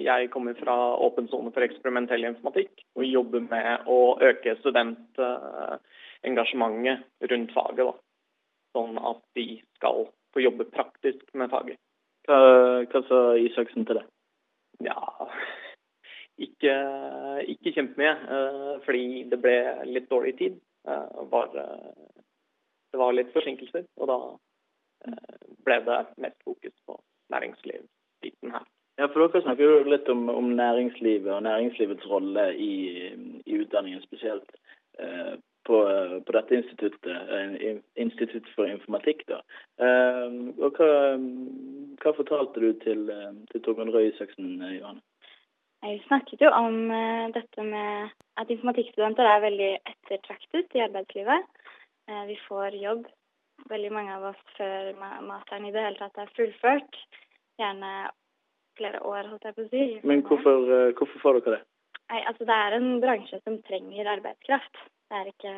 jeg 0.00 0.30
kommer 0.32 0.54
fra 0.60 0.96
Åpen 1.06 1.28
sone 1.32 1.50
for 1.52 1.62
eksperimentell 1.64 2.24
informatikk 2.28 2.72
og 2.96 3.04
jobber 3.08 3.40
med 3.48 3.80
å 3.88 4.16
øke 4.28 4.56
studentengasjementet 4.60 6.98
rundt 7.32 7.52
faget. 7.56 7.86
Da. 7.88 7.94
Sånn 8.76 8.94
at 9.00 9.20
de 9.40 9.46
skal 9.78 9.98
få 10.32 10.38
jobbe 10.44 10.64
praktisk 10.72 11.24
med 11.32 11.50
faget. 11.52 11.78
Hva, 12.28 12.38
hva 12.92 13.00
sa 13.08 13.18
Isaksen 13.40 13.84
til 13.88 13.96
det? 13.98 14.06
Ja, 14.84 15.00
ikke, 16.38 16.74
ikke 17.54 17.72
kjempemye, 17.76 18.12
eh, 18.36 18.74
fordi 18.86 19.24
det 19.30 19.40
ble 19.42 19.56
litt 19.90 20.08
dårlig 20.10 20.36
tid. 20.38 20.60
Eh, 20.88 21.22
var, 21.30 21.50
eh, 21.56 22.20
det 22.92 23.00
var 23.00 23.12
litt 23.12 23.32
forsinkelser, 23.32 23.86
og 24.00 24.08
da 24.08 24.20
ble 25.66 25.76
det 25.82 25.98
mest 26.22 26.36
fokus 26.44 26.74
på 26.86 26.94
næringslivsbiten 27.34 28.52
her. 28.54 28.66
Ja, 28.98 29.08
for 29.08 29.24
Dere 29.24 29.42
snakker 29.42 29.64
jo 29.64 29.90
litt 29.90 30.08
om, 30.12 30.28
om 30.28 30.52
næringslivet 30.56 31.32
og 31.32 31.42
næringslivets 31.42 32.06
rolle 32.06 32.52
i, 32.54 32.74
i 33.46 33.56
utdanningen 33.58 34.02
spesielt. 34.04 34.52
Eh, 34.98 35.34
på, 35.64 35.76
på 36.26 36.32
dette 36.34 36.56
instituttet, 36.58 37.82
Institutt 37.96 38.48
for 38.54 38.66
informatikk. 38.66 39.22
da. 39.28 39.38
Eh, 39.78 40.34
og 40.58 40.78
hva, 40.78 40.90
hva 42.02 42.14
fortalte 42.18 42.60
du 42.60 42.72
til, 42.82 43.06
til 43.52 43.62
Torbjørn 43.64 43.92
Røe 43.94 44.10
Isaksen, 44.10 44.58
Johanne? 44.74 45.00
Jeg 45.82 45.98
snakket 46.06 46.44
jo 46.44 46.48
om 46.54 46.76
eh, 46.94 47.28
dette 47.34 47.64
med 47.66 48.12
at 48.38 48.50
informatikkstudenter 48.54 49.26
er 49.26 49.40
veldig 49.42 49.70
ettertraktet 49.90 50.76
i 50.78 50.82
arbeidslivet. 50.84 51.48
Eh, 52.06 52.22
vi 52.28 52.36
får 52.44 52.76
jobb, 52.78 53.08
veldig 53.70 53.90
mange 53.90 54.14
av 54.14 54.28
oss, 54.30 54.44
før 54.54 54.92
masteren 55.26 55.66
i 55.66 55.72
det 55.74 55.82
hele 55.82 55.98
tatt 55.98 56.20
er 56.22 56.30
fullført. 56.36 57.00
Gjerne 57.58 57.90
flere 58.78 59.00
år, 59.02 59.32
holdt 59.32 59.48
jeg 59.48 59.56
på 59.56 59.64
å 59.66 59.72
si. 59.72 59.88
Men 60.06 60.22
hvorfor, 60.28 60.70
eh, 60.76 60.92
hvorfor 61.00 61.24
får 61.24 61.40
dere 61.40 61.56
det? 61.56 61.66
Nei, 62.12 62.22
altså 62.30 62.46
Det 62.46 62.60
er 62.60 62.78
en 62.78 62.88
bransje 63.02 63.42
som 63.42 63.58
trenger 63.66 64.12
arbeidskraft. 64.14 64.84
Det 65.10 65.18
er 65.18 65.32
ikke 65.32 65.56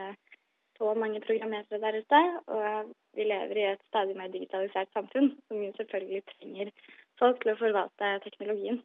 så 0.79 0.95
mange 0.97 1.21
programmerere 1.21 1.83
der 1.85 2.01
ute. 2.01 2.23
Og 2.49 2.95
vi 3.13 3.29
lever 3.29 3.61
i 3.61 3.69
et 3.75 3.85
stadig 3.93 4.17
mer 4.17 4.33
digitalisert 4.33 4.89
samfunn, 4.97 5.35
som 5.49 5.63
jo 5.63 5.71
selvfølgelig 5.77 6.25
trenger 6.33 6.73
folk 7.21 7.43
til 7.43 7.53
å 7.53 7.61
forvalte 7.61 8.17
teknologien. 8.25 8.81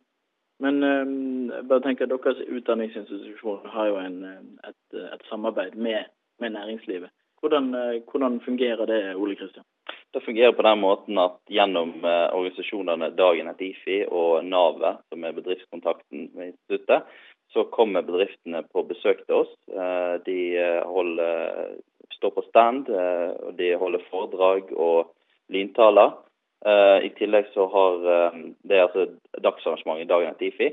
Men 0.60 0.84
jeg 0.84 1.68
bare 1.70 1.84
tenk 1.86 2.01
at 2.03 2.12
deres 2.12 2.41
utdanningsinstitusjon 2.47 3.70
har 3.74 3.89
jo 3.91 3.97
en, 4.01 4.20
eh, 4.28 4.70
et, 4.72 5.01
et 5.16 5.26
samarbeid 5.30 5.76
med, 5.76 6.12
med 6.39 6.55
næringslivet. 6.55 7.12
Hvordan, 7.39 7.74
eh, 7.76 8.01
hvordan 8.12 8.39
fungerer 8.45 8.86
det, 8.86 9.16
Ole 9.16 9.36
Kristian? 9.36 9.66
Det 10.14 10.24
fungerer 10.26 10.51
på 10.51 10.66
den 10.66 10.80
måten 10.82 11.18
at 11.22 11.38
gjennom 11.49 11.93
eh, 12.03 12.28
organisasjonene 12.36 13.12
Dagen 13.16 13.51
et 13.51 13.62
IFI 13.62 13.99
og 14.07 14.45
Navet, 14.45 15.03
som 15.10 15.24
er 15.24 15.38
bedriftskontakten 15.38 16.32
med 16.36 16.53
instituttet, 16.53 17.07
så 17.53 17.64
kommer 17.74 18.05
bedriftene 18.05 18.64
på 18.74 18.84
besøk 18.89 19.24
til 19.26 19.43
oss. 19.43 19.53
Eh, 19.72 20.16
De 20.26 20.39
eh, 20.57 20.82
holder, 20.86 21.78
står 22.18 22.36
på 22.36 22.45
stand, 22.49 22.89
eh, 22.89 23.32
og 23.47 23.55
de 23.57 23.76
holder 23.80 24.07
foredrag 24.12 24.74
og 24.76 25.14
lyntaler. 25.49 26.18
Eh, 26.66 27.05
I 27.05 27.10
tillegg 27.16 27.47
så 27.53 27.68
har 27.72 28.05
eh, 28.14 28.39
Det 28.68 28.76
er 28.78 28.88
altså 28.88 29.05
dagsarrangement 29.39 30.01
i 30.01 30.07
Dagen 30.10 30.34
etter 30.34 30.49
IFI. 30.49 30.70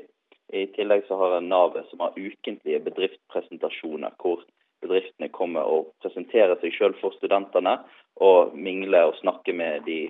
I 0.53 0.67
tillegg 0.75 1.07
så 1.07 1.19
har 1.19 1.41
Navet 1.41 1.89
som 1.91 2.03
har 2.03 2.19
ukentlige 2.19 2.81
bedriftspresentasjoner 2.87 4.15
hvor 4.23 4.43
bedriftene 4.83 5.29
kommer 5.35 5.67
og 5.67 5.93
presenterer 6.05 6.59
seg 6.61 6.75
selv 6.77 6.99
for 7.01 7.15
studentene 7.17 7.79
og 8.23 8.55
mingler 8.55 9.11
og 9.11 9.19
snakker 9.23 9.57
med 9.57 9.87
de 9.87 10.01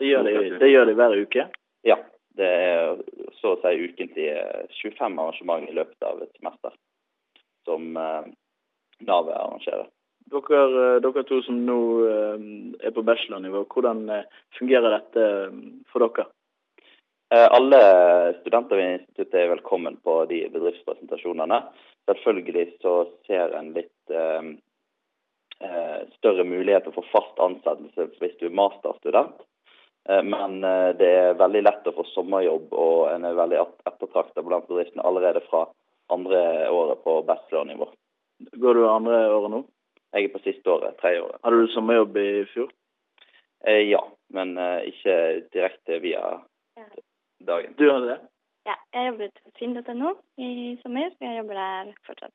Det 0.00 0.08
gjør 0.08 0.24
de, 0.24 0.58
det 0.60 0.70
gjør 0.70 0.86
de 0.88 0.96
hver 0.96 1.16
uke? 1.20 1.48
Ja. 1.84 1.98
Det 2.32 2.48
er 2.48 3.00
så 3.40 3.52
å 3.52 3.58
si 3.60 3.88
ukentlige 3.90 4.38
25 4.78 5.18
arrangement 5.20 5.68
i 5.68 5.74
løpet 5.76 6.06
av 6.08 6.22
et 6.24 6.32
semester 6.38 6.72
som 7.68 7.96
eh, 7.96 8.30
Navet 9.02 9.36
arrangerer. 9.36 9.88
Dere, 10.32 10.94
eh, 10.96 11.00
dere 11.04 11.24
to 11.28 11.42
som 11.44 11.58
nå 11.66 11.78
eh, 12.08 12.44
er 12.86 12.94
på 12.96 13.04
bachelornivå, 13.04 13.66
hvordan 13.72 14.06
eh, 14.08 14.28
fungerer 14.58 14.94
dette 14.96 15.26
for 15.92 16.06
dere? 16.06 16.30
Alle 17.32 17.78
studenter 18.42 18.76
ved 18.76 18.90
instituttet 18.98 19.38
er 19.40 19.54
velkommen 19.54 19.94
på 20.04 20.18
de 20.28 20.42
bedriftspresentasjonene. 20.52 21.62
Selvfølgelig 22.10 22.66
så 22.82 22.92
ser 23.24 23.54
en 23.56 23.70
litt 23.72 24.12
eh, 24.12 24.50
mulighet 25.62 26.18
større 26.18 26.44
muligheter 26.44 26.92
for 26.92 27.06
fast 27.12 27.40
ansettelse 27.40 28.08
hvis 28.20 28.36
du 28.40 28.48
er 28.48 28.56
masterstudent. 28.58 29.44
Men 30.26 30.56
det 30.98 31.06
er 31.06 31.36
veldig 31.38 31.60
lett 31.62 31.86
å 31.86 31.92
få 31.94 32.02
sommerjobb, 32.10 32.72
og 32.74 33.12
en 33.12 33.28
er 33.28 33.36
veldig 33.38 33.60
et- 33.60 33.84
ettertraktet 33.86 34.42
blant 34.42 34.66
bedriftene 34.66 35.04
allerede 35.06 35.44
fra 35.46 35.68
andre 36.10 36.40
året 36.74 37.04
på 37.04 37.20
bachelornivå. 37.28 37.86
Går 38.58 38.74
du 38.74 38.88
andre 38.90 39.20
året 39.30 39.54
nå? 39.54 39.62
Jeg 40.12 40.24
er 40.28 40.32
på 40.34 40.42
siste 40.44 40.68
året, 40.70 40.96
tredje 41.00 41.22
året. 41.24 41.38
Hadde 41.44 41.60
du 41.62 41.70
sommerjobb 41.72 42.16
i 42.20 42.44
fjor? 42.52 42.70
Eh, 43.66 43.82
Ja, 43.88 44.00
men 44.34 44.56
eh, 44.58 44.88
ikke 44.90 45.14
direkte 45.54 46.00
via 46.02 46.22
dagen. 47.46 47.74
Du 47.78 47.86
hadde 47.90 48.08
det? 48.14 48.18
Ja, 48.66 48.74
jeg 48.94 49.06
jobbet 49.12 49.38
på 49.42 49.52
finn.no 49.58 50.12
i 50.38 50.78
sommer. 50.82 51.10
Jeg 51.20 51.38
jobber 51.40 51.58
der 51.58 51.92
fortsatt. 52.06 52.34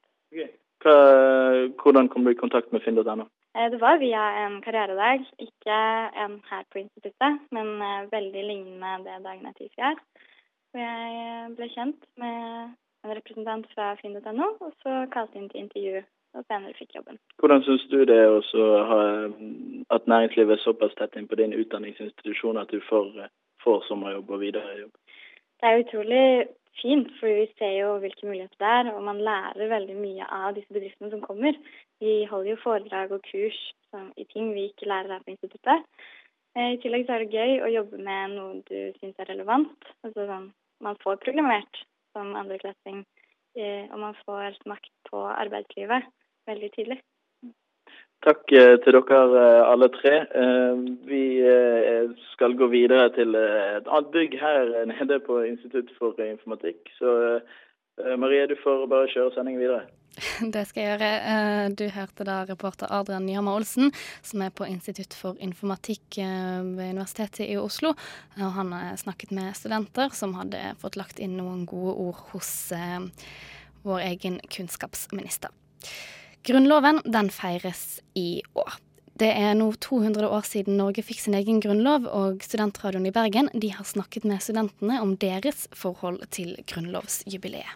Hva, 0.84 0.96
hvordan 1.82 2.10
kom 2.12 2.26
du 2.26 2.32
i 2.34 2.40
kontakt 2.40 2.74
med 2.74 2.84
finn.no? 2.84 3.28
Eh, 3.56 3.70
Det 3.72 3.80
var 3.82 3.98
via 4.02 4.24
en 4.46 4.60
karrieredag, 4.62 5.24
ikke 5.40 5.78
en 6.26 6.42
her 6.50 6.66
på 6.72 6.82
instituttet, 6.84 7.40
men 7.52 7.72
eh, 7.82 8.10
veldig 8.12 8.44
lignende 8.50 8.98
det 9.06 9.22
Dagen 9.24 9.46
er 9.48 9.56
TIFI 9.58 9.86
er. 9.92 10.04
Og 10.76 10.82
jeg 10.84 11.56
ble 11.58 11.70
kjent 11.74 12.04
med 12.22 12.76
en 13.06 13.16
representant 13.16 13.66
fra 13.74 13.94
finn.no, 14.02 14.52
og 14.60 14.74
så 14.84 15.06
kalte 15.14 15.40
inn 15.40 15.50
til 15.50 15.64
intervju, 15.64 16.04
og 16.38 16.46
senere 16.46 16.76
fikk 16.78 16.96
jobben. 16.96 17.20
Hvordan 17.42 17.64
syns 17.66 17.88
du 17.92 18.00
det 18.06 18.18
er 18.18 18.30
også 18.34 18.64
at 19.96 20.08
næringslivet 20.08 20.58
er 20.58 20.64
såpass 20.64 20.96
tett 20.98 21.16
inn 21.18 21.28
på 21.30 21.40
din 21.40 21.56
utdanningsinstitusjon 21.58 22.62
at 22.62 22.72
du 22.72 22.80
får, 22.90 23.10
eh, 23.24 23.34
får 23.64 23.84
sommerjobb 23.88 24.32
og 24.32 24.42
videre 24.46 24.80
jobb? 24.82 24.94
Det 25.58 25.70
er 25.70 25.84
utrolig 25.84 26.26
fint, 26.82 27.10
for 27.20 27.28
vi 27.40 27.48
ser 27.58 27.74
jo 27.80 27.98
hvilke 28.02 28.28
muligheter 28.28 28.60
det 28.62 28.74
er, 28.80 28.92
og 28.94 29.02
man 29.04 29.24
lærer 29.30 29.72
veldig 29.72 29.96
mye 29.98 30.28
av 30.30 30.54
disse 30.58 30.74
bedriftene 30.74 31.10
som 31.10 31.24
kommer. 31.24 31.58
Vi 32.04 32.26
holder 32.30 32.52
jo 32.52 32.64
foredrag 32.64 33.12
og 33.16 33.26
kurs 33.32 33.58
som, 33.90 34.12
i 34.18 34.26
ting 34.34 34.54
vi 34.54 34.70
ikke 34.70 34.90
lærer 34.92 35.16
her 35.16 35.26
på 35.26 35.34
instituttet. 35.34 35.86
Eh, 36.56 36.74
I 36.76 36.82
tillegg 36.84 37.08
så 37.08 37.18
er 37.18 37.26
det 37.26 37.34
gøy 37.34 37.62
å 37.66 37.74
jobbe 37.74 37.98
med 37.98 38.36
noe 38.36 38.62
du 38.70 38.78
syns 39.00 39.18
er 39.18 39.32
relevant. 39.32 39.90
Altså 40.06 40.28
sånn, 40.30 40.52
man 40.86 41.00
får 41.02 41.18
programmert 41.26 41.82
som 42.14 42.36
andreklassing, 42.38 43.04
eh, 43.58 43.90
og 43.90 44.00
man 44.06 44.16
får 44.26 44.62
smakt 44.62 44.94
på 45.10 45.26
arbeidslivet 45.34 46.06
veldig 46.48 46.72
tidlig. 46.76 47.00
Takk 48.26 48.50
eh, 48.52 48.74
til 48.82 48.96
dere 48.98 49.20
eh, 49.38 49.64
alle 49.68 49.90
tre. 49.94 50.16
Eh, 50.26 50.80
Vi 51.08 51.24
skal 52.34 52.58
gå 52.58 52.68
videre 52.72 53.12
til 53.16 53.36
et 53.38 53.86
annet 53.86 54.10
bygg 54.12 54.40
her 54.42 54.74
nede 54.90 55.20
på 55.24 55.44
Institutt 55.46 55.94
for 56.00 56.18
informatikk. 56.24 56.90
Så 56.98 57.40
Marie, 58.18 58.46
du 58.46 58.56
får 58.62 58.86
bare 58.90 59.10
kjøre 59.10 59.34
sendingen 59.34 59.62
videre. 59.62 59.86
Det 60.54 60.66
skal 60.68 60.82
jeg 60.84 60.92
gjøre. 60.92 61.12
Eh, 61.30 61.70
Du 61.78 61.86
hørte 61.94 62.26
da 62.26 62.42
reporter 62.50 62.92
Adrian 62.92 63.26
Nyhammer 63.30 63.62
Olsen, 63.62 63.94
som 64.26 64.42
er 64.42 64.50
på 64.50 64.66
Institutt 64.66 65.14
for 65.14 65.38
informatikk 65.40 66.18
ved 66.18 66.90
Universitetet 66.90 67.46
i 67.46 67.58
Oslo. 67.62 67.94
Og 68.42 68.52
han 68.58 68.74
har 68.74 68.98
snakket 68.98 69.32
med 69.32 69.54
studenter 69.56 70.10
som 70.10 70.34
hadde 70.42 70.74
fått 70.82 70.98
lagt 70.98 71.22
inn 71.22 71.38
noen 71.38 71.66
gode 71.70 71.96
ord 72.10 72.28
hos 72.34 72.74
vår 73.86 74.06
egen 74.10 74.42
kunnskapsminister. 74.52 75.54
Grunnloven 76.48 77.02
den 77.04 77.28
feires 77.30 78.00
i 78.16 78.42
år. 78.56 78.78
Det 79.20 79.28
er 79.28 79.56
nå 79.60 79.66
200 79.84 80.30
år 80.32 80.46
siden 80.48 80.78
Norge 80.80 81.04
fikk 81.04 81.20
sin 81.20 81.36
egen 81.36 81.58
grunnlov, 81.60 82.06
og 82.08 82.46
Studentradioen 82.46 83.10
i 83.10 83.12
Bergen 83.12 83.50
de 83.52 83.74
har 83.76 83.84
snakket 83.84 84.24
med 84.24 84.40
studentene 84.46 85.02
om 85.04 85.12
deres 85.20 85.66
forhold 85.76 86.24
til 86.32 86.54
grunnlovsjubileet. 86.72 87.76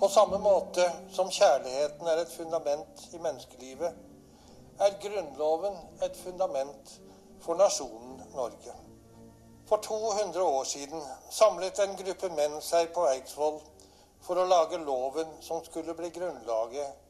På 0.00 0.08
samme 0.08 0.40
måte 0.40 0.88
som 1.12 1.28
kjærligheten 1.28 2.08
er 2.08 2.24
et 2.24 2.32
fundament 2.32 3.06
i 3.12 3.20
menneskelivet, 3.20 3.92
er 4.80 4.96
Grunnloven 5.02 5.76
et 6.02 6.16
fundament 6.16 7.00
for 7.40 7.54
nasjonen 7.54 8.22
Norge. 8.34 8.74
For 9.68 9.76
200 9.76 10.42
år 10.42 10.64
siden 10.64 11.02
samlet 11.30 11.78
en 11.80 11.96
gruppe 11.96 12.28
menn 12.36 12.58
seg 12.62 12.90
på 12.96 13.06
Eidsvoll 13.08 13.60
for 14.24 14.40
å 14.40 14.46
lage 14.48 14.80
loven 14.84 15.30
som 15.44 15.62
skulle 15.64 15.94
bli 15.96 16.10
grunnlaget 16.12 17.00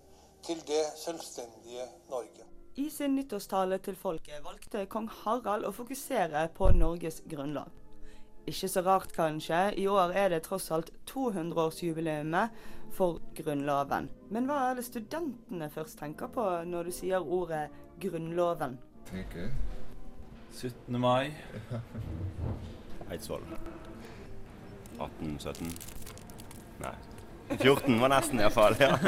til 0.47 0.61
det 0.69 0.85
selvstendige 0.99 1.87
Norge. 2.11 2.47
I 2.77 2.89
sin 2.91 3.15
nyttårstale 3.15 3.79
til 3.79 3.97
folket 3.97 4.43
valgte 4.45 4.87
kong 4.91 5.09
Harald 5.23 5.67
å 5.67 5.73
fokusere 5.75 6.49
på 6.57 6.73
Norges 6.75 7.23
grunnlov. 7.31 7.71
Ikke 8.51 8.69
så 8.69 8.83
rart, 8.85 9.13
kanskje. 9.17 9.73
I 9.81 9.87
år 9.89 10.13
er 10.13 10.29
det 10.35 10.43
tross 10.45 10.71
alt 10.75 10.91
200-årsjubileumet 11.09 12.51
for 12.95 13.21
Grunnloven. 13.37 14.09
Men 14.31 14.49
hva 14.49 14.61
er 14.71 14.79
det 14.79 14.87
studentene 14.87 15.71
først 15.75 15.99
tenker 15.99 16.31
på 16.33 16.45
når 16.69 16.91
du 16.91 16.95
sier 16.95 17.23
ordet 17.23 17.69
Grunnloven? 18.03 18.79
tenker 19.11 19.51
17. 20.55 21.01
mai. 21.01 21.33
Eidsvoll. 23.11 23.43
1817. 24.99 25.75
Nei. 26.81 26.95
14 27.59 28.01
var 28.01 28.09
nesten 28.15 28.41
iallfall. 28.41 28.77
Ja. 28.81 28.97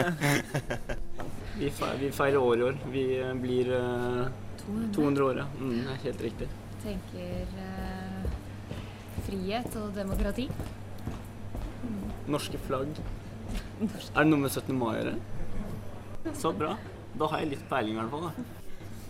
Vi, 1.57 1.71
fe 1.73 1.87
vi 1.97 2.11
feirer 2.13 2.37
år 2.37 2.59
i 2.59 2.65
år. 2.67 2.75
Vi 2.93 3.03
eh, 3.17 3.31
blir 3.41 3.71
uh, 3.73 4.27
200. 4.61 4.91
200 4.93 5.25
år, 5.25 5.39
ja. 5.41 5.47
Mm, 5.57 5.79
det 5.79 5.95
er 5.95 6.03
helt 6.03 6.25
riktig. 6.27 6.49
tenker 6.83 7.55
uh, 7.57 8.27
frihet 9.25 9.79
og 9.81 9.95
demokrati. 9.97 10.51
Norske 12.29 12.61
flagg. 12.67 13.01
Er 13.81 14.23
det 14.23 14.29
noe 14.31 14.43
med 14.43 14.53
17. 14.53 14.75
mai 14.77 14.89
å 14.91 14.95
gjøre? 14.99 15.17
Så 16.35 16.53
bra. 16.57 16.75
Da 17.17 17.29
har 17.33 17.43
jeg 17.43 17.55
litt 17.55 17.67
peiling 17.71 17.97
i 17.97 18.01
hvert 18.01 18.13
fall. 18.13 18.29
da. 18.29 18.47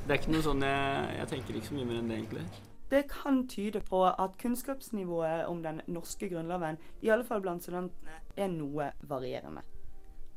Det 0.07 0.15
er 0.15 0.21
ikke 0.21 0.35
noe 0.37 0.47
sånn 0.47 0.63
jeg, 0.63 1.15
jeg 1.19 1.31
tenker 1.33 1.59
ikke 1.59 1.69
så 1.71 1.77
mye 1.77 1.89
mer 1.89 2.01
enn 2.01 2.11
det, 2.11 2.19
egentlig. 2.21 2.45
Det 2.91 3.01
kan 3.11 3.41
tyde 3.51 3.81
på 3.83 4.05
at 4.07 4.37
kunnskapsnivået 4.39 5.49
om 5.51 5.63
den 5.65 5.81
norske 5.91 6.29
grunnloven, 6.31 6.79
i 7.03 7.11
alle 7.11 7.27
fall 7.27 7.43
blant 7.43 7.67
studentene, 7.67 8.21
er 8.37 8.53
noe 8.53 8.93
varierende. 9.11 9.65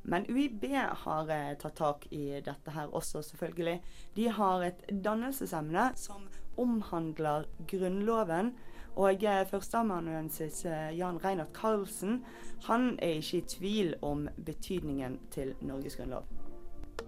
Men 0.09 0.25
UiB 0.25 0.63
har 1.03 1.29
eh, 1.29 1.53
tatt 1.59 1.75
tak 1.77 2.07
i 2.15 2.39
dette 2.41 2.73
her 2.73 2.89
også, 2.95 3.21
selvfølgelig. 3.27 3.77
De 4.15 4.29
har 4.33 4.65
et 4.65 4.81
dannelsesemne 4.89 5.91
som 5.99 6.25
omhandler 6.59 7.45
Grunnloven. 7.67 8.55
Og 8.95 9.23
eh, 9.23 9.45
førsteamanuensis 9.47 10.65
eh, 10.65 10.91
Jan 10.97 11.19
Reinert 11.23 11.53
Karlsen 11.53 12.23
han 12.67 12.91
er 12.99 13.19
ikke 13.19 13.37
i 13.37 13.47
tvil 13.47 13.93
om 14.01 14.27
betydningen 14.45 15.19
til 15.31 15.53
Norges 15.61 15.95
grunnlov. 15.99 16.25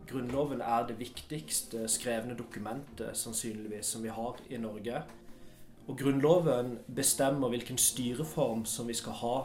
Grunnloven 0.07 0.61
er 0.61 0.87
det 0.87 0.99
viktigste 0.99 1.87
skrevne 1.91 2.35
dokumentet 2.35 3.17
sannsynligvis 3.17 3.93
som 3.95 4.03
vi 4.03 4.11
har 4.11 4.39
i 4.49 4.59
Norge. 4.59 5.03
Og 5.87 5.97
Grunnloven 5.97 6.77
bestemmer 6.95 7.51
hvilken 7.51 7.77
styreform 7.77 8.65
som 8.65 8.87
vi 8.87 8.95
skal 8.95 9.17
ha 9.21 9.37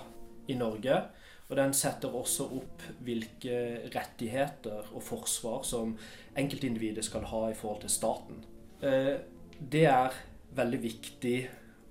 i 0.49 0.55
Norge. 0.55 1.01
Og 1.49 1.57
den 1.57 1.75
setter 1.79 2.15
også 2.15 2.49
opp 2.59 2.83
hvilke 3.07 3.59
rettigheter 3.95 4.91
og 4.93 5.03
forsvar 5.07 5.63
som 5.67 5.95
enkeltindividet 6.39 7.05
skal 7.07 7.27
ha 7.31 7.45
i 7.51 7.55
forhold 7.55 7.85
til 7.85 7.95
staten. 7.95 8.43
Eh, 8.83 9.15
det 9.61 9.87
er 9.87 10.17
veldig 10.57 10.83
viktig 10.83 11.37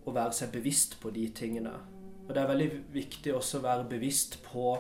å 0.05 0.13
være 0.13 0.33
seg 0.37 0.51
bevisst 0.53 0.99
på 1.01 1.11
de 1.15 1.27
tingene. 1.35 1.73
Og 2.27 2.33
det 2.33 2.41
er 2.41 2.49
veldig 2.49 2.69
viktig 2.93 3.33
også 3.35 3.59
å 3.59 3.65
være 3.65 3.87
bevisst 3.89 4.39
på 4.45 4.75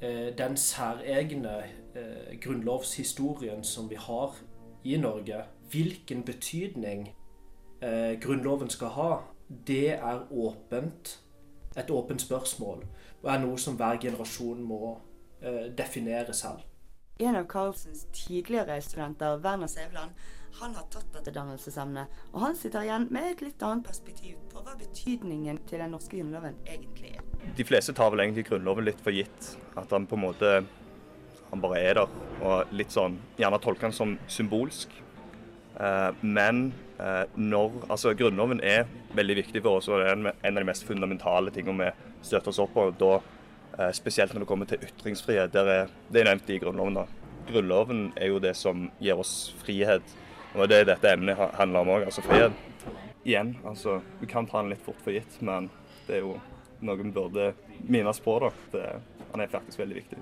eh, 0.00 0.32
den 0.38 0.56
særegne 0.56 1.56
eh, 1.94 2.34
grunnlovshistorien 2.42 3.64
som 3.64 3.90
vi 3.90 3.98
har 4.00 4.34
i 4.84 4.96
Norge. 4.96 5.44
Hvilken 5.70 6.24
betydning 6.24 7.12
Grunnloven 8.22 8.70
skal 8.72 8.88
ha, 8.94 9.08
det 9.68 9.98
er 9.98 10.22
åpent. 10.32 11.10
Et 11.76 11.90
åpent 11.92 12.22
spørsmål 12.22 12.86
og 13.26 13.34
er 13.34 13.42
noe 13.42 13.58
som 13.58 13.76
hver 13.78 13.98
generasjon 14.00 14.62
må 14.62 14.96
eh, 15.42 15.66
definere 15.78 16.34
selv. 16.34 16.62
En 17.18 17.36
av 17.36 17.46
Carlsens 17.48 18.04
tidligere 18.12 18.76
studenter, 18.84 19.40
Werner 19.42 19.66
Sævland, 19.66 20.12
han 20.60 20.74
har 20.74 20.86
tatt 20.92 21.12
dette 21.12 21.32
dannelsesemnet, 21.34 22.20
og 22.32 22.40
han 22.40 22.56
sitter 22.56 22.86
igjen 22.86 23.08
med 23.12 23.30
et 23.30 23.44
litt 23.44 23.62
annet 23.66 23.84
perspektiv 23.86 24.38
på 24.52 24.62
hva 24.64 24.76
betydningen 24.80 25.60
til 25.68 25.82
den 25.82 25.92
norske 25.92 26.16
grunnloven 26.16 26.56
egentlig 26.64 27.16
er. 27.18 27.26
De 27.56 27.64
fleste 27.64 27.94
tar 27.96 28.10
vel 28.12 28.24
egentlig 28.24 28.46
Grunnloven 28.48 28.88
litt 28.88 29.00
for 29.04 29.14
gitt. 29.14 29.52
At 29.78 29.92
han 29.94 30.08
på 30.08 30.16
en 30.18 30.24
måte 30.24 30.52
han 31.50 31.62
bare 31.62 31.80
er 31.80 32.00
der. 32.00 32.16
Og 32.42 32.74
litt 32.76 32.94
sånn 32.94 33.18
Gjerne 33.38 33.60
tolker 33.62 33.88
han 33.88 33.94
som 33.96 34.16
symbolsk. 34.30 34.92
Eh, 35.76 36.10
men 36.20 36.72
eh, 36.98 37.24
når 37.36 37.84
Altså, 37.88 38.14
Grunnloven 38.18 38.62
er 38.64 38.86
veldig 39.16 39.38
viktig 39.42 39.62
for 39.62 39.80
oss, 39.80 39.88
og 39.88 40.00
det 40.00 40.10
er 40.10 40.18
en, 40.18 40.28
av 40.56 40.60
de 40.60 40.68
mest 40.68 40.86
fundamentale 40.88 41.52
tingene 41.54 41.86
vi 41.86 42.26
støtter 42.26 42.52
oss 42.52 42.60
opp 42.64 42.74
på. 42.74 42.88
Da, 42.98 43.20
eh, 43.78 43.92
spesielt 43.96 44.34
når 44.34 44.44
det 44.44 44.50
kommer 44.50 44.70
til 44.70 44.84
ytringsfrihet. 44.88 45.54
Der 45.54 45.72
er, 45.72 45.96
det 46.10 46.22
er 46.22 46.30
nevnt 46.32 46.50
i 46.50 46.60
Grunnloven. 46.62 47.00
da. 47.02 47.06
Grunnloven 47.46 48.06
er 48.16 48.32
jo 48.32 48.42
det 48.42 48.56
som 48.58 48.88
gir 48.98 49.20
oss 49.22 49.54
frihet. 49.62 50.16
Og 50.56 50.68
det 50.68 50.76
er 50.80 50.86
dette 50.88 51.10
emnet 51.12 51.36
handler 51.36 51.84
om 51.84 51.90
òg, 51.92 52.06
altså 52.08 52.22
frihet. 52.24 52.54
Igjen, 53.26 53.56
altså, 53.66 53.98
vi 54.20 54.26
kan 54.30 54.46
ta 54.48 54.62
den 54.62 54.70
litt 54.72 54.84
fort 54.86 55.00
for 55.04 55.12
gitt, 55.12 55.34
men 55.44 55.68
det 56.06 56.16
er 56.16 56.22
jo 56.24 56.36
noe 56.80 56.96
vi 56.96 57.10
burde 57.12 57.50
minnes 57.84 58.20
på. 58.24 58.38
da. 58.40 58.50
Det, 58.72 58.84
han 59.32 59.42
er 59.44 59.50
faktisk 59.52 59.82
veldig 59.82 59.98
viktig. 59.98 60.20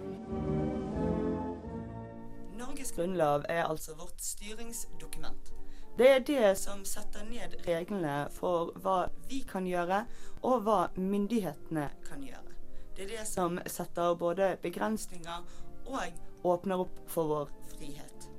Norges 2.59 2.91
grunnlov 2.97 3.47
er 3.49 3.63
altså 3.69 3.95
vårt 3.95 4.19
styringsdokument. 4.19 5.55
Det 5.99 6.11
er 6.11 6.27
det 6.27 6.57
som 6.59 6.83
setter 6.85 7.23
ned 7.29 7.55
reglene 7.69 8.25
for 8.35 8.75
hva 8.83 9.05
vi 9.31 9.45
kan 9.47 9.69
gjøre, 9.71 10.03
og 10.43 10.67
hva 10.67 10.81
myndighetene 10.99 11.87
kan 12.09 12.27
gjøre. 12.27 12.59
Det 12.97 13.07
er 13.07 13.17
det 13.21 13.27
som 13.31 13.61
setter 13.67 14.19
både 14.19 14.57
begrensninger 14.63 15.47
og 15.87 16.47
åpner 16.57 16.83
opp 16.89 17.03
for 17.07 17.31
vår 17.31 17.59
frihet. 17.77 18.34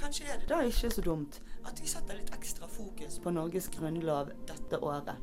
Kanskje 0.00 0.24
er 0.32 0.38
det 0.38 0.48
da 0.48 0.60
ikke 0.62 0.90
så 0.90 1.02
dumt 1.02 1.40
at 1.66 1.80
vi 1.82 1.88
setter 1.90 2.14
litt 2.14 2.30
ekstra 2.34 2.68
fokus 2.70 3.18
på 3.22 3.30
Norges 3.34 3.68
grunnlov 3.74 4.30
dette 4.46 4.78
året. 4.78 5.18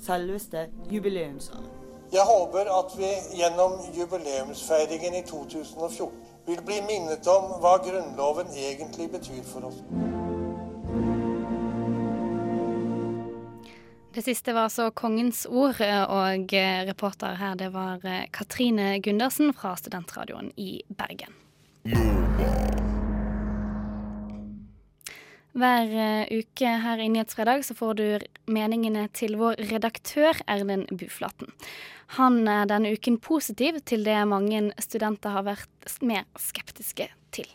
Selveste 0.00 0.68
jubileumsåret. 0.90 1.88
Jeg 2.12 2.22
håper 2.26 2.70
at 2.74 2.94
vi 2.98 3.10
gjennom 3.38 3.72
jubileumsfeiringen 3.94 5.14
i 5.14 5.22
2014 5.26 6.14
vil 6.46 6.62
bli 6.66 6.80
minnet 6.86 7.26
om 7.30 7.52
hva 7.62 7.76
Grunnloven 7.84 8.50
egentlig 8.54 9.10
betyr 9.12 9.44
for 9.46 9.68
oss. 9.70 9.82
Det 14.14 14.24
siste 14.26 14.54
var 14.54 14.68
så 14.68 14.90
Kongens 14.90 15.46
ord, 15.46 15.78
og 16.08 16.54
reporter 16.90 17.38
her 17.38 17.54
det 17.54 17.70
var 17.72 18.02
Katrine 18.32 18.98
Gundersen 19.02 19.54
fra 19.54 19.76
Studentradioen 19.76 20.50
i 20.56 20.82
Bergen. 20.98 21.38
Hver 25.50 25.90
eh, 25.98 26.30
uke 26.30 26.72
her 26.84 27.00
i 27.02 27.08
Nyhetsfredag 27.10 27.64
så 27.66 27.74
får 27.74 27.96
du 27.98 28.04
meningene 28.54 29.08
til 29.16 29.34
vår 29.40 29.58
redaktør 29.72 30.38
Erlend 30.46 30.86
Buflaten. 30.94 31.50
Han 32.18 32.44
er 32.46 32.68
denne 32.70 32.92
uken 32.94 33.18
positiv 33.22 33.80
til 33.86 34.06
det 34.06 34.18
mange 34.30 34.68
studenter 34.82 35.34
har 35.34 35.48
vært 35.48 35.96
mer 36.06 36.28
skeptiske 36.38 37.08
til. 37.34 37.50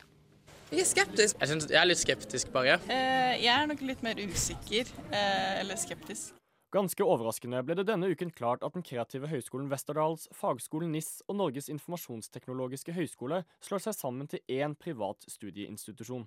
Jeg 0.74 0.84
er 0.84 0.90
skeptisk. 0.90 1.40
Jeg, 1.40 1.48
synes, 1.48 1.70
jeg 1.72 1.80
er 1.80 1.88
litt 1.88 2.02
skeptisk, 2.02 2.52
bare. 2.52 2.80
Eh, 2.92 3.36
jeg 3.46 3.54
er 3.54 3.68
nok 3.70 3.84
litt 3.86 4.04
mer 4.04 4.20
usikker, 4.20 4.92
eh, 5.12 5.60
eller 5.62 5.80
skeptisk. 5.80 6.36
Ganske 6.76 7.06
overraskende 7.08 7.62
ble 7.64 7.78
det 7.80 7.86
denne 7.88 8.10
uken 8.12 8.34
klart 8.36 8.64
at 8.66 8.76
den 8.76 8.84
kreative 8.84 9.30
høyskolen 9.32 9.70
Westerdals, 9.72 10.28
fagskolen 10.36 10.92
NIS 10.92 11.22
og 11.30 11.38
Norges 11.40 11.72
informasjonsteknologiske 11.72 12.92
høyskole 12.98 13.46
slår 13.64 13.86
seg 13.86 13.96
sammen 13.96 14.28
til 14.28 14.44
én 14.52 14.76
privat 14.76 15.24
studieinstitusjon. 15.32 16.26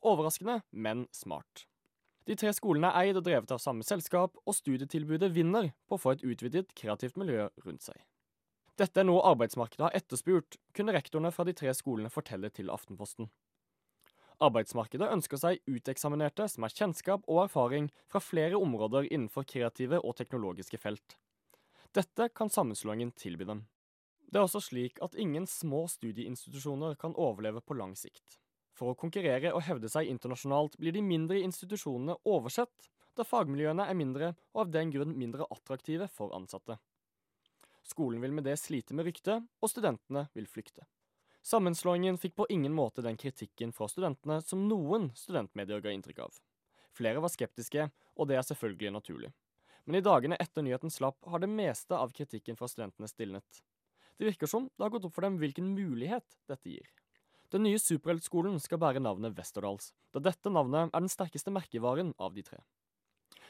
Overraskende, 0.00 0.60
men 0.70 1.06
smart. 1.12 1.66
De 2.28 2.36
tre 2.38 2.52
skolene 2.54 2.92
er 2.92 3.10
eid 3.10 3.18
og 3.18 3.24
drevet 3.26 3.50
av 3.52 3.60
samme 3.60 3.84
selskap, 3.84 4.36
og 4.46 4.56
studietilbudet 4.56 5.32
vinner 5.34 5.72
på 5.88 5.96
å 5.96 6.00
få 6.00 6.14
et 6.14 6.24
utvidet 6.24 6.72
kreativt 6.78 7.18
miljø 7.20 7.48
rundt 7.64 7.84
seg. 7.84 7.98
Dette 8.80 9.02
er 9.02 9.08
noe 9.08 9.24
arbeidsmarkedet 9.28 9.84
har 9.88 9.96
etterspurt, 9.96 10.56
kunne 10.72 10.94
rektorene 10.96 11.32
fra 11.34 11.44
de 11.44 11.52
tre 11.56 11.72
skolene 11.76 12.12
fortelle 12.12 12.48
til 12.54 12.72
Aftenposten. 12.72 13.28
Arbeidsmarkedet 14.40 15.10
ønsker 15.12 15.36
seg 15.36 15.60
uteksaminerte 15.68 16.46
som 16.48 16.64
har 16.64 16.72
kjennskap 16.72 17.26
og 17.28 17.42
erfaring 17.42 17.90
fra 18.08 18.22
flere 18.24 18.56
områder 18.56 19.10
innenfor 19.10 19.44
kreative 19.44 20.00
og 20.00 20.16
teknologiske 20.16 20.80
felt. 20.80 21.18
Dette 21.92 22.30
kan 22.32 22.48
sammenslåingen 22.48 23.12
tilby 23.20 23.44
dem. 23.44 23.66
Det 24.30 24.38
er 24.38 24.46
også 24.46 24.62
slik 24.62 25.02
at 25.04 25.18
ingen 25.18 25.44
små 25.50 25.84
studieinstitusjoner 25.90 26.94
kan 26.96 27.16
overleve 27.18 27.60
på 27.60 27.76
lang 27.76 27.92
sikt. 27.98 28.38
For 28.80 28.94
å 28.94 28.96
konkurrere 28.96 29.50
og 29.52 29.66
hevde 29.66 29.90
seg 29.92 30.08
internasjonalt 30.08 30.78
blir 30.80 30.94
de 30.96 31.02
mindre 31.04 31.42
institusjonene 31.44 32.14
oversett, 32.24 32.72
da 33.12 33.26
fagmiljøene 33.28 33.84
er 33.84 33.98
mindre 33.98 34.30
og 34.54 34.62
av 34.62 34.70
den 34.72 34.92
grunn 34.94 35.12
mindre 35.20 35.44
attraktive 35.52 36.06
for 36.08 36.32
ansatte. 36.32 36.78
Skolen 37.84 38.22
vil 38.24 38.32
med 38.32 38.46
det 38.48 38.54
slite 38.56 38.96
med 38.96 39.04
ryktet, 39.04 39.44
og 39.60 39.68
studentene 39.68 40.30
vil 40.32 40.48
flykte. 40.48 40.86
Sammenslåingen 41.44 42.16
fikk 42.22 42.38
på 42.38 42.46
ingen 42.52 42.72
måte 42.72 43.04
den 43.04 43.20
kritikken 43.20 43.74
fra 43.76 43.88
studentene 43.88 44.38
som 44.44 44.64
noen 44.70 45.10
studentmedier 45.16 45.84
ga 45.84 45.92
inntrykk 45.92 46.22
av. 46.24 46.40
Flere 46.96 47.20
var 47.20 47.32
skeptiske, 47.32 47.90
og 48.16 48.30
det 48.32 48.38
er 48.38 48.48
selvfølgelig 48.48 48.94
naturlig. 48.96 49.32
Men 49.84 50.00
i 50.00 50.04
dagene 50.04 50.40
etter 50.40 50.64
nyheten 50.64 50.92
slapp, 50.92 51.20
har 51.28 51.44
det 51.44 51.52
meste 51.52 51.96
av 51.96 52.16
kritikken 52.16 52.56
fra 52.56 52.68
studentene 52.68 53.08
stilnet. 53.12 53.62
Det 54.16 54.28
virker 54.28 54.48
som 54.48 54.72
det 54.72 54.84
har 54.86 54.96
gått 54.96 55.08
opp 55.08 55.16
for 55.16 55.28
dem 55.28 55.36
hvilken 55.40 55.68
mulighet 55.76 56.40
dette 56.48 56.76
gir. 56.78 56.88
Den 57.50 57.64
nye 57.66 57.78
superheltskolen 57.82 58.60
skal 58.62 58.78
bære 58.78 59.00
navnet 59.02 59.34
Westerdals, 59.34 59.90
da 60.14 60.22
dette 60.22 60.52
navnet 60.54 60.92
er 60.94 61.02
den 61.02 61.10
sterkeste 61.10 61.50
merkevaren 61.50 62.12
av 62.22 62.36
de 62.36 62.44
tre. 62.46 62.60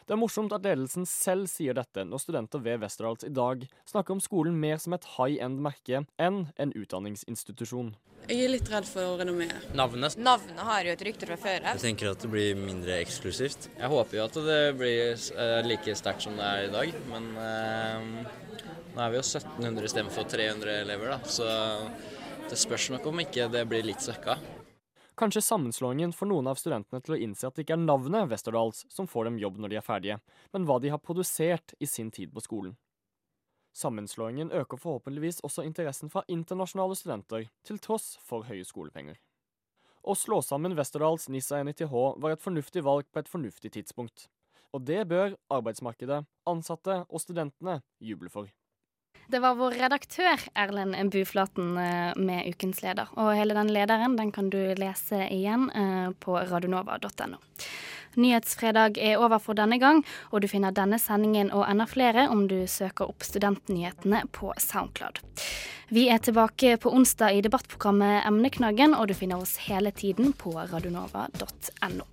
Det 0.08 0.14
er 0.14 0.18
morsomt 0.18 0.52
at 0.56 0.64
ledelsen 0.64 1.04
selv 1.06 1.50
sier 1.52 1.76
dette 1.76 2.06
når 2.08 2.22
studenter 2.22 2.62
ved 2.64 2.80
Westerdals 2.80 3.26
i 3.28 3.32
dag 3.36 3.66
snakker 3.86 4.16
om 4.16 4.22
skolen 4.24 4.56
mer 4.58 4.80
som 4.80 4.96
et 4.96 5.04
high 5.18 5.36
end-merke 5.44 6.00
enn 6.16 6.38
en 6.56 6.72
utdanningsinstitusjon. 6.80 7.92
Jeg 8.30 8.46
er 8.46 8.52
litt 8.54 8.70
redd 8.72 8.88
for 8.88 9.20
renommeet. 9.20 9.68
Navnet. 9.76 10.16
Navnet 10.16 10.62
har 10.64 10.88
jo 10.88 10.94
et 10.94 11.04
rykte 11.04 11.28
fra 11.28 11.36
før. 11.40 11.66
Jeg 11.68 11.82
tenker 11.84 12.12
at 12.14 12.24
det 12.24 12.30
blir 12.32 12.56
mindre 12.56 12.96
eksklusivt. 13.02 13.68
Jeg 13.76 13.92
håper 13.92 14.18
jo 14.18 14.24
at 14.24 14.38
det 14.48 14.60
blir 14.80 15.12
eh, 15.12 15.58
like 15.66 15.96
sterkt 15.98 16.24
som 16.24 16.40
det 16.40 16.48
er 16.48 16.68
i 16.68 16.72
dag, 16.72 16.96
men 17.10 17.28
eh, 17.44 18.08
nå 18.94 19.04
er 19.04 19.12
vi 19.12 19.20
jo 19.20 19.26
1700 19.26 19.90
istedenfor 19.90 20.32
300 20.32 20.80
elever, 20.86 21.12
da, 21.12 21.20
så 21.28 21.50
det 22.50 22.58
spørs 22.58 22.88
nok 22.90 23.04
om 23.06 23.20
ikke 23.22 23.46
det 23.52 23.62
blir 23.70 23.84
litt 23.86 24.02
svekka. 24.02 24.34
Kanskje 25.20 25.42
sammenslåingen 25.44 26.12
får 26.16 26.30
noen 26.30 26.48
av 26.50 26.58
studentene 26.58 26.98
til 27.04 27.14
å 27.14 27.18
innse 27.22 27.46
at 27.46 27.54
det 27.54 27.62
ikke 27.62 27.76
er 27.76 27.82
navnet 27.84 28.30
Westerdals 28.30 28.86
som 28.90 29.06
får 29.10 29.28
dem 29.28 29.38
jobb 29.38 29.60
når 29.60 29.70
de 29.70 29.78
er 29.78 29.86
ferdige, 29.86 30.16
men 30.50 30.66
hva 30.66 30.80
de 30.82 30.90
har 30.90 31.02
produsert 31.04 31.74
i 31.78 31.86
sin 31.86 32.10
tid 32.10 32.32
på 32.34 32.42
skolen. 32.42 32.74
Sammenslåingen 33.76 34.50
øker 34.50 34.80
forhåpentligvis 34.82 35.42
også 35.46 35.62
interessen 35.62 36.10
fra 36.10 36.24
internasjonale 36.26 36.96
studenter, 36.98 37.46
til 37.62 37.78
tross 37.78 38.16
for 38.26 38.48
høye 38.48 38.66
skolepenger. 38.66 39.20
Å 40.02 40.16
slå 40.18 40.40
sammen 40.42 40.74
Westerdals, 40.74 41.28
NISA 41.30 41.60
og 41.60 41.68
NITH 41.68 41.86
var 41.94 42.34
et 42.34 42.42
fornuftig 42.42 42.82
valg 42.82 43.06
på 43.12 43.22
et 43.22 43.30
fornuftig 43.30 43.76
tidspunkt. 43.76 44.26
Og 44.74 44.82
det 44.88 45.04
bør 45.06 45.36
arbeidsmarkedet, 45.52 46.24
ansatte 46.50 47.04
og 47.06 47.22
studentene 47.22 47.78
juble 48.02 48.32
for. 48.32 48.50
Det 49.30 49.38
var 49.38 49.54
vår 49.54 49.76
redaktør 49.78 50.42
Erlend 50.58 51.12
Buflaten 51.12 51.76
eh, 51.78 52.16
med 52.18 52.48
ukens 52.50 52.80
leder. 52.82 53.06
Og 53.14 53.36
hele 53.38 53.54
den 53.54 53.68
lederen 53.70 54.16
den 54.18 54.32
kan 54.34 54.48
du 54.50 54.58
lese 54.74 55.20
igjen 55.30 55.68
eh, 55.70 56.08
på 56.18 56.34
radionova.no. 56.50 57.38
Nyhetsfredag 58.18 58.98
er 58.98 59.20
over 59.22 59.38
for 59.38 59.54
denne 59.54 59.78
gang, 59.78 60.02
og 60.34 60.42
du 60.42 60.48
finner 60.50 60.74
denne 60.74 60.98
sendingen 60.98 61.52
og 61.54 61.62
enda 61.68 61.86
flere 61.86 62.26
om 62.32 62.48
du 62.50 62.64
søker 62.66 63.06
opp 63.06 63.22
Studentnyhetene 63.22 64.24
på 64.34 64.50
Soundcloud. 64.58 65.22
Vi 65.94 66.08
er 66.10 66.18
tilbake 66.18 66.74
på 66.82 66.90
onsdag 66.90 67.38
i 67.38 67.44
debattprogrammet 67.46 68.26
Emneknaggen, 68.26 68.98
og 68.98 69.12
du 69.12 69.14
finner 69.14 69.38
oss 69.38 69.60
hele 69.68 69.94
tiden 69.94 70.34
på 70.34 70.56
radionova.no. 70.58 72.10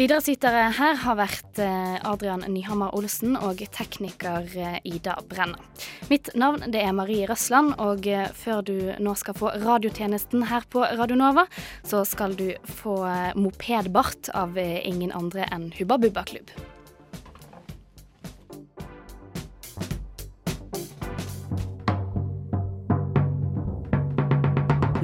Bidragsytere 0.00 0.62
her 0.78 0.94
har 1.02 1.16
vært 1.18 1.58
eh, 1.60 1.98
Adrian 2.08 2.40
Nyhammer 2.48 2.94
Olsen 2.96 3.34
og 3.36 3.58
tekniker 3.74 4.46
eh, 4.56 4.78
Ida 4.88 5.18
Brenna. 5.28 5.60
Mitt 6.08 6.30
navn 6.40 6.64
det 6.72 6.80
er 6.80 6.94
Marie 6.96 7.26
Røsland, 7.28 7.74
og 7.76 8.08
eh, 8.08 8.30
før 8.32 8.62
du 8.64 8.72
nå 8.96 9.12
skal 9.20 9.36
få 9.36 9.50
radiotjenesten 9.60 10.46
her 10.48 10.64
på 10.72 10.86
Radionova, 10.96 11.44
så 11.84 12.00
skal 12.08 12.32
du 12.32 12.48
få 12.80 12.96
Mopedbart 13.36 14.32
av 14.32 14.56
ingen 14.56 15.12
andre 15.12 15.44
enn 15.52 15.68
Hubba 15.76 16.00
Bubba 16.00 16.24
Klubb. 16.24 16.48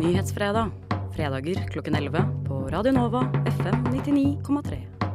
Nyhetsfredag. 0.00 0.85
Fredager 1.16 1.68
klokken 1.68 1.94
11 1.94 2.18
på 2.48 2.68
Radio 2.68 2.92
Nova 2.92 3.20
FM 3.46 3.84
99,3. 3.84 5.05